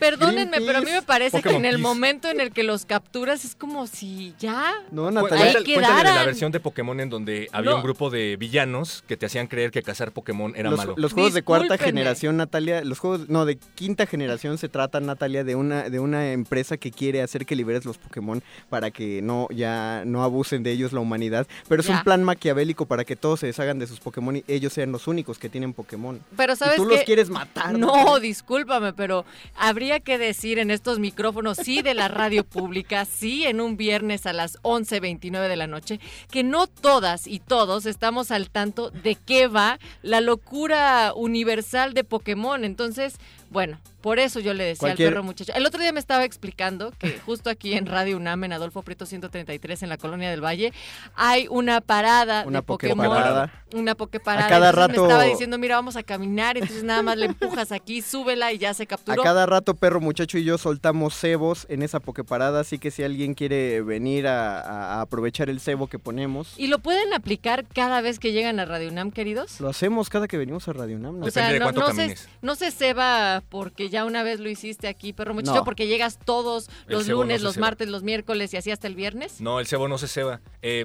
Perdónenme, 0.00 0.60
pero 0.62 0.78
a 0.78 0.80
mí 0.80 0.90
me 0.90 1.02
parece 1.02 1.42
que 1.42 1.50
en 1.50 1.64
el 1.64 1.78
momento 1.78 2.28
en 2.28 2.40
el 2.40 2.50
que 2.52 2.62
los 2.62 2.86
capturas 2.86 3.44
es 3.44 3.54
como 3.54 3.86
si 3.86 4.34
ya. 4.40 4.72
No, 4.90 5.10
Natalia. 5.10 5.44
Ahí 5.58 5.64
Cuéntale, 5.74 6.04
la 6.14 6.24
versión 6.24 6.50
de 6.52 6.58
Pokémon 6.60 6.98
en 7.00 7.10
donde 7.10 7.48
había 7.52 7.70
No. 7.70 7.76
un 7.76 7.82
grupo 7.82 8.10
de 8.10 8.36
villanos 8.36 9.04
que 9.06 9.16
te 9.16 9.26
hacían 9.26 9.46
creer 9.46 9.70
que 9.70 9.82
cazar 9.82 10.10
Pokémon 10.12 10.54
era 10.56 10.70
los, 10.70 10.78
malo. 10.78 10.94
los 10.96 11.12
juegos 11.12 11.34
de 11.34 11.42
cuarta 11.42 11.64
Discúlpenme. 11.74 11.86
generación, 12.00 12.36
Natalia, 12.38 12.82
los 12.82 12.98
juegos, 12.98 13.28
no, 13.28 13.44
de 13.44 13.58
quinta 13.74 14.06
generación 14.06 14.56
se 14.58 14.68
trata, 14.68 15.00
Natalia, 15.00 15.44
de 15.44 15.54
una, 15.54 15.88
de 15.90 16.00
una 16.00 16.32
empresa 16.32 16.76
que 16.76 16.90
quiere 16.90 17.22
hacer 17.22 17.44
que 17.46 17.54
liberes 17.54 17.84
los 17.84 17.98
Pokémon 17.98 18.42
para 18.68 18.90
que 18.90 19.20
no, 19.22 19.48
ya 19.50 20.02
no 20.06 20.22
abusen 20.24 20.62
de 20.62 20.72
ellos 20.72 20.92
la 20.92 21.00
humanidad. 21.00 21.46
Pero 21.68 21.82
es 21.82 21.88
Ya. 21.88 21.96
un 21.98 22.04
plan 22.04 22.24
maquiavélico 22.24 22.86
para 22.86 23.04
que 23.04 23.16
todos 23.16 23.40
se 23.40 23.46
deshagan 23.46 23.78
de 23.78 23.86
sus 23.86 24.00
Pokémon 24.00 24.36
y 24.36 24.44
ellos 24.48 24.72
sean 24.72 24.92
los 24.92 25.06
únicos 25.08 25.38
que 25.38 25.48
tienen 25.48 25.72
Pokémon. 25.72 26.20
Pero 26.36 26.52
Y 26.52 26.56
sabes 26.56 26.76
tú 26.76 26.84
los 26.86 26.98
qué? 27.00 27.04
quieres 27.04 27.28
matar. 27.28 27.76
No, 27.78 27.88
Natalia. 27.96 28.20
discúlpame, 28.20 28.92
pero 28.92 29.24
habría 29.56 29.89
que 29.98 30.18
decir 30.18 30.60
en 30.60 30.70
estos 30.70 31.00
micrófonos, 31.00 31.56
sí, 31.56 31.82
de 31.82 31.94
la 31.94 32.06
radio 32.06 32.44
pública, 32.44 33.04
sí, 33.04 33.44
en 33.44 33.60
un 33.60 33.76
viernes 33.76 34.26
a 34.26 34.32
las 34.32 34.62
11.29 34.62 35.48
de 35.48 35.56
la 35.56 35.66
noche, 35.66 35.98
que 36.30 36.44
no 36.44 36.68
todas 36.68 37.26
y 37.26 37.40
todos 37.40 37.86
estamos 37.86 38.30
al 38.30 38.50
tanto 38.50 38.90
de 38.90 39.16
qué 39.16 39.48
va 39.48 39.80
la 40.02 40.20
locura 40.20 41.12
universal 41.16 41.94
de 41.94 42.04
Pokémon. 42.04 42.64
Entonces, 42.64 43.16
bueno, 43.50 43.78
por 44.00 44.18
eso 44.18 44.40
yo 44.40 44.54
le 44.54 44.64
decía 44.64 44.80
Cualquier- 44.94 45.08
al 45.08 45.14
perro 45.14 45.24
muchacho. 45.24 45.52
El 45.54 45.66
otro 45.66 45.80
día 45.80 45.92
me 45.92 46.00
estaba 46.00 46.24
explicando 46.24 46.92
que 46.98 47.18
justo 47.26 47.50
aquí 47.50 47.74
en 47.74 47.86
Radio 47.86 48.16
UNAM, 48.16 48.44
en 48.44 48.52
Adolfo 48.52 48.82
Prieto 48.82 49.04
133, 49.06 49.82
en 49.82 49.88
la 49.88 49.98
Colonia 49.98 50.30
del 50.30 50.42
Valle, 50.42 50.72
hay 51.14 51.46
una 51.50 51.80
parada 51.80 52.44
Una 52.46 52.60
de 52.60 52.62
Pokémon. 52.62 53.06
Poképarada. 53.06 53.52
Una 53.74 53.94
Poképarada. 53.94 54.46
A 54.46 54.48
cada 54.48 54.70
Entonces 54.70 54.88
rato- 54.88 55.00
Me 55.02 55.08
estaba 55.08 55.24
diciendo, 55.24 55.58
mira, 55.58 55.76
vamos 55.76 55.96
a 55.96 56.02
caminar, 56.02 56.56
entonces 56.56 56.82
nada 56.84 57.02
más 57.02 57.16
le 57.18 57.26
empujas 57.26 57.72
aquí, 57.72 58.00
súbela 58.02 58.52
y 58.52 58.58
ya 58.58 58.72
se 58.74 58.84
A 58.84 58.86
capturó. 58.86 59.22
cada 59.22 59.46
rato, 59.46 59.74
perro 59.74 60.00
muchacho 60.00 60.38
y 60.38 60.44
yo 60.44 60.56
soltamos 60.56 61.14
cebos 61.14 61.66
en 61.68 61.82
esa 61.82 62.00
Poképarada, 62.00 62.60
así 62.60 62.78
que 62.78 62.90
si 62.90 63.02
alguien 63.02 63.34
quiere 63.34 63.82
venir 63.82 64.26
a, 64.26 64.60
a- 64.60 64.94
a 64.94 65.00
aprovechar 65.02 65.50
el 65.50 65.60
cebo 65.60 65.88
que 65.88 65.98
ponemos, 65.98 66.54
¿Y 66.56 66.68
lo 66.68 66.78
pueden 66.78 67.12
aplicar 67.14 67.64
cada 67.66 68.00
vez 68.00 68.18
que 68.18 68.32
llegan 68.32 68.58
a 68.60 68.64
Radio 68.64 68.88
UNAM, 68.90 69.10
queridos? 69.10 69.60
lo 69.60 69.68
hacemos 69.68 70.08
cada 70.08 70.26
que 70.28 70.38
venimos 70.38 70.66
a 70.68 70.72
Radio 70.72 70.98
Nam. 70.98 71.18
¿no? 71.20 71.26
O 71.26 71.30
sea, 71.30 71.48
Depende 71.48 71.52
de 71.54 71.58
no, 71.60 71.64
cuánto 71.80 71.80
no 71.80 71.94
se, 72.16 72.28
no 72.42 72.54
se 72.54 72.70
ceba 72.70 73.39
porque 73.48 73.88
ya 73.88 74.04
una 74.04 74.22
vez 74.22 74.40
lo 74.40 74.48
hiciste 74.48 74.88
aquí, 74.88 75.12
perro 75.12 75.34
muchacho, 75.34 75.56
No. 75.58 75.64
porque 75.64 75.86
llegas 75.86 76.18
todos 76.24 76.68
los 76.86 77.06
no 77.08 77.14
lunes, 77.14 77.42
los 77.42 77.54
ceba. 77.54 77.66
martes, 77.68 77.88
los 77.88 78.02
miércoles 78.02 78.52
y 78.54 78.56
así 78.56 78.70
hasta 78.70 78.86
el 78.86 78.94
viernes. 78.94 79.40
No, 79.40 79.60
el 79.60 79.66
cebo 79.66 79.88
no 79.88 79.98
se 79.98 80.08
ceba. 80.08 80.40
Eh, 80.62 80.84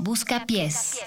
Busca 0.00 0.46
pies. 0.46 0.98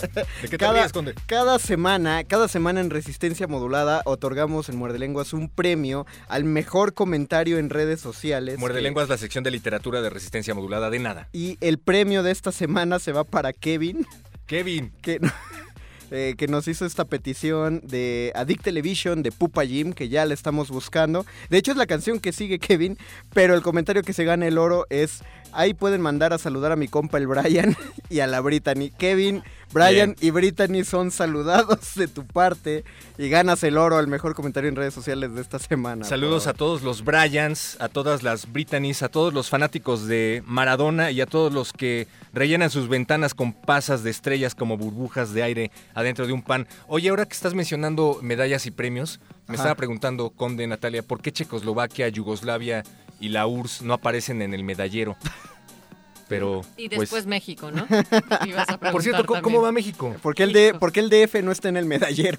¿De 0.00 0.24
qué 0.42 0.48
te 0.48 0.58
cada, 0.58 0.80
ríes, 0.80 0.92
Conde? 0.92 1.14
cada 1.26 1.58
semana, 1.58 2.24
cada 2.24 2.48
semana 2.48 2.80
en 2.80 2.90
Resistencia 2.90 3.46
Modulada 3.46 4.02
otorgamos 4.04 4.68
en 4.68 4.76
Muerde 4.76 4.98
Lenguas 4.98 5.32
un 5.32 5.48
premio 5.48 6.06
al 6.28 6.44
mejor 6.44 6.94
comentario 6.94 7.58
en 7.58 7.70
redes 7.70 8.00
sociales. 8.00 8.58
Muerde 8.58 8.78
que- 8.78 8.82
Lenguas, 8.82 9.08
la 9.08 9.18
sección 9.18 9.44
de 9.44 9.50
literatura 9.50 10.00
de 10.00 10.10
resistencia 10.10 10.54
modulada 10.54 10.90
de 10.90 10.98
nada. 10.98 11.28
Y 11.32 11.58
el 11.60 11.78
premio 11.78 12.22
de 12.22 12.30
esta 12.30 12.52
semana 12.52 12.98
se 12.98 13.12
va 13.12 13.24
para 13.24 13.52
Kevin. 13.52 14.06
Kevin. 14.46 14.92
Que, 15.02 15.20
eh, 16.10 16.34
que 16.36 16.46
nos 16.48 16.68
hizo 16.68 16.84
esta 16.84 17.04
petición 17.06 17.80
de 17.84 18.32
Addict 18.34 18.62
Television 18.62 19.22
de 19.22 19.32
Pupa 19.32 19.64
Jim, 19.64 19.92
que 19.92 20.08
ya 20.08 20.26
la 20.26 20.34
estamos 20.34 20.68
buscando. 20.70 21.24
De 21.48 21.58
hecho 21.58 21.70
es 21.72 21.76
la 21.78 21.86
canción 21.86 22.20
que 22.20 22.32
sigue 22.32 22.58
Kevin, 22.58 22.98
pero 23.32 23.54
el 23.54 23.62
comentario 23.62 24.02
que 24.02 24.12
se 24.12 24.24
gana 24.24 24.46
el 24.46 24.58
oro 24.58 24.86
es, 24.90 25.22
ahí 25.52 25.74
pueden 25.74 26.00
mandar 26.00 26.32
a 26.32 26.38
saludar 26.38 26.72
a 26.72 26.76
mi 26.76 26.88
compa 26.88 27.18
el 27.18 27.26
Brian 27.26 27.76
y 28.08 28.20
a 28.20 28.26
la 28.26 28.40
Brittany. 28.40 28.90
Kevin, 28.90 29.42
Brian 29.72 30.14
Bien. 30.14 30.16
y 30.20 30.30
Brittany 30.30 30.84
son 30.84 31.10
saludados 31.10 31.94
de 31.94 32.08
tu 32.08 32.26
parte 32.26 32.84
y 33.18 33.28
ganas 33.28 33.62
el 33.62 33.78
oro 33.78 33.98
al 33.98 34.08
mejor 34.08 34.34
comentario 34.34 34.68
en 34.68 34.76
redes 34.76 34.94
sociales 34.94 35.34
de 35.34 35.40
esta 35.40 35.58
semana. 35.58 36.04
Saludos 36.04 36.46
a 36.46 36.54
todos 36.54 36.82
los 36.82 37.04
Bryans, 37.04 37.76
a 37.80 37.88
todas 37.88 38.22
las 38.22 38.50
Brittany's, 38.52 39.02
a 39.02 39.08
todos 39.08 39.32
los 39.32 39.48
fanáticos 39.48 40.06
de 40.06 40.42
Maradona 40.46 41.10
y 41.10 41.20
a 41.20 41.26
todos 41.26 41.52
los 41.52 41.72
que 41.72 42.06
rellenan 42.32 42.70
sus 42.70 42.88
ventanas 42.88 43.34
con 43.34 43.52
pasas 43.52 44.02
de 44.02 44.10
estrellas 44.10 44.54
como 44.54 44.76
burbujas 44.76 45.32
de 45.32 45.42
aire 45.42 45.70
adentro 45.94 46.26
de 46.26 46.32
un 46.32 46.42
pan. 46.42 46.66
Oye, 46.86 47.08
ahora 47.10 47.26
que 47.26 47.34
estás 47.34 47.54
mencionando 47.54 48.18
medallas 48.22 48.66
y 48.66 48.70
premios, 48.70 49.20
me 49.46 49.54
Ajá. 49.54 49.64
estaba 49.64 49.74
preguntando, 49.74 50.30
Conde 50.30 50.66
Natalia, 50.66 51.02
¿por 51.02 51.20
qué 51.20 51.32
Checoslovaquia, 51.32 52.08
Yugoslavia 52.08 52.84
y 53.22 53.30
la 53.30 53.46
URSS 53.46 53.82
no 53.82 53.94
aparecen 53.94 54.42
en 54.42 54.52
el 54.52 54.64
medallero? 54.64 55.16
Pero, 56.28 56.62
Y 56.78 56.88
pues, 56.88 57.00
después 57.00 57.26
México, 57.26 57.70
¿no? 57.70 57.86
Ibas 58.46 58.68
a 58.70 58.78
por 58.78 59.02
cierto, 59.02 59.26
¿cómo, 59.26 59.60
va 59.60 59.70
México? 59.70 60.14
¿Por 60.22 60.34
qué, 60.34 60.44
el 60.44 60.52
D- 60.52 60.74
por 60.74 60.90
qué 60.92 61.00
el 61.00 61.10
DF 61.10 61.42
no 61.42 61.52
está 61.52 61.68
en 61.68 61.76
el 61.76 61.84
medallero? 61.84 62.38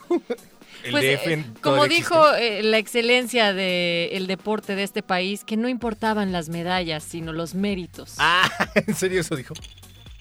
El 0.83 0.91
Pues, 0.91 1.03
DF 1.03 1.27
eh, 1.27 1.45
como 1.61 1.85
dijo 1.87 2.33
eh, 2.33 2.63
la 2.63 2.77
excelencia 2.79 3.53
del 3.53 4.25
deporte 4.25 4.75
de 4.75 4.81
este 4.83 5.03
país, 5.03 5.43
que 5.45 5.57
no 5.57 5.69
importaban 5.69 6.31
las 6.31 6.49
medallas, 6.49 7.03
sino 7.03 7.33
los 7.33 7.53
méritos. 7.53 8.15
Ah, 8.17 8.49
¿en 8.75 8.95
serio 8.95 9.21
eso 9.21 9.35
dijo? 9.35 9.53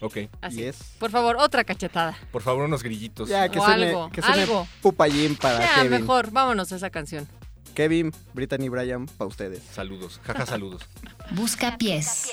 Ok. 0.01 0.17
Así. 0.41 0.69
Por 0.99 1.09
favor, 1.09 1.37
otra 1.39 1.63
cachetada. 1.63 2.15
Por 2.31 2.43
favor, 2.43 2.65
unos 2.65 2.83
grillitos. 2.83 3.27
Ya, 3.27 3.49
que 3.49 3.57
O 3.57 3.65
suene, 3.65 3.87
algo, 3.87 4.09
que 4.11 4.21
suene 4.21 4.41
algo. 4.43 4.67
Pupa 4.81 5.07
Jim 5.09 5.35
para 5.35 5.59
ya, 5.61 5.75
Kevin. 5.81 6.01
mejor, 6.01 6.29
vámonos 6.29 6.71
a 6.73 6.75
esa 6.75 6.89
canción. 6.91 7.27
Kevin, 7.73 8.11
Brittany, 8.33 8.69
Brian, 8.69 9.07
para 9.07 9.27
ustedes. 9.27 9.63
Saludos, 9.73 10.19
jaja, 10.25 10.45
saludos. 10.45 10.83
Busca 11.31 11.77
pies. 11.77 12.31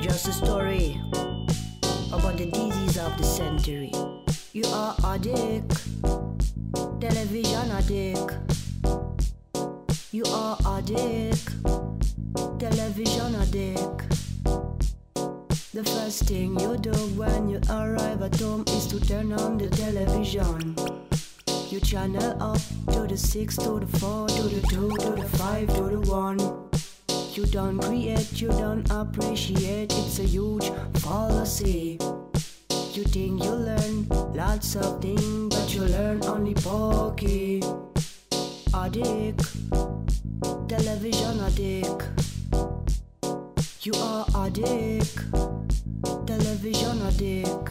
Just 0.00 0.28
a 0.28 0.32
story 0.32 1.00
about 2.12 2.36
the 2.36 2.46
disease 2.46 2.98
of 2.98 3.16
the 3.18 3.24
century. 3.24 3.92
You 4.52 4.64
are 4.72 4.94
addict, 5.04 5.74
television 7.00 7.70
addict. 7.72 8.36
You 10.12 10.24
are 10.24 10.58
addict, 10.66 11.54
television 12.58 13.36
addict. 13.36 14.08
The 15.72 15.84
first 15.84 16.24
thing 16.24 16.58
you 16.58 16.76
do 16.78 16.90
when 17.14 17.48
you 17.48 17.60
arrive 17.70 18.20
at 18.20 18.34
home 18.40 18.64
is 18.66 18.88
to 18.88 18.98
turn 18.98 19.32
on 19.32 19.56
the 19.56 19.68
television. 19.68 20.74
You 21.68 21.78
channel 21.78 22.36
up 22.42 22.58
to 22.92 23.06
the 23.06 23.16
6, 23.16 23.56
to 23.58 23.78
the 23.78 23.98
4, 23.98 24.26
to 24.26 24.42
the 24.42 24.60
2, 24.66 24.96
to 24.96 25.10
the 25.12 25.28
5, 25.38 25.74
to 25.76 25.82
the 25.82 26.00
1. 26.00 26.38
You 27.34 27.46
don't 27.46 27.78
create, 27.78 28.40
you 28.40 28.48
don't 28.48 28.90
appreciate. 28.90 29.92
It's 29.92 30.18
a 30.18 30.24
huge 30.24 30.72
fallacy. 30.94 32.00
You 32.94 33.04
think 33.04 33.44
you 33.44 33.52
learn 33.52 34.08
lots 34.34 34.74
of 34.74 35.00
things, 35.00 35.54
but 35.54 35.72
you 35.72 35.82
learn 35.82 36.24
only 36.24 36.54
pokey. 36.54 37.62
Addict, 38.74 39.42
television 40.68 41.40
addict. 41.40 42.08
You 43.82 43.92
are 43.94 44.26
addict, 44.36 45.18
television 46.26 47.02
addict. 47.02 47.70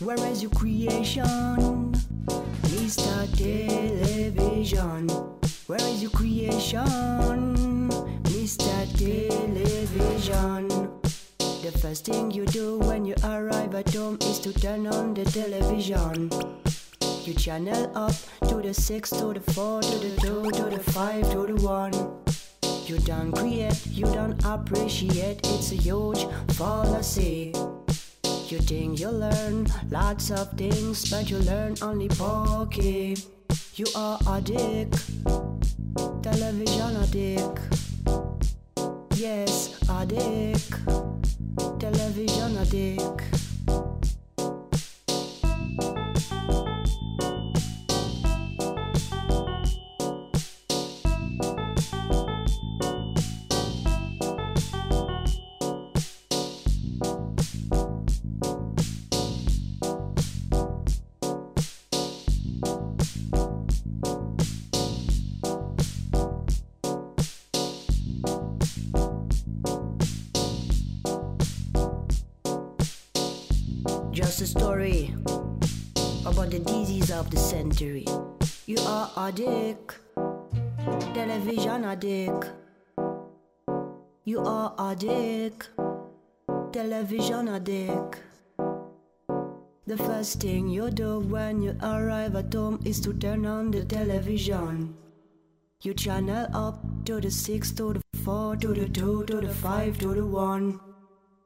Where 0.00 0.26
is 0.26 0.42
your 0.42 0.50
creation? 0.52 1.92
Mr. 2.72 3.26
Television. 3.36 5.08
Where 5.66 5.80
is 5.82 6.02
your 6.02 6.10
creation? 6.10 7.90
Mr. 8.50 8.82
Television. 8.98 10.66
The 11.38 11.70
first 11.78 12.06
thing 12.06 12.32
you 12.32 12.44
do 12.46 12.78
when 12.80 13.04
you 13.04 13.14
arrive 13.22 13.76
at 13.76 13.94
home 13.94 14.18
is 14.22 14.40
to 14.40 14.52
turn 14.52 14.88
on 14.88 15.14
the 15.14 15.24
television. 15.24 16.28
You 17.22 17.34
channel 17.34 17.92
up 17.94 18.12
to 18.48 18.56
the 18.56 18.74
6, 18.74 19.10
to 19.10 19.34
the 19.34 19.40
4, 19.52 19.82
to 19.82 19.98
the 19.98 20.16
2, 20.20 20.50
to 20.50 20.62
the 20.64 20.80
5, 20.82 21.30
to 21.30 21.46
the 21.46 21.54
1. 21.62 21.92
You 22.86 22.98
don't 22.98 23.30
create, 23.30 23.86
you 23.86 24.06
don't 24.06 24.44
appreciate, 24.44 25.46
it's 25.46 25.70
a 25.70 25.76
huge 25.76 26.26
fallacy. 26.54 27.52
You 28.48 28.58
think 28.58 28.98
you 28.98 29.10
learn 29.10 29.68
lots 29.90 30.32
of 30.32 30.50
things, 30.58 31.08
but 31.08 31.30
you 31.30 31.38
learn 31.38 31.76
only 31.82 32.08
pokey. 32.08 33.16
You 33.76 33.86
are 33.94 34.18
a 34.26 34.40
dick, 34.40 34.90
television 36.22 36.96
addict. 36.96 37.89
Yes, 39.14 39.78
addict, 39.88 40.72
television 41.78 42.56
addict. 42.58 43.49
Addict, 79.30 79.94
television 81.14 81.84
addict. 81.84 82.50
You 84.24 84.40
are 84.40 84.74
addict, 84.76 85.70
television 86.72 87.48
addict. 87.48 88.22
The 89.86 89.96
first 89.98 90.40
thing 90.40 90.66
you 90.68 90.90
do 90.90 91.20
when 91.20 91.62
you 91.62 91.76
arrive 91.80 92.34
at 92.34 92.52
home 92.52 92.80
is 92.84 93.00
to 93.02 93.12
turn 93.12 93.46
on 93.46 93.70
the 93.70 93.84
television. 93.84 94.96
You 95.82 95.94
channel 95.94 96.48
up 96.52 96.82
to 97.04 97.20
the 97.20 97.30
6, 97.30 97.70
to 97.72 97.92
the 97.92 98.02
4, 98.24 98.56
to 98.56 98.74
the 98.74 98.88
2, 98.88 99.24
to 99.26 99.40
the 99.40 99.54
5, 99.54 99.98
to 99.98 100.14
the 100.14 100.26
1. 100.26 100.80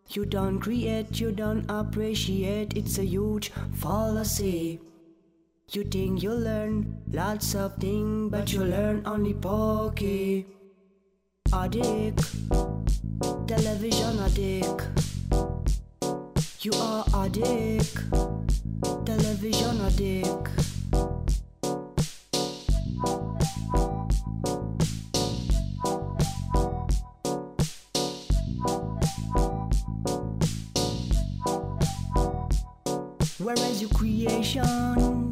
You 0.09 0.25
don't 0.25 0.59
create, 0.59 1.21
you 1.21 1.33
don't 1.33 1.71
appreciate, 1.71 2.79
it's 2.79 2.97
a 2.97 3.05
huge 3.05 3.53
fallacy. 3.75 4.81
You 5.73 5.83
think 5.83 6.23
you 6.23 6.31
learn 6.31 7.03
lots 7.11 7.55
of 7.55 7.77
things, 7.77 8.31
but 8.31 8.53
you 8.53 8.65
learn 8.65 9.03
only 9.07 9.33
pokey. 9.35 10.47
Addict, 11.53 12.23
television 13.49 14.19
addict. 14.21 14.89
You 16.61 16.73
are 16.75 17.05
a 17.15 17.25
addict, 17.25 17.97
television 19.07 19.81
addict. 19.81 20.49
Where 33.39 33.59
is 33.71 33.81
your 33.81 33.91
creation? 33.91 35.24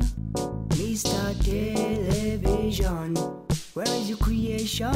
Mr. 0.92 1.32
Television. 1.42 3.16
Where 3.72 3.88
is 3.88 4.10
your 4.10 4.18
creation? 4.18 4.92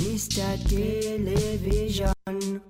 Mr. 0.00 0.56
Television. 0.64 2.62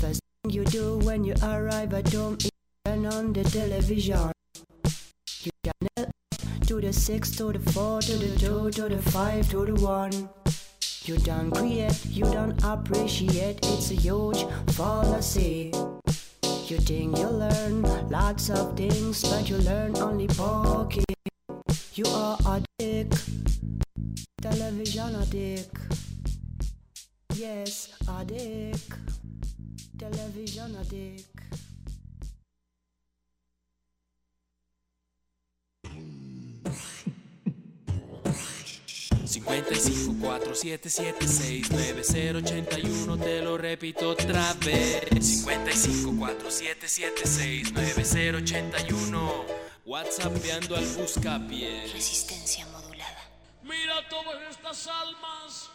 First 0.00 0.20
thing 0.42 0.50
you 0.50 0.64
do 0.64 0.96
when 1.04 1.22
you 1.22 1.34
arrive 1.42 1.92
at 1.92 2.10
home 2.10 2.38
is 2.40 2.50
turn 2.86 3.04
on 3.04 3.34
the 3.34 3.44
television. 3.44 4.32
You 5.42 5.50
channel 5.62 6.10
to 6.68 6.80
the 6.80 6.90
6, 6.90 7.30
to 7.36 7.52
the 7.52 7.58
4, 7.72 8.00
to 8.00 8.16
the 8.16 8.38
2, 8.38 8.70
to 8.70 8.88
the 8.88 9.02
5, 9.10 9.50
to 9.50 9.66
the 9.66 9.74
1. 9.74 10.28
You 11.04 11.18
don't 11.18 11.50
create, 11.50 12.06
you 12.06 12.24
don't 12.24 12.56
appreciate, 12.64 13.58
it's 13.62 13.90
a 13.90 13.94
huge 13.94 14.46
fallacy. 14.68 15.70
You 16.66 16.78
think 16.78 17.18
you 17.18 17.28
learn 17.28 17.82
lots 18.08 18.48
of 18.48 18.74
things, 18.74 19.20
but 19.22 19.50
you 19.50 19.58
learn 19.58 19.94
only 19.98 20.26
pokey. 20.28 21.04
You 21.92 22.06
are 22.06 22.38
addict, 22.46 23.20
television 24.40 25.14
addict. 25.14 25.76
Yes, 27.34 27.92
addict, 28.08 28.94
television 29.98 30.76
addict. 30.76 31.34
55 35.84 36.43
477 39.40 41.68
9081 41.70 43.16
te 43.18 43.42
lo 43.42 43.58
repito 43.58 44.10
otra 44.10 44.54
vez 44.54 45.04
55 45.20 46.16
477 46.16 47.72
9081 47.72 49.44
Whatsappeando 49.86 50.76
al 50.76 50.86
buscapié 50.96 51.86
Resistencia 51.92 52.64
modulada. 52.66 53.20
Mira 53.62 54.08
todas 54.08 54.40
estas 54.50 54.86
almas. 54.86 55.70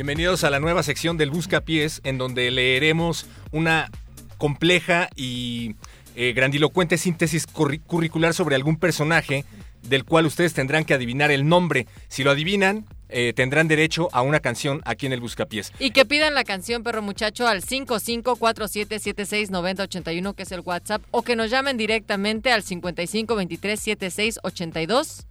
Bienvenidos 0.00 0.44
a 0.44 0.50
la 0.50 0.60
nueva 0.60 0.82
sección 0.82 1.18
del 1.18 1.28
Buscapiés, 1.28 2.00
en 2.04 2.16
donde 2.16 2.50
leeremos 2.50 3.26
una 3.52 3.90
compleja 4.38 5.10
y 5.14 5.74
eh, 6.16 6.32
grandilocuente 6.32 6.96
síntesis 6.96 7.46
curri- 7.46 7.82
curricular 7.84 8.32
sobre 8.32 8.56
algún 8.56 8.78
personaje 8.78 9.44
del 9.82 10.06
cual 10.06 10.24
ustedes 10.24 10.54
tendrán 10.54 10.86
que 10.86 10.94
adivinar 10.94 11.30
el 11.30 11.46
nombre. 11.46 11.86
Si 12.08 12.24
lo 12.24 12.30
adivinan, 12.30 12.86
eh, 13.10 13.34
tendrán 13.36 13.68
derecho 13.68 14.08
a 14.12 14.22
una 14.22 14.40
canción 14.40 14.80
aquí 14.86 15.04
en 15.04 15.12
el 15.12 15.20
Buscapiés. 15.20 15.70
Y 15.78 15.90
que 15.90 16.06
pidan 16.06 16.32
la 16.32 16.44
canción 16.44 16.82
Perro 16.82 17.02
Muchacho 17.02 17.46
al 17.46 17.62
5547769081, 17.62 20.34
que 20.34 20.44
es 20.44 20.52
el 20.52 20.60
WhatsApp, 20.60 21.02
o 21.10 21.20
que 21.20 21.36
nos 21.36 21.50
llamen 21.50 21.76
directamente 21.76 22.52
al 22.52 22.62
55237682. 22.62 25.26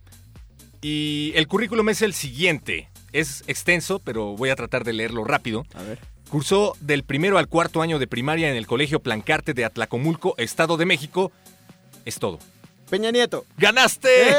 Y 0.83 1.31
el 1.33 1.47
currículum 1.47 1.89
es 1.89 2.03
el 2.03 2.13
siguiente. 2.13 2.87
Es 3.11 3.43
extenso, 3.47 3.99
pero 3.99 4.35
voy 4.35 4.49
a 4.49 4.55
tratar 4.55 4.83
de 4.83 4.93
leerlo 4.93 5.23
rápido. 5.23 5.65
A 5.73 5.81
ver. 5.83 5.99
Cursó 6.29 6.75
del 6.79 7.03
primero 7.03 7.37
al 7.37 7.47
cuarto 7.47 7.81
año 7.81 7.97
de 7.97 8.07
primaria 8.07 8.49
en 8.49 8.55
el 8.55 8.67
Colegio 8.67 8.99
Plancarte 8.99 9.53
de 9.53 9.65
Atlacomulco, 9.65 10.35
Estado 10.37 10.77
de 10.77 10.85
México. 10.85 11.31
Es 12.05 12.19
todo. 12.19 12.39
Peña 12.89 13.11
Nieto. 13.11 13.45
¡Ganaste! 13.57 14.09
¡Eh! 14.29 14.33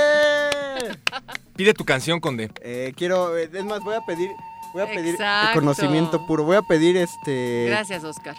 Pide 1.56 1.74
tu 1.74 1.84
canción, 1.84 2.20
Conde. 2.20 2.50
Eh, 2.62 2.92
quiero, 2.96 3.36
eh, 3.36 3.50
es 3.52 3.64
más, 3.64 3.80
voy 3.80 3.94
a 3.94 4.00
pedir, 4.06 4.30
voy 4.72 4.82
a 4.82 4.86
pedir 4.86 5.14
Exacto. 5.14 5.58
conocimiento 5.60 6.26
puro. 6.26 6.44
Voy 6.44 6.56
a 6.56 6.62
pedir 6.62 6.96
este 6.96 7.66
Gracias, 7.68 8.04
Oscar. 8.04 8.36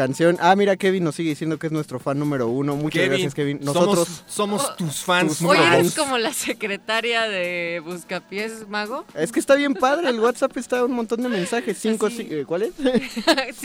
Canción. 0.00 0.36
Ah, 0.40 0.56
mira, 0.56 0.76
Kevin 0.76 1.04
nos 1.04 1.14
sigue 1.14 1.30
diciendo 1.30 1.58
que 1.58 1.66
es 1.66 1.72
nuestro 1.72 1.98
fan 2.00 2.18
número 2.18 2.48
uno. 2.48 2.74
Muchas 2.76 2.92
Kevin, 3.02 3.10
gracias, 3.10 3.34
Kevin. 3.34 3.58
somos- 3.60 3.74
Nosotros 3.74 4.22
somos 4.26 4.76
tus 4.76 4.96
fans 5.04 5.28
tus 5.38 5.40
uno. 5.42 5.54
eres 5.74 5.94
como 5.94 6.16
la 6.18 6.32
secretaria 6.32 7.22
de 7.28 7.82
Buscapiés 7.84 8.66
Mago. 8.68 9.04
Es 9.14 9.30
que 9.32 9.40
está 9.40 9.54
bien 9.56 9.74
padre, 9.74 10.08
el 10.08 10.18
WhatsApp 10.20 10.56
está 10.56 10.84
un 10.84 10.92
montón 10.92 11.22
de 11.22 11.28
mensajes. 11.28 11.76
Cinco, 11.78 12.08
ci- 12.08 12.26
eh, 12.30 12.44
¿Cuál 12.46 12.62
es? 12.62 12.72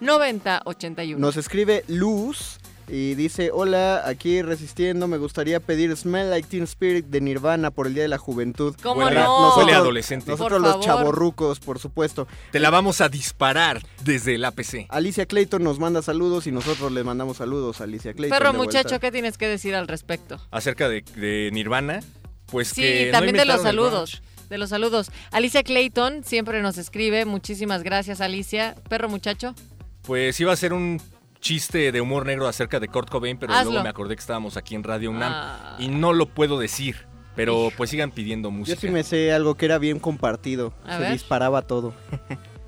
5547769081. 0.00 1.16
Nos 1.18 1.36
escribe 1.36 1.84
Luz 1.88 2.58
y 2.88 3.14
dice, 3.14 3.50
hola, 3.52 4.02
aquí 4.06 4.42
resistiendo, 4.42 5.08
me 5.08 5.16
gustaría 5.16 5.60
pedir 5.60 5.96
Smell 5.96 6.30
Like 6.30 6.48
Teen 6.48 6.64
Spirit 6.64 7.06
de 7.06 7.20
Nirvana 7.20 7.70
por 7.70 7.86
el 7.86 7.94
Día 7.94 8.02
de 8.02 8.08
la 8.08 8.18
Juventud. 8.18 8.74
¿Cómo 8.82 9.02
Huele- 9.02 9.22
no? 9.24 9.56
huele 9.56 9.72
adolescente. 9.74 10.30
Nosotros 10.30 10.60
Por 10.62 10.70
los 10.76 10.84
chavorrucos, 10.84 11.60
por 11.60 11.78
supuesto. 11.78 12.28
Te 12.50 12.60
la 12.60 12.70
vamos 12.70 13.00
a 13.00 13.08
disparar 13.08 13.82
desde 14.04 14.34
el 14.34 14.44
APC. 14.44 14.86
Alicia 14.90 15.26
Clayton 15.26 15.62
nos 15.62 15.78
manda 15.78 16.02
saludos 16.02 16.46
y 16.46 16.52
nosotros 16.52 16.92
le 16.92 17.04
mandamos 17.04 17.38
saludos 17.38 17.80
a 17.80 17.84
Alicia 17.84 18.12
Clayton. 18.12 18.38
Perro 18.38 18.52
muchacho. 18.52 19.00
¿qué 19.00 19.10
tienes 19.10 19.38
que 19.38 19.48
decir 19.48 19.74
al 19.74 19.88
respecto? 19.88 20.40
Acerca 20.50 20.88
de, 20.88 21.02
de 21.16 21.50
Nirvana, 21.52 22.00
pues 22.46 22.68
Sí, 22.68 22.82
que 22.82 23.06
no 23.06 23.12
también 23.12 23.36
de 23.36 23.44
los 23.44 23.62
saludos. 23.62 24.22
De 24.50 24.58
los 24.58 24.70
saludos. 24.70 25.10
Alicia 25.32 25.62
Clayton 25.62 26.22
siempre 26.22 26.60
nos 26.60 26.76
escribe. 26.78 27.24
Muchísimas 27.24 27.82
gracias, 27.82 28.20
Alicia. 28.20 28.74
Perro 28.88 29.08
muchacho. 29.08 29.54
Pues 30.02 30.38
iba 30.38 30.52
a 30.52 30.56
ser 30.56 30.74
un 30.74 31.00
chiste 31.44 31.92
de 31.92 32.00
humor 32.00 32.24
negro 32.24 32.48
acerca 32.48 32.80
de 32.80 32.88
Kurt 32.88 33.10
Cobain, 33.10 33.36
pero 33.36 33.52
Hazlo. 33.52 33.72
luego 33.72 33.84
me 33.84 33.90
acordé 33.90 34.16
que 34.16 34.20
estábamos 34.20 34.56
aquí 34.56 34.74
en 34.74 34.82
Radio 34.82 35.10
UNAM 35.10 35.30
Ah. 35.34 35.76
y 35.78 35.88
no 35.88 36.14
lo 36.14 36.24
puedo 36.26 36.58
decir. 36.58 37.06
Pero 37.36 37.70
pues 37.76 37.90
sigan 37.90 38.12
pidiendo 38.12 38.48
Yo 38.48 38.52
música. 38.52 38.80
sí 38.80 38.88
me 38.88 39.02
sé 39.02 39.32
algo 39.32 39.54
que 39.56 39.66
era 39.66 39.76
bien 39.78 39.98
compartido. 39.98 40.72
A 40.86 40.94
Se 40.96 41.02
ver. 41.02 41.12
disparaba 41.12 41.62
todo. 41.62 41.92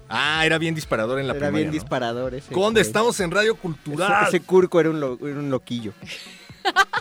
Ah, 0.08 0.44
era 0.44 0.58
bien 0.58 0.74
disparador 0.74 1.18
en 1.20 1.26
la 1.26 1.32
era 1.32 1.46
primaria, 1.46 1.56
bien 1.56 1.66
¿no? 1.68 1.72
disparador 1.72 2.34
ese. 2.34 2.52
Conde, 2.52 2.80
güey. 2.80 2.86
estamos 2.86 3.18
en 3.20 3.30
Radio 3.30 3.52
Ese, 3.52 3.60
Cultural. 3.62 4.26
ese 4.28 4.40
curco 4.40 4.78
era 4.78 4.90
un, 4.90 5.00
lo- 5.00 5.18
era 5.26 5.38
un 5.38 5.50
loquillo. 5.50 5.92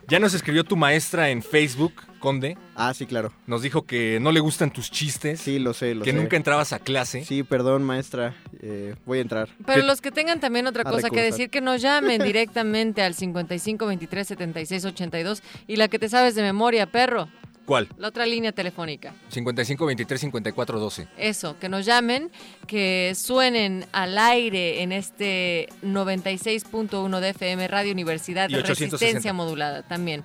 Ya 0.07 0.19
nos 0.19 0.33
escribió 0.33 0.63
tu 0.63 0.75
maestra 0.75 1.29
en 1.29 1.41
Facebook, 1.41 1.93
Conde. 2.19 2.57
Ah, 2.75 2.93
sí, 2.93 3.05
claro. 3.05 3.31
Nos 3.47 3.61
dijo 3.61 3.85
que 3.85 4.19
no 4.21 4.31
le 4.31 4.39
gustan 4.39 4.71
tus 4.71 4.91
chistes. 4.91 5.39
Sí, 5.41 5.57
lo 5.59 5.73
sé, 5.73 5.95
lo 5.95 6.03
que 6.03 6.11
sé. 6.11 6.17
nunca 6.17 6.35
entrabas 6.35 6.73
a 6.73 6.79
clase. 6.79 7.25
Sí, 7.25 7.43
perdón, 7.43 7.83
maestra. 7.83 8.35
eh, 8.61 8.95
voy 9.05 9.19
a 9.19 9.21
entrar. 9.21 9.49
Pero 9.65 9.81
¿Qué- 9.81 9.87
los 9.87 10.01
que 10.01 10.11
tengan 10.11 10.39
también 10.39 10.65
otra 10.67 10.83
A 10.85 10.91
cosa 10.91 11.09
que 11.09 11.21
decir, 11.21 11.49
que 11.49 11.61
nos 11.61 11.81
llamen 11.81 12.21
directamente 12.23 13.01
al 13.01 13.13
55 13.15 13.85
23 13.87 14.27
76 14.27 14.85
82 14.85 15.43
y 15.67 15.75
la 15.77 15.87
que 15.87 15.99
te 15.99 16.09
sabes 16.09 16.35
de 16.35 16.41
memoria, 16.41 16.85
perro, 16.87 17.27
¿Cuál? 17.65 17.89
la 17.97 18.07
otra 18.07 18.25
línea 18.25 18.51
telefónica. 18.51 19.13
55 19.29 19.85
23 19.85 20.21
54 20.21 20.79
12. 20.79 21.07
Eso, 21.17 21.57
que 21.59 21.69
nos 21.69 21.85
llamen, 21.85 22.31
que 22.67 23.13
suenen 23.15 23.85
al 23.91 24.17
aire 24.17 24.83
en 24.83 24.91
este 24.91 25.67
96.1 25.83 27.19
de 27.19 27.29
FM 27.29 27.67
Radio 27.67 27.91
Universidad 27.91 28.49
de 28.49 28.57
860. 28.57 28.97
Resistencia 28.97 29.33
Modulada 29.33 29.83
también. 29.83 30.23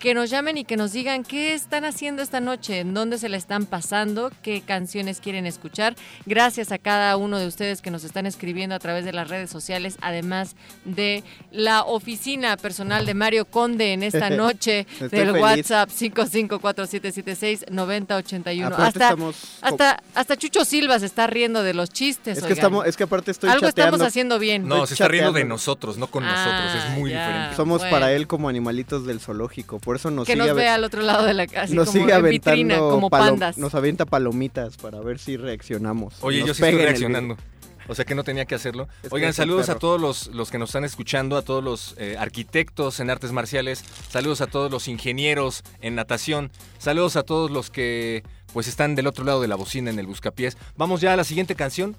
Que 0.00 0.14
nos 0.14 0.30
llamen 0.30 0.56
y 0.56 0.64
que 0.64 0.76
nos 0.76 0.92
digan 0.92 1.24
qué 1.24 1.54
están 1.54 1.84
haciendo 1.84 2.22
esta 2.22 2.38
noche, 2.38 2.78
en 2.78 2.94
dónde 2.94 3.18
se 3.18 3.28
la 3.28 3.36
están 3.36 3.66
pasando, 3.66 4.30
qué 4.42 4.60
canciones 4.60 5.18
quieren 5.20 5.44
escuchar. 5.44 5.96
Gracias 6.24 6.70
a 6.70 6.78
cada 6.78 7.16
uno 7.16 7.36
de 7.40 7.48
ustedes 7.48 7.82
que 7.82 7.90
nos 7.90 8.04
están 8.04 8.24
escribiendo 8.24 8.76
a 8.76 8.78
través 8.78 9.04
de 9.04 9.12
las 9.12 9.26
redes 9.28 9.50
sociales, 9.50 9.98
además 10.00 10.54
de 10.84 11.24
la 11.50 11.82
oficina 11.82 12.56
personal 12.56 13.06
de 13.06 13.14
Mario 13.14 13.44
Conde 13.46 13.92
en 13.92 14.04
esta 14.04 14.30
noche 14.36 14.86
del 15.00 15.10
feliz. 15.10 15.42
WhatsApp 15.42 15.90
5547769081. 15.90 18.66
Aparte 18.72 19.02
Hasta, 19.04 19.16
hasta, 19.62 20.00
hasta 20.14 20.36
Chucho 20.36 20.64
Silva 20.64 21.00
se 21.00 21.06
está 21.06 21.26
riendo 21.26 21.64
de 21.64 21.74
los 21.74 21.90
chistes. 21.90 22.38
Es 22.38 22.44
que 22.44 22.52
estamos, 22.52 22.86
es 22.86 22.96
que 22.96 23.02
aparte 23.02 23.32
estoy 23.32 23.50
Algo 23.50 23.66
chateando. 23.66 23.96
estamos 23.96 24.08
haciendo 24.08 24.38
bien. 24.38 24.68
No, 24.68 24.86
se 24.86 24.94
está 24.94 25.08
riendo 25.08 25.32
de 25.32 25.44
nosotros, 25.44 25.98
no 25.98 26.06
con 26.06 26.22
Ah, 26.24 26.32
nosotros. 26.32 26.84
Es 26.84 26.90
muy 26.98 27.10
ya. 27.10 27.26
diferente. 27.26 27.56
Somos 27.56 27.78
Bueno. 27.80 27.96
para 27.96 28.12
él 28.12 28.28
como 28.28 28.48
animalitos 28.48 29.04
del 29.04 29.18
zoológico. 29.18 29.80
Por 29.88 29.96
eso 29.96 30.10
nos 30.10 30.26
que 30.26 30.34
sigue 30.34 30.46
nos 30.46 30.54
ve 30.54 30.68
al 30.68 30.84
otro 30.84 31.00
lado 31.00 31.24
de 31.24 31.32
la 31.32 31.46
casa, 31.46 31.72
nos 31.72 31.88
como 31.88 31.98
sigue 31.98 32.14
en 32.14 32.22
vitrina, 32.28 32.74
aventando 32.74 32.90
como 32.90 33.08
pandas. 33.08 33.56
Nos 33.56 33.74
avienta 33.74 34.04
palomitas 34.04 34.76
para 34.76 35.00
ver 35.00 35.18
si 35.18 35.38
reaccionamos. 35.38 36.16
Oye, 36.20 36.40
Nos 36.40 36.48
yo 36.48 36.52
sí 36.52 36.62
estoy 36.62 36.78
reaccionando. 36.78 37.38
O 37.86 37.94
sea 37.94 38.04
que 38.04 38.14
no 38.14 38.22
tenía 38.22 38.44
que 38.44 38.54
hacerlo. 38.54 38.86
Es 39.02 39.08
que 39.08 39.14
Oigan, 39.14 39.32
saludos 39.32 39.70
a 39.70 39.78
todos 39.78 39.98
los, 39.98 40.26
los 40.26 40.50
que 40.50 40.58
nos 40.58 40.68
están 40.68 40.84
escuchando, 40.84 41.38
a 41.38 41.42
todos 41.42 41.64
los 41.64 41.94
eh, 41.96 42.16
arquitectos 42.18 43.00
en 43.00 43.08
artes 43.08 43.32
marciales, 43.32 43.82
saludos 44.10 44.42
a 44.42 44.46
todos 44.46 44.70
los 44.70 44.88
ingenieros 44.88 45.62
en 45.80 45.94
natación, 45.94 46.50
saludos 46.76 47.16
a 47.16 47.22
todos 47.22 47.50
los 47.50 47.70
que 47.70 48.24
pues 48.52 48.68
están 48.68 48.94
del 48.94 49.06
otro 49.06 49.24
lado 49.24 49.40
de 49.40 49.48
la 49.48 49.56
bocina 49.56 49.88
en 49.88 49.98
el 49.98 50.06
buscapiés. 50.06 50.58
Vamos 50.76 51.00
ya 51.00 51.14
a 51.14 51.16
la 51.16 51.24
siguiente 51.24 51.54
canción. 51.54 51.96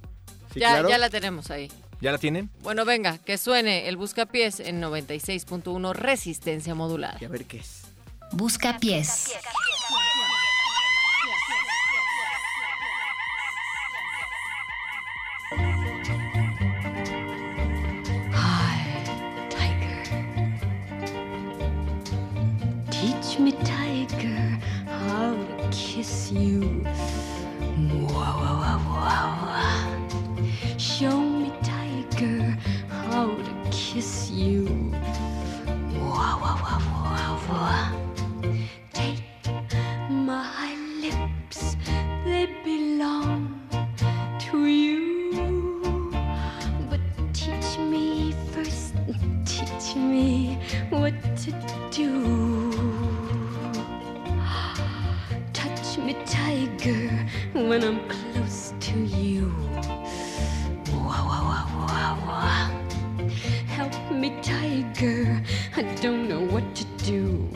Sí, 0.53 0.59
ya, 0.59 0.73
claro. 0.73 0.89
ya 0.89 0.99
la 0.99 1.09
tenemos 1.09 1.49
ahí. 1.49 1.71
¿Ya 2.01 2.11
la 2.13 2.17
tienen? 2.17 2.49
Bueno, 2.61 2.85
venga, 2.85 3.17
que 3.17 3.37
suene 3.37 3.89
el 3.89 3.97
Buscapiés 3.97 4.61
en 4.61 4.81
96.1 4.81 5.93
Resistencia 5.93 6.73
Modulada. 6.73 7.17
Y 7.19 7.25
a 7.25 7.29
ver 7.29 7.45
qué 7.45 7.57
es. 7.57 7.78
Busca 8.31 8.73
pies. 8.80 9.34
Teach 22.91 23.39
me, 23.39 23.51
tiger, 23.64 24.60
how 24.85 25.34
to 25.34 25.69
kiss 25.72 26.31
you. 26.31 26.85
Show 30.77 31.19
me, 31.19 31.51
tiger, 31.64 32.57
how 32.89 33.27
to 33.27 33.69
kiss 33.72 34.30
you. 34.30 34.93
Wow, 35.95 36.39
wow, 36.41 36.57
wow, 36.61 36.80
wow, 37.03 37.39
wow. 37.49 38.09
Belong 42.99 43.57
to 44.38 44.65
you. 44.65 46.11
But 46.89 46.99
teach 47.34 47.77
me 47.77 48.34
first, 48.51 48.93
teach 49.45 49.95
me 49.95 50.59
what 50.89 51.13
to 51.43 51.51
do. 51.91 52.11
Touch 55.53 55.97
me, 55.97 56.13
tiger, 56.26 57.07
when 57.53 57.85
I'm 57.85 58.01
close 58.09 58.73
to 58.81 58.99
you. 58.99 59.53
Wow, 60.91 61.23
wow, 61.30 61.43
wow, 61.49 61.67
wow, 61.88 62.15
wow. 62.27 62.67
Help 63.77 63.95
me, 64.11 64.30
tiger, 64.41 65.41
I 65.77 65.84
don't 66.01 66.27
know 66.27 66.41
what 66.53 66.65
to 66.76 66.84
do. 67.05 67.47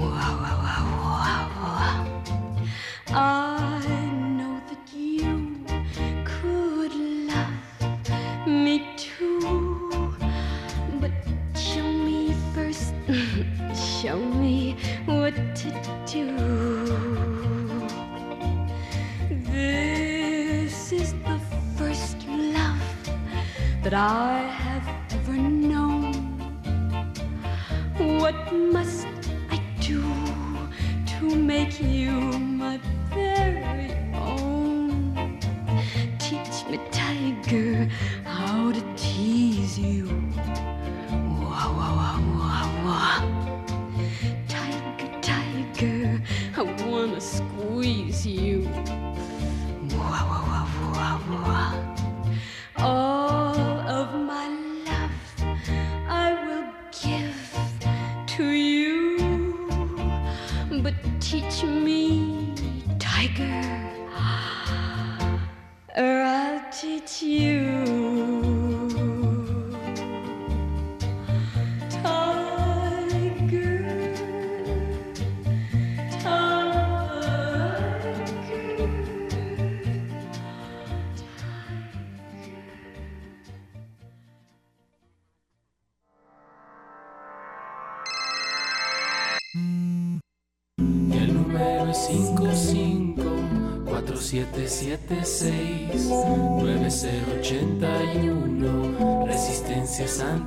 Wow, 0.00 0.32
wow, 0.42 0.56
wow, 0.64 0.84
wow, 1.02 1.50
wow. 1.60 2.16
I 3.10 3.55
show 14.06 14.18
me 14.18 14.76
what 15.06 15.34
to 15.56 15.68
do. 16.06 16.26
This 19.50 20.92
is 20.92 21.12
the 21.28 21.40
first 21.76 22.16
love 22.28 22.86
that 23.82 23.94
I 23.94 24.35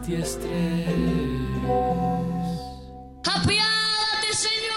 antiestrés. 0.09 0.87
¡Apiádate, 3.25 4.33
Señor! 4.33 4.69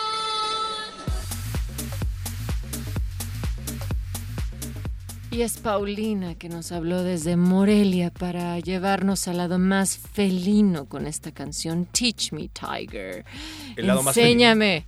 Y 5.30 5.42
es 5.42 5.59
Paulina 5.59 6.34
que 6.34 6.48
nos 6.48 6.72
habló 6.72 7.02
desde 7.02 7.36
Morelia 7.36 8.10
para 8.10 8.59
llevarnos 8.60 9.26
al 9.28 9.38
lado 9.38 9.59
más 9.59 9.96
felino 9.96 10.86
con 10.86 11.06
esta 11.06 11.32
canción 11.32 11.86
Teach 11.86 12.32
Me 12.32 12.48
Tiger. 12.48 13.24
El 13.76 13.86
lado 13.86 14.02
más 14.02 14.16
Enséñame. 14.16 14.86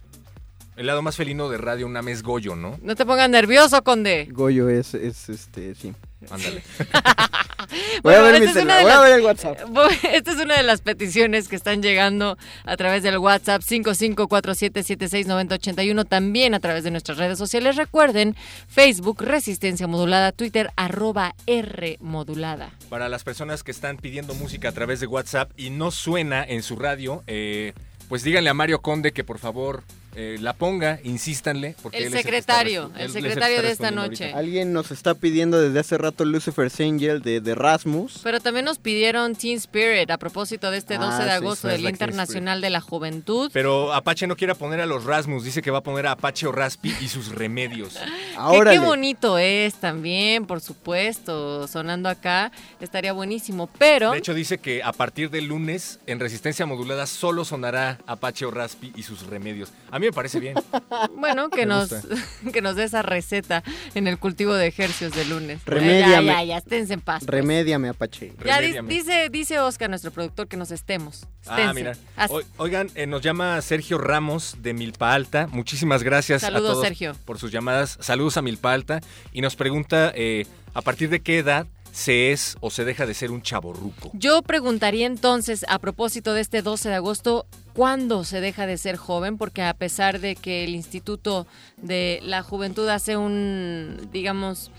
El 0.77 0.87
lado 0.89 1.03
más 1.03 1.17
felino 1.17 1.49
de 1.49 1.57
Radio 1.57 1.87
Unam 1.87 2.09
es 2.09 2.23
Goyo, 2.23 2.57
¿no? 2.57 2.79
No 2.83 2.97
te 2.97 3.07
pongas 3.07 3.31
nervioso, 3.31 3.83
Conde. 3.85 4.29
Goyo 4.33 4.69
es, 4.69 4.95
es 4.95 5.29
este, 5.29 5.75
sí. 5.77 5.95
Ándale. 6.31 6.63
Voy 8.03 8.15
a 8.15 8.23
ver 8.23 8.41
mi 8.41 8.49
celular, 8.49 8.89
a 8.89 9.01
ver 9.01 9.19
el 9.19 9.25
WhatsApp. 9.25 9.59
Esta 10.13 10.33
es 10.33 10.39
una 10.39 10.57
de 10.57 10.63
las 10.63 10.81
peticiones 10.81 11.49
que 11.49 11.57
están 11.57 11.83
llegando 11.83 12.39
a 12.65 12.77
través 12.77 13.03
del 13.03 13.19
WhatsApp 13.19 13.61
5547769081, 13.63 16.09
también 16.09 16.55
a 16.55 16.61
través 16.61 16.85
de 16.85 16.91
nuestras 16.91 17.19
redes 17.19 17.37
sociales. 17.39 17.77
Recuerden, 17.77 18.35
Facebook, 18.69 19.23
Resistencia 19.23 19.87
Modulada, 19.87 20.33
Twitter, 20.33 20.71
arroba 20.77 21.35
R 21.47 21.99
Modulada. 22.01 22.71
Para 22.89 23.09
las 23.09 23.23
personas 23.25 23.63
que 23.63 23.71
están 23.71 23.97
pidiendo 23.97 24.35
música 24.35 24.71
a 24.71 24.73
través 24.73 25.01
de 25.01 25.07
WhatsApp 25.07 25.51
y 25.57 25.71
no 25.71 25.91
suena 25.91 26.45
en 26.45 26.63
su 26.63 26.77
radio, 26.77 27.23
eh, 27.27 27.73
pues 28.09 28.23
díganle 28.23 28.51
a 28.51 28.55
Mario 28.55 28.83
Conde 28.83 29.13
que 29.13 29.25
por 29.25 29.39
favor 29.39 29.83
eh, 30.17 30.37
la 30.41 30.53
ponga, 30.53 31.01
insístanle. 31.05 31.75
Porque 31.83 31.99
El 31.99 32.13
secretario, 32.13 32.91
el 32.97 33.11
secretario 33.11 33.63
de 33.63 33.71
esta 33.71 33.91
noche. 33.91 34.25
ahorita. 34.25 34.39
Alguien 34.39 34.73
nos 34.73 34.91
está 34.91 35.15
pidiendo 35.15 35.61
desde 35.61 35.81
hace 35.81 35.99
rato 35.99 36.25
Lucifer's 36.25 36.79
Angel 36.81 37.23
de, 37.23 37.41
de 37.41 37.55
Rasmus. 37.55 38.21
Pero 38.23 38.41
también 38.41 38.65
nos 38.65 38.79
pidieron 38.79 39.35
Teen 39.35 39.57
Spirit 39.57 40.11
a 40.11 40.19
propósito 40.19 40.71
de 40.71 40.79
este 40.79 40.95
Ah, 40.95 40.99
12 41.07 41.17
de 41.19 41.25
sí, 41.25 41.31
agosto 41.31 41.69
del 41.69 41.89
Internacional 41.89 42.61
de 42.61 42.71
la 42.71 42.81
Juventud. 42.81 43.51
Pero 43.53 43.93
Apache 43.93 44.27
no 44.27 44.37
quiere 44.37 44.55
poner 44.55 44.81
a 44.81 44.87
los 44.87 45.05
Rasmus, 45.05 45.45
dice 45.45 45.63
que 45.63 45.71
va 45.71 45.79
a 45.79 45.83
poner 45.83 46.07
a 46.07 46.13
Apache 46.13 46.47
o 46.47 46.53
Raspi 46.53 46.95
y 47.01 47.09
sus 47.09 47.29
remedios. 47.35 47.95
Que 47.95 48.65
qué 48.71 48.79
bonito 48.79 49.39
es 49.39 49.75
también, 49.75 50.47
por 50.47 50.61
supuesto, 50.61 51.67
sonando 51.69 52.09
acá, 52.09 52.53
estaría 52.81 53.13
buenísimo, 53.13 53.69
pero 53.79 54.13
De 54.13 54.19
hecho 54.19 54.35
dice 54.35 54.59
que 54.59 54.83
a 54.83 54.93
partir 54.93 55.31
del 55.31 55.47
lunes 55.47 55.99
en 56.07 56.21
Resistencia 56.21 56.67
Modulada 56.67 57.07
solo 57.07 57.45
sonará 57.45 57.99
Apache 58.07 58.45
o 58.45 58.51
Raspi 58.51 58.93
y 58.97 59.03
sus 59.03 59.27
remedios. 59.27 59.71
A 59.91 59.99
mí 59.99 60.04
me 60.05 60.13
parece 60.13 60.41
bien. 60.41 60.55
bueno, 61.17 61.51
que 61.51 61.61
Me 61.61 61.67
nos 61.67 61.91
gusta. 61.91 62.09
que 62.53 62.63
nos 62.63 62.77
dé 62.77 62.85
esa 62.85 63.03
receta 63.03 63.63
en 63.95 64.07
el 64.07 64.19
cultivo 64.19 64.55
de 64.55 64.67
ejercios 64.67 65.13
de 65.15 65.25
lunes. 65.25 65.61
Remédiame. 65.65 66.27
Ya, 66.27 66.35
ya, 66.41 66.45
ya, 66.45 66.57
esténse 66.59 66.95
en 66.95 67.01
paz. 67.01 67.21
pues. 67.25 67.31
Remédiame, 67.31 67.89
Apache. 67.89 68.33
Ya 68.45 68.61
di- 68.61 68.75
dice 68.87 69.29
dice 69.31 69.59
Oscar, 69.61 69.89
nuestro 69.91 70.11
productor, 70.11 70.49
que 70.49 70.57
nos 70.57 70.71
estemos. 70.71 71.27
Ah, 71.47 71.73
mira. 71.75 71.97
O- 72.29 72.41
oigan, 72.59 72.91
eh, 72.95 73.07
nos 73.07 73.23
llama 73.23 73.61
Sergio 73.63 73.99
Ramos 73.99 74.57
de 74.61 74.75
Milpa 74.75 75.13
Alta. 75.15 75.47
Muchísimas 75.49 76.03
gracias 76.03 76.43
Saludos, 76.43 76.71
a 76.71 76.73
todos 76.75 76.85
Sergio. 76.85 77.15
por 77.25 77.39
sus 77.39 77.51
llamadas. 77.53 77.99
Saludos 78.01 78.37
a 78.37 78.43
Milpa 78.43 78.73
Alta. 78.73 79.01
Y 79.33 79.41
nos 79.41 79.57
pregunta 79.57 80.13
eh, 80.15 80.47
a 80.75 80.83
partir 80.83 81.09
de 81.11 81.21
qué 81.21 81.39
edad 81.39 81.67
se 81.93 82.33
es 82.33 82.57
o 82.61 82.71
se 82.71 82.85
deja 82.85 83.07
de 83.07 83.15
ser 83.15 83.31
un 83.31 83.41
chaborruco. 83.43 84.11
Yo 84.15 84.43
preguntaría 84.43 85.07
entonces, 85.07 85.65
a 85.69 85.79
propósito 85.79 86.35
de 86.35 86.41
este 86.41 86.61
12 86.61 86.89
de 86.89 86.95
agosto, 86.97 87.47
¿cuándo 87.75 88.25
se 88.25 88.41
deja 88.41 88.67
de 88.67 88.79
ser 88.79 88.97
joven? 88.97 89.37
Porque 89.37 89.63
a 89.63 89.75
pesar 89.75 90.21
de 90.21 90.37
que 90.37 90.65
el 90.65 90.75
Instituto 90.75 91.47
de 91.77 92.21
la 92.23 92.43
Juventud 92.43 92.89
hace 92.89 93.17
un, 93.17 94.09
digamos, 94.13 94.71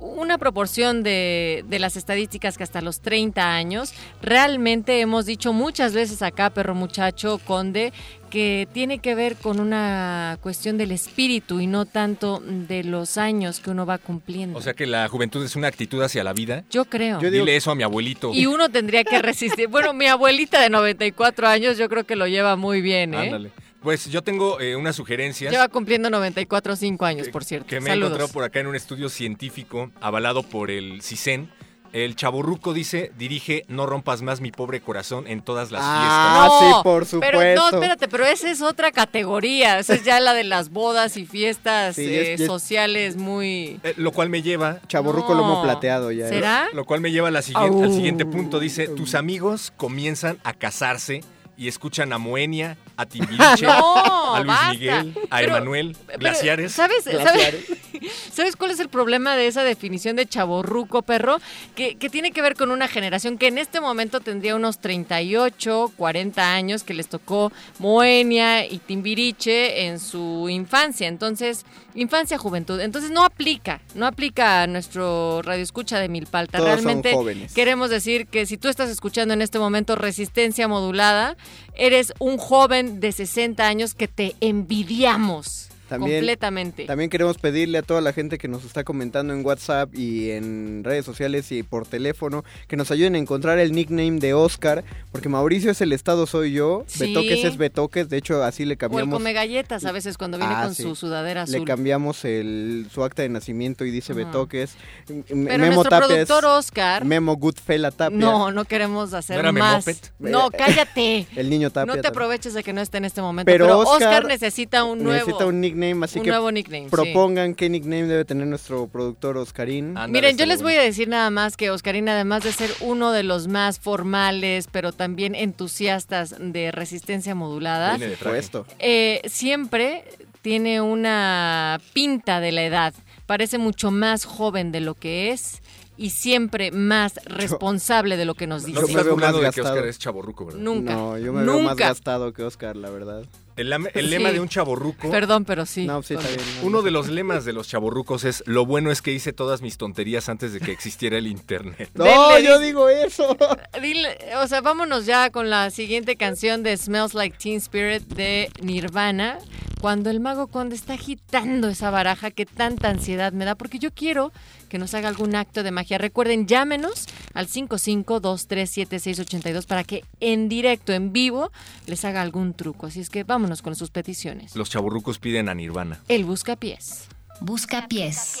una 0.00 0.38
proporción 0.38 1.02
de, 1.02 1.64
de 1.68 1.78
las 1.78 1.96
estadísticas 1.96 2.56
que 2.56 2.64
hasta 2.64 2.80
los 2.80 3.00
30 3.00 3.54
años, 3.54 3.92
realmente 4.22 5.00
hemos 5.00 5.26
dicho 5.26 5.52
muchas 5.52 5.92
veces 5.94 6.22
acá, 6.22 6.50
perro 6.50 6.74
muchacho, 6.74 7.38
conde, 7.44 7.92
que 8.28 8.68
tiene 8.72 8.98
que 8.98 9.14
ver 9.14 9.36
con 9.36 9.58
una 9.60 10.38
cuestión 10.42 10.78
del 10.78 10.92
espíritu 10.92 11.60
y 11.60 11.66
no 11.66 11.86
tanto 11.86 12.40
de 12.44 12.84
los 12.84 13.18
años 13.18 13.60
que 13.60 13.70
uno 13.70 13.86
va 13.86 13.98
cumpliendo. 13.98 14.58
O 14.58 14.62
sea 14.62 14.74
que 14.74 14.86
la 14.86 15.08
juventud 15.08 15.44
es 15.44 15.56
una 15.56 15.68
actitud 15.68 16.02
hacia 16.02 16.22
la 16.24 16.32
vida. 16.32 16.64
Yo 16.70 16.84
creo. 16.84 17.18
Dile 17.18 17.56
eso 17.56 17.70
a 17.70 17.74
mi 17.74 17.82
abuelito. 17.82 18.32
Y 18.32 18.46
uno 18.46 18.68
tendría 18.68 19.04
que 19.04 19.20
resistir. 19.22 19.68
Bueno, 19.68 19.92
mi 19.92 20.06
abuelita 20.06 20.60
de 20.60 20.70
94 20.70 21.48
años 21.48 21.78
yo 21.78 21.88
creo 21.88 22.04
que 22.04 22.16
lo 22.16 22.26
lleva 22.26 22.56
muy 22.56 22.80
bien, 22.80 23.14
¿eh? 23.14 23.18
Ándale. 23.18 23.50
Pues 23.82 24.06
yo 24.06 24.22
tengo 24.22 24.60
eh, 24.60 24.74
unas 24.76 24.96
sugerencias. 24.96 25.52
Lleva 25.52 25.68
cumpliendo 25.68 26.10
94 26.10 26.74
5 26.76 27.04
años, 27.04 27.28
por 27.28 27.44
cierto. 27.44 27.68
que 27.68 27.80
me 27.80 27.90
he 27.90 27.94
encontrado 27.94 28.28
por 28.28 28.42
acá 28.44 28.60
en 28.60 28.66
un 28.66 28.74
estudio 28.76 29.08
científico 29.08 29.90
avalado 30.00 30.42
por 30.42 30.70
el 30.70 31.00
CISEN. 31.02 31.50
El 31.90 32.16
chaburruco 32.16 32.74
dice, 32.74 33.12
dirige 33.16 33.64
No 33.68 33.86
rompas 33.86 34.20
más 34.20 34.42
mi 34.42 34.50
pobre 34.50 34.82
corazón 34.82 35.26
en 35.26 35.40
todas 35.40 35.70
las 35.70 35.80
Ah, 35.82 36.48
fiestas. 36.60 37.08
sí, 37.08 37.16
por 37.16 37.20
Pero 37.20 37.38
no, 37.38 37.46
supuesto. 37.62 37.76
espérate, 37.76 38.08
pero 38.08 38.26
esa 38.26 38.50
es 38.50 38.60
otra 38.60 38.92
categoría. 38.92 39.78
Esa 39.78 39.94
es 39.94 40.04
ya 40.04 40.20
la 40.20 40.34
de 40.34 40.44
las 40.44 40.68
bodas 40.68 41.16
y 41.16 41.24
fiestas 41.24 41.96
Sí, 41.96 42.04
eh, 42.04 42.34
es- 42.34 42.40
es- 42.42 42.46
sociales 42.46 43.16
muy... 43.16 43.80
Eh, 43.84 43.94
lo 43.96 44.12
cual 44.12 44.28
me 44.28 44.42
lleva... 44.42 44.80
Chaborruco 44.86 45.32
No. 45.34 45.40
lomo 45.40 45.62
plateado 45.62 46.12
ya. 46.12 46.26
¿eh? 46.26 46.28
¿Será? 46.28 46.68
Lo 46.74 46.84
cual 46.84 47.00
me 47.00 47.10
lleva 47.10 47.28
a 47.28 47.30
la 47.30 47.40
siguiente- 47.40 47.84
al 47.84 47.92
siguiente 47.94 48.26
punto. 48.26 48.60
Dice, 48.60 48.88
tus 48.88 49.14
amigos 49.14 49.72
comienzan 49.78 50.38
a 50.44 50.52
casarse 50.52 51.22
y 51.58 51.68
escuchan 51.68 52.12
a 52.12 52.18
Moenia, 52.18 52.78
a 52.96 53.04
Timbiriche, 53.06 53.66
No, 53.66 54.34
a 54.34 54.38
Luis 54.40 54.46
basta. 54.46 54.72
Miguel, 54.72 55.14
a 55.28 55.36
Pero- 55.38 55.56
Emanuel, 55.56 55.96
pero, 56.06 56.18
Glaciares. 56.20 56.72
¿sabes, 56.72 57.04
Glaciares. 57.04 57.66
¿sabes, 57.66 57.78
¿Sabes 58.32 58.54
cuál 58.56 58.70
es 58.70 58.78
el 58.78 58.88
problema 58.88 59.34
de 59.34 59.48
esa 59.48 59.64
definición 59.64 60.14
de 60.16 60.24
chaborruco, 60.26 61.02
perro? 61.02 61.38
Que, 61.74 61.96
que 61.96 62.08
tiene 62.08 62.30
que 62.30 62.40
ver 62.42 62.54
con 62.54 62.70
una 62.70 62.86
generación 62.86 63.38
que 63.38 63.48
en 63.48 63.58
este 63.58 63.80
momento 63.80 64.20
tendría 64.20 64.54
unos 64.54 64.78
38, 64.78 65.92
40 65.96 66.52
años, 66.54 66.84
que 66.84 66.94
les 66.94 67.08
tocó 67.08 67.50
Moenia 67.80 68.64
y 68.66 68.78
Timbiriche 68.78 69.86
en 69.86 69.98
su 69.98 70.48
infancia. 70.48 71.08
Entonces, 71.08 71.66
infancia, 71.96 72.38
juventud. 72.38 72.78
Entonces 72.80 73.10
no 73.10 73.24
aplica, 73.24 73.80
no 73.96 74.06
aplica 74.06 74.62
a 74.62 74.66
nuestro 74.68 75.42
radioescucha 75.42 75.98
de 75.98 76.08
Milpalta. 76.08 76.58
Todos 76.58 76.70
son 76.76 76.84
Realmente 76.84 77.12
jóvenes. 77.14 77.52
queremos 77.52 77.90
decir 77.90 78.28
que 78.28 78.46
si 78.46 78.58
tú 78.58 78.68
estás 78.68 78.90
escuchando 78.90 79.34
en 79.34 79.42
este 79.42 79.58
momento 79.58 79.96
resistencia 79.96 80.68
modulada, 80.68 81.36
eres 81.74 82.12
un 82.18 82.38
joven 82.38 83.00
de 83.00 83.12
60 83.12 83.66
años 83.66 83.94
que 83.94 84.08
te 84.08 84.34
envidiamos. 84.40 85.67
También, 85.88 86.18
completamente. 86.20 86.84
También 86.84 87.10
queremos 87.10 87.38
pedirle 87.38 87.78
a 87.78 87.82
toda 87.82 88.00
la 88.00 88.12
gente 88.12 88.38
que 88.38 88.46
nos 88.48 88.64
está 88.64 88.84
comentando 88.84 89.32
en 89.32 89.44
WhatsApp 89.44 89.94
y 89.94 90.30
en 90.30 90.82
redes 90.84 91.04
sociales 91.04 91.50
y 91.52 91.62
por 91.62 91.86
teléfono 91.86 92.44
que 92.66 92.76
nos 92.76 92.90
ayuden 92.90 93.14
a 93.14 93.18
encontrar 93.18 93.58
el 93.58 93.72
nickname 93.72 94.18
de 94.20 94.34
Oscar, 94.34 94.84
porque 95.12 95.28
Mauricio 95.28 95.70
es 95.70 95.80
el 95.80 95.92
estado 95.92 96.26
soy 96.26 96.52
yo, 96.52 96.84
Sí. 96.86 97.00
Betoques 97.14 97.44
es 97.44 97.56
Betoques, 97.56 98.08
de 98.08 98.16
hecho 98.18 98.42
así 98.42 98.64
le 98.64 98.72
O 98.72 98.72
el 98.74 98.78
cambiamos. 98.78 99.14
come 99.14 99.32
galletas 99.32 99.84
a 99.84 99.92
veces 99.92 100.18
cuando 100.18 100.36
viene 100.38 100.52
Ah, 100.54 100.64
con 100.64 100.74
sí. 100.74 100.82
su 100.82 100.94
sudadera 100.94 101.44
Le 101.46 101.56
azul. 101.56 101.66
cambiamos 101.66 102.24
el, 102.24 102.86
su 102.92 103.02
acta 103.04 103.22
de 103.22 103.28
nacimiento 103.30 103.84
y 103.84 103.90
dice. 103.90 104.12
Betoques. 104.12 104.74
Pero 105.06 105.58
nuestro 105.58 105.98
productor 105.98 106.44
Oscar- 106.44 107.04
Memo 107.04 107.36
Goodfella 107.36 107.90
Tapia. 107.90 108.18
No, 108.18 108.50
no 108.52 108.64
queremos 108.64 109.14
hacer 109.14 109.42
¿No 109.44 109.52
más. 109.52 109.86
Memopet? 109.86 110.12
No, 110.18 110.50
cállate. 110.50 111.26
El 111.36 111.48
niño 111.50 111.70
Tapia. 111.70 111.86
No 111.86 111.92
te 111.94 112.02
también. 112.02 112.10
aproveches 112.22 112.54
de 112.54 112.62
que 112.62 112.72
no 112.72 112.80
esté 112.80 112.98
en 112.98 113.04
este 113.04 113.22
momento. 113.22 113.46
Pero, 113.50 113.66
Pero, 113.66 113.78
Oscar, 113.80 113.94
Oscar, 114.08 114.24
necesita 114.26 114.84
un 114.84 115.02
nuevo. 115.02 115.12
Necesita 115.26 115.46
un 115.46 115.60
nickname, 115.60 115.77
así 116.02 116.18
un 116.18 116.24
que 116.24 116.30
nuevo 116.30 116.50
nickname, 116.50 116.84
sí. 116.84 116.90
propongan 116.90 117.54
qué 117.54 117.68
nickname 117.68 118.04
debe 118.04 118.24
tener 118.24 118.46
nuestro 118.46 118.86
productor 118.88 119.36
Oscarín. 119.36 119.94
Miren, 120.08 120.36
yo 120.36 120.46
les 120.46 120.62
voy 120.62 120.74
a 120.74 120.82
decir 120.82 121.08
nada 121.08 121.30
más 121.30 121.56
que 121.56 121.70
Oscarín, 121.70 122.08
además 122.08 122.44
de 122.44 122.52
ser 122.52 122.70
uno 122.80 123.12
de 123.12 123.22
los 123.22 123.48
más 123.48 123.80
formales, 123.80 124.68
pero 124.70 124.92
también 124.92 125.34
entusiastas 125.34 126.34
de 126.38 126.70
resistencia 126.70 127.34
modulada, 127.34 127.96
Viene 127.96 128.16
de 128.16 128.64
eh, 128.78 129.20
siempre 129.26 130.04
tiene 130.42 130.80
una 130.80 131.80
pinta 131.92 132.40
de 132.40 132.52
la 132.52 132.64
edad. 132.64 132.94
Parece 133.26 133.58
mucho 133.58 133.90
más 133.90 134.24
joven 134.24 134.72
de 134.72 134.80
lo 134.80 134.94
que 134.94 135.30
es 135.30 135.60
y 135.98 136.10
siempre 136.10 136.70
más 136.70 137.14
responsable 137.24 138.16
de 138.16 138.24
lo 138.24 138.34
que 138.34 138.46
nos 138.46 138.64
dice. 138.64 138.80
No 138.80 138.86
estás 138.86 139.08
burlando 139.08 139.40
de 139.40 139.50
que 139.50 139.60
Oscar 139.60 139.86
es 139.86 139.98
chaborruco, 139.98 140.46
¿verdad? 140.46 140.60
Nunca. 140.60 140.94
No, 140.94 141.18
yo 141.18 141.32
me 141.32 141.44
veo 141.44 141.54
más 141.54 141.62
Nunca. 141.72 141.88
gastado 141.88 142.32
que 142.32 142.44
Oscar, 142.44 142.76
la 142.76 142.88
verdad. 142.88 143.24
El, 143.58 143.70
lema- 143.70 143.90
el 143.94 144.08
lema 144.10 144.28
Sí. 144.30 144.34
de 144.36 144.40
un 144.40 144.48
chaborruco. 144.48 145.10
Perdón, 145.10 145.44
pero 145.44 145.66
sí. 145.66 145.86
No, 145.86 146.02
sí, 146.02 146.14
está 146.14 146.26
bien. 146.28 146.40
Uno 146.62 146.82
de 146.82 146.90
los 146.90 147.08
lemas 147.08 147.44
de 147.44 147.52
los 147.52 147.68
chaborrucos 147.68 148.24
es 148.24 148.42
lo 148.46 148.64
bueno 148.66 148.90
es 148.90 149.02
que 149.02 149.12
hice 149.12 149.32
todas 149.32 149.60
mis 149.62 149.76
tonterías 149.76 150.28
antes 150.28 150.52
de 150.52 150.60
que 150.60 150.72
existiera 150.72 151.18
el 151.18 151.26
internet. 151.26 151.90
No, 151.94 152.04
Denle, 152.34 152.44
yo 152.48 152.58
digo 152.60 152.88
eso. 152.88 153.36
Dile, 153.82 154.16
o 154.42 154.46
sea, 154.48 154.60
vámonos 154.60 155.04
ya 155.06 155.30
con 155.30 155.50
la 155.50 155.70
siguiente 155.70 156.16
canción 156.16 156.62
de 156.62 156.76
Smells 156.76 157.14
Like 157.14 157.36
Teen 157.38 157.56
Spirit 157.58 158.04
de 158.08 158.50
Nirvana. 158.62 159.38
Cuando 159.80 160.10
el 160.10 160.18
mago 160.18 160.48
conde 160.48 160.74
está 160.74 160.94
agitando 160.94 161.68
esa 161.68 161.90
baraja 161.90 162.30
que 162.32 162.46
tanta 162.46 162.88
ansiedad 162.88 163.32
me 163.32 163.44
da, 163.44 163.54
porque 163.54 163.78
yo 163.78 163.92
quiero 163.92 164.32
que 164.68 164.78
nos 164.78 164.94
haga 164.94 165.08
algún 165.08 165.34
acto 165.34 165.62
de 165.62 165.70
magia. 165.70 165.98
Recuerden, 165.98 166.46
llámenos 166.46 167.06
al 167.34 167.48
55237682 167.48 169.66
para 169.66 169.84
que 169.84 170.04
en 170.20 170.48
directo, 170.48 170.92
en 170.92 171.12
vivo, 171.12 171.50
les 171.86 172.04
haga 172.04 172.22
algún 172.22 172.54
truco. 172.54 172.86
Así 172.86 173.00
es 173.00 173.10
que 173.10 173.24
vámonos 173.24 173.62
con 173.62 173.74
sus 173.74 173.90
peticiones. 173.90 174.54
Los 174.56 174.70
chaborrucos 174.70 175.18
piden 175.18 175.48
a 175.48 175.54
Nirvana. 175.54 176.00
El 176.08 176.24
buscapiés. 176.24 177.08
Busca 177.40 177.86
pies. 177.86 178.40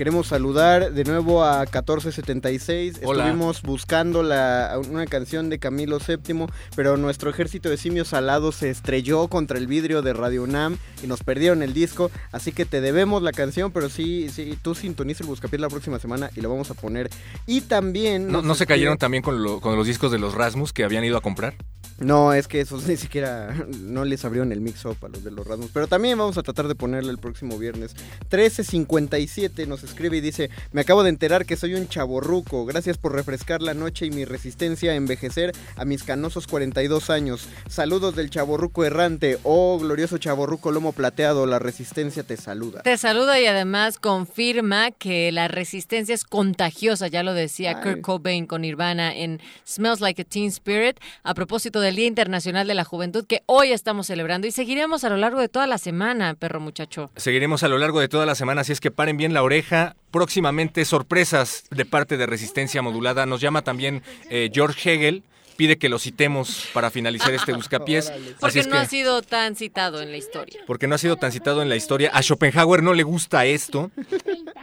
queremos 0.00 0.28
saludar 0.28 0.94
de 0.94 1.04
nuevo 1.04 1.44
a 1.44 1.58
1476. 1.66 3.00
Hola. 3.04 3.24
Estuvimos 3.26 3.60
buscando 3.60 4.22
la, 4.22 4.80
una 4.88 5.04
canción 5.04 5.50
de 5.50 5.58
Camilo 5.58 5.98
VII, 5.98 6.46
pero 6.74 6.96
nuestro 6.96 7.28
ejército 7.28 7.68
de 7.68 7.76
simios 7.76 8.14
alados 8.14 8.54
se 8.54 8.70
estrelló 8.70 9.28
contra 9.28 9.58
el 9.58 9.66
vidrio 9.66 10.00
de 10.00 10.14
Radio 10.14 10.44
UNAM 10.44 10.78
y 11.02 11.06
nos 11.06 11.22
perdieron 11.22 11.62
el 11.62 11.74
disco. 11.74 12.10
Así 12.32 12.50
que 12.50 12.64
te 12.64 12.80
debemos 12.80 13.22
la 13.22 13.32
canción, 13.32 13.72
pero 13.72 13.90
sí, 13.90 14.30
sí 14.30 14.58
tú 14.62 14.74
sintoniza 14.74 15.22
el 15.22 15.28
Buscapié 15.28 15.58
la 15.58 15.68
próxima 15.68 15.98
semana 15.98 16.30
y 16.34 16.40
lo 16.40 16.48
vamos 16.48 16.70
a 16.70 16.74
poner. 16.74 17.10
Y 17.46 17.60
también. 17.60 18.32
¿No, 18.32 18.40
no 18.40 18.54
se 18.54 18.64
cayeron 18.64 18.96
también 18.96 19.22
con, 19.22 19.42
lo- 19.42 19.60
con 19.60 19.76
los 19.76 19.86
discos 19.86 20.10
de 20.10 20.18
los 20.18 20.32
Rasmus 20.32 20.72
que 20.72 20.82
habían 20.82 21.04
ido 21.04 21.18
a 21.18 21.20
comprar? 21.20 21.56
No, 21.98 22.32
es 22.32 22.48
que 22.48 22.62
esos 22.62 22.86
ni 22.88 22.96
siquiera 22.96 23.54
no 23.82 24.06
les 24.06 24.24
abrieron 24.24 24.50
el 24.52 24.62
mix-up 24.62 24.96
a 25.02 25.08
los 25.08 25.22
de 25.22 25.30
los 25.30 25.46
Rasmus. 25.46 25.70
Pero 25.74 25.86
también 25.86 26.16
vamos 26.16 26.38
a 26.38 26.42
tratar 26.42 26.66
de 26.68 26.74
ponerle 26.74 27.10
el 27.10 27.18
próximo 27.18 27.58
viernes. 27.58 27.94
1357 28.32 29.66
nos 29.66 29.84
escribe 29.90 30.16
y 30.16 30.20
dice: 30.20 30.50
Me 30.72 30.80
acabo 30.80 31.02
de 31.02 31.10
enterar 31.10 31.46
que 31.46 31.56
soy 31.56 31.74
un 31.74 31.88
chaborruco. 31.88 32.64
Gracias 32.64 32.98
por 32.98 33.12
refrescar 33.12 33.62
la 33.62 33.74
noche 33.74 34.06
y 34.06 34.10
mi 34.10 34.24
resistencia 34.24 34.92
a 34.92 34.94
envejecer 34.94 35.52
a 35.76 35.84
mis 35.84 36.02
canosos 36.02 36.46
42 36.46 37.10
años. 37.10 37.48
Saludos 37.68 38.16
del 38.16 38.30
chaborruco 38.30 38.84
errante. 38.84 39.38
Oh, 39.42 39.78
glorioso 39.78 40.18
chaborruco 40.18 40.72
lomo 40.72 40.92
plateado. 40.92 41.46
La 41.46 41.58
resistencia 41.58 42.22
te 42.22 42.36
saluda. 42.36 42.82
Te 42.82 42.96
saluda 42.96 43.40
y 43.40 43.46
además 43.46 43.98
confirma 43.98 44.90
que 44.92 45.32
la 45.32 45.48
resistencia 45.48 46.14
es 46.14 46.24
contagiosa, 46.24 47.08
ya 47.08 47.22
lo 47.22 47.34
decía 47.34 47.76
Ay. 47.76 47.82
Kurt 47.82 48.00
Cobain 48.00 48.46
con 48.46 48.62
Nirvana 48.62 49.14
en 49.14 49.40
Smells 49.66 50.00
Like 50.00 50.22
a 50.22 50.24
Teen 50.24 50.48
Spirit, 50.48 50.98
a 51.22 51.34
propósito 51.34 51.80
del 51.80 51.96
Día 51.96 52.06
Internacional 52.06 52.66
de 52.66 52.74
la 52.74 52.84
Juventud 52.84 53.26
que 53.26 53.42
hoy 53.46 53.72
estamos 53.72 54.06
celebrando 54.06 54.46
y 54.46 54.52
seguiremos 54.52 55.04
a 55.04 55.08
lo 55.08 55.16
largo 55.16 55.40
de 55.40 55.48
toda 55.48 55.66
la 55.66 55.78
semana, 55.78 56.34
perro 56.34 56.60
muchacho. 56.60 57.10
Seguiremos 57.16 57.62
a 57.62 57.68
lo 57.68 57.78
largo 57.78 58.00
de 58.00 58.08
toda 58.08 58.26
la 58.26 58.34
semana, 58.34 58.62
así 58.62 58.72
es 58.72 58.80
que 58.80 58.90
paren 58.90 59.16
bien 59.16 59.34
la 59.34 59.42
oreja. 59.42 59.69
Próximamente 60.10 60.84
sorpresas 60.84 61.64
de 61.70 61.84
parte 61.84 62.16
de 62.16 62.26
Resistencia 62.26 62.82
Modulada. 62.82 63.26
Nos 63.26 63.40
llama 63.40 63.62
también 63.62 64.02
eh, 64.28 64.50
George 64.52 64.92
Hegel 64.92 65.22
pide 65.60 65.76
que 65.76 65.90
lo 65.90 65.98
citemos 65.98 66.70
para 66.72 66.90
finalizar 66.90 67.34
este 67.34 67.52
buscapiés. 67.52 68.10
Porque 68.40 68.60
es 68.60 68.66
no 68.66 68.78
ha 68.78 68.86
sido 68.86 69.20
tan 69.20 69.56
citado 69.56 70.00
en 70.00 70.10
la 70.10 70.16
historia. 70.16 70.58
porque 70.66 70.86
no 70.86 70.94
ha 70.94 70.98
sido 70.98 71.16
tan 71.16 71.32
citado 71.32 71.60
en 71.60 71.68
la 71.68 71.76
historia. 71.76 72.10
A 72.14 72.22
Schopenhauer 72.22 72.82
no 72.82 72.94
le 72.94 73.02
gusta 73.02 73.44
esto. 73.44 73.90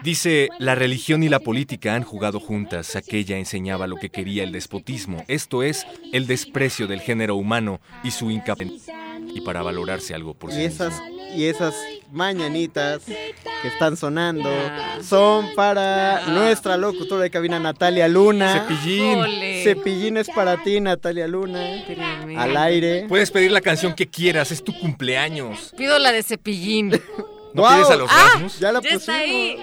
Dice, 0.01 0.49
la 0.57 0.73
religión 0.73 1.21
y 1.21 1.29
la 1.29 1.39
política 1.39 1.93
han 1.93 2.01
jugado 2.01 2.39
juntas. 2.39 2.95
Aquella 2.95 3.37
enseñaba 3.37 3.85
lo 3.85 3.97
que 3.97 4.09
quería 4.09 4.43
el 4.43 4.51
despotismo, 4.51 5.23
esto 5.27 5.61
es, 5.61 5.85
el 6.13 6.25
desprecio 6.25 6.87
del 6.87 7.01
género 7.01 7.35
humano 7.35 7.79
y 8.03 8.09
su 8.09 8.31
incapacidad. 8.31 9.06
Y 9.37 9.41
para 9.41 9.61
valorarse 9.61 10.15
algo 10.15 10.33
por 10.33 10.51
sí 10.51 10.61
Y 10.61 10.67
mismo. 10.67 10.85
esas, 10.85 11.01
y 11.35 11.45
esas 11.45 11.75
mañanitas 12.11 13.03
que 13.05 13.67
están 13.67 13.95
sonando 13.97 14.49
son 15.03 15.53
para 15.55 16.25
nuestra 16.27 16.75
locutora 16.77 17.21
de 17.23 17.29
cabina 17.29 17.59
Natalia 17.59 18.07
Luna. 18.07 18.65
Cepillín. 18.67 19.19
Ole. 19.19 19.63
Cepillín 19.63 20.17
es 20.17 20.27
para 20.29 20.63
ti, 20.63 20.79
Natalia 20.81 21.27
Luna. 21.27 21.59
Al 22.37 22.57
aire. 22.57 23.05
Puedes 23.07 23.29
pedir 23.31 23.51
la 23.51 23.61
canción 23.61 23.93
que 23.93 24.07
quieras, 24.07 24.51
es 24.51 24.63
tu 24.63 24.77
cumpleaños. 24.79 25.73
Pido 25.77 25.99
la 25.99 26.11
de 26.11 26.23
cepillín. 26.23 26.91
¿No 27.57 27.67
pides 27.67 27.89
a 27.89 27.95
los 27.95 28.09
¡Ah! 28.11 28.29
Rasmus? 28.33 28.59
Ya 28.59 28.71
la 28.71 28.81
Ya 28.81 28.89
está 28.89 29.15
ahí. 29.17 29.57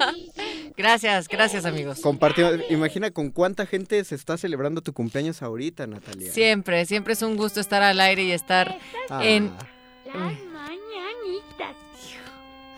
gracias, 0.76 1.28
gracias 1.28 1.64
amigos. 1.64 2.00
Compartimos. 2.00 2.52
Imagina 2.70 3.10
con 3.10 3.30
cuánta 3.30 3.66
gente 3.66 4.02
se 4.04 4.14
está 4.14 4.36
celebrando 4.36 4.80
tu 4.80 4.92
cumpleaños 4.92 5.42
ahorita, 5.42 5.86
Natalia. 5.86 6.32
Siempre, 6.32 6.84
siempre 6.86 7.12
es 7.12 7.22
un 7.22 7.36
gusto 7.36 7.60
estar 7.60 7.82
al 7.82 8.00
aire 8.00 8.22
y 8.24 8.32
estar 8.32 8.78
Ah. 9.08 9.24
en... 9.24 9.52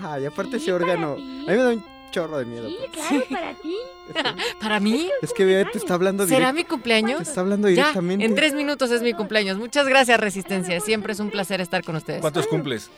Ah, 0.04 0.18
y 0.18 0.26
aparte 0.26 0.56
ese 0.56 0.72
órgano. 0.72 1.12
A 1.12 1.16
mí 1.16 1.44
me 1.46 1.56
da 1.56 1.68
un 1.70 1.84
chorro 2.10 2.38
de 2.38 2.44
miedo. 2.44 2.68
porque- 2.68 2.90
Claro, 3.00 3.24
para 3.30 3.54
ti. 3.54 3.76
¿Para 4.60 4.80
mí? 4.80 5.08
Es 5.22 5.32
que 5.32 5.44
te 5.72 5.78
está 5.78 5.94
hablando 5.94 6.26
¿Será 6.26 6.50
direct- 6.50 6.54
mi 6.54 6.64
cumpleaños? 6.64 7.18
Te 7.18 7.28
está 7.28 7.40
hablando 7.40 7.68
Ya, 7.68 7.74
directamente. 7.74 8.24
en 8.24 8.34
tres 8.34 8.52
minutos 8.54 8.90
es 8.90 9.00
mi 9.02 9.12
cumpleaños. 9.12 9.58
Muchas 9.58 9.86
gracias, 9.86 10.18
Resistencia. 10.18 10.80
Siempre 10.80 11.12
es 11.12 11.20
un 11.20 11.30
placer 11.30 11.60
estar 11.60 11.84
con 11.84 11.94
ustedes. 11.96 12.20
¿Cuántos 12.20 12.46
cumples? 12.48 12.90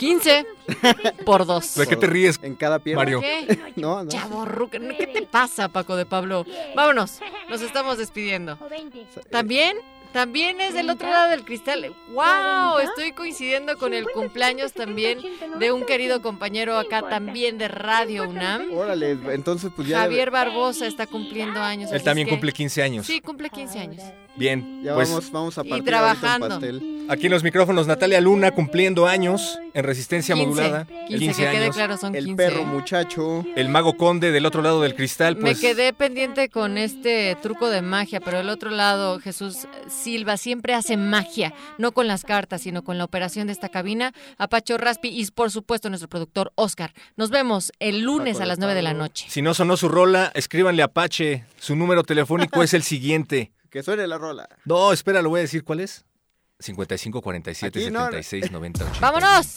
15 0.00 0.46
por 1.26 1.44
dos. 1.44 1.74
¿De 1.74 1.86
qué 1.86 1.94
te 1.94 2.06
ríes? 2.06 2.40
En 2.42 2.54
cada 2.54 2.78
pierna. 2.78 3.02
Mario. 3.02 3.20
¿Qué? 3.20 3.58
No, 3.76 4.02
no. 4.02 4.10
Chavorruca, 4.10 4.78
¿qué 4.78 5.06
te 5.06 5.22
pasa, 5.22 5.68
Paco 5.68 5.94
de 5.94 6.06
Pablo? 6.06 6.46
Vámonos, 6.74 7.20
nos 7.50 7.60
estamos 7.60 7.98
despidiendo. 7.98 8.58
¿También? 9.30 9.76
También 10.12 10.60
es 10.60 10.74
del 10.74 10.90
otro 10.90 11.08
lado 11.08 11.30
del 11.30 11.44
cristal. 11.44 11.94
¡Wow! 12.12 12.78
Estoy 12.82 13.12
coincidiendo 13.12 13.76
con 13.76 13.94
el 13.94 14.06
cumpleaños 14.12 14.72
también 14.72 15.20
de 15.58 15.70
un 15.70 15.84
querido 15.84 16.20
compañero 16.20 16.78
acá 16.78 17.02
también 17.02 17.58
de 17.58 17.68
Radio 17.68 18.28
UNAM. 18.28 18.72
Órale, 18.76 19.16
entonces 19.28 19.70
pues 19.74 19.86
ya. 19.86 19.98
Javier 20.00 20.30
Barbosa 20.30 20.86
está 20.86 21.06
cumpliendo 21.06 21.60
años. 21.60 21.92
Él 21.92 22.02
también 22.02 22.28
cumple 22.28 22.52
15 22.52 22.82
años. 22.82 23.06
Sí, 23.06 23.20
cumple 23.20 23.50
15 23.50 23.78
años. 23.78 24.02
Bien, 24.40 24.80
Ya 24.82 24.94
pues 24.94 25.08
vamos, 25.10 25.30
vamos 25.30 25.58
a 25.58 25.60
Y 25.66 25.68
partir 25.68 25.84
trabajando. 25.84 26.46
ahorita 26.46 26.66
un 26.66 26.78
pastel. 26.80 27.06
aquí 27.10 27.26
en 27.26 27.32
los 27.32 27.42
micrófonos 27.42 27.86
Natalia 27.86 28.22
Luna 28.22 28.52
cumpliendo 28.52 29.06
años 29.06 29.58
en 29.74 29.84
resistencia 29.84 30.34
15, 30.34 30.48
modulada. 30.48 30.86
15, 31.08 31.44
que 31.44 31.50
quede 31.50 31.70
claro, 31.70 31.98
son 31.98 32.14
El 32.14 32.24
15. 32.24 32.36
perro 32.42 32.64
muchacho. 32.64 33.44
El 33.54 33.68
mago 33.68 33.98
conde 33.98 34.32
del 34.32 34.46
otro 34.46 34.62
lado 34.62 34.80
del 34.80 34.94
cristal, 34.94 35.36
Me 35.36 35.42
pues 35.42 35.60
quedé 35.60 35.92
pendiente 35.92 36.48
con 36.48 36.78
este 36.78 37.36
truco 37.42 37.68
de 37.68 37.82
magia, 37.82 38.18
pero 38.20 38.38
el 38.40 38.48
otro 38.48 38.70
lado, 38.70 39.20
Jesús 39.20 39.68
Silva 39.88 40.38
siempre 40.38 40.72
hace 40.72 40.96
magia, 40.96 41.52
no 41.76 41.92
con 41.92 42.06
las 42.06 42.24
cartas, 42.24 42.62
sino 42.62 42.82
con 42.82 42.96
la 42.96 43.04
operación 43.04 43.46
de 43.46 43.52
esta 43.52 43.68
cabina. 43.68 44.14
Apacho 44.38 44.78
Raspi 44.78 45.08
y 45.08 45.26
por 45.30 45.50
supuesto 45.50 45.90
nuestro 45.90 46.08
productor 46.08 46.50
Oscar. 46.54 46.94
Nos 47.18 47.28
vemos 47.28 47.72
el 47.78 48.00
lunes 48.00 48.40
a 48.40 48.46
las 48.46 48.58
9 48.58 48.72
de 48.74 48.80
la 48.82 48.94
noche. 48.94 49.26
si 49.28 49.42
no 49.42 49.52
sonó 49.52 49.76
su 49.76 49.90
rola, 49.90 50.32
escríbanle 50.34 50.80
a 50.80 50.86
Apache. 50.86 51.44
Su 51.58 51.76
número 51.76 52.04
telefónico 52.04 52.62
es 52.62 52.72
el 52.72 52.82
siguiente. 52.82 53.52
Que 53.70 53.82
suene 53.82 54.06
la 54.06 54.18
rola. 54.18 54.48
No, 54.64 54.92
espera, 54.92 55.22
lo 55.22 55.30
voy 55.30 55.38
a 55.38 55.42
decir 55.42 55.64
cuál 55.64 55.80
es. 55.80 56.04
55 56.58 57.22
47 57.22 57.78
Aquí 57.78 57.90
no, 57.90 58.00
no. 58.00 58.04
76 58.06 58.50
90 58.52 58.84
80. 58.84 59.00
¡Vámonos! 59.00 59.56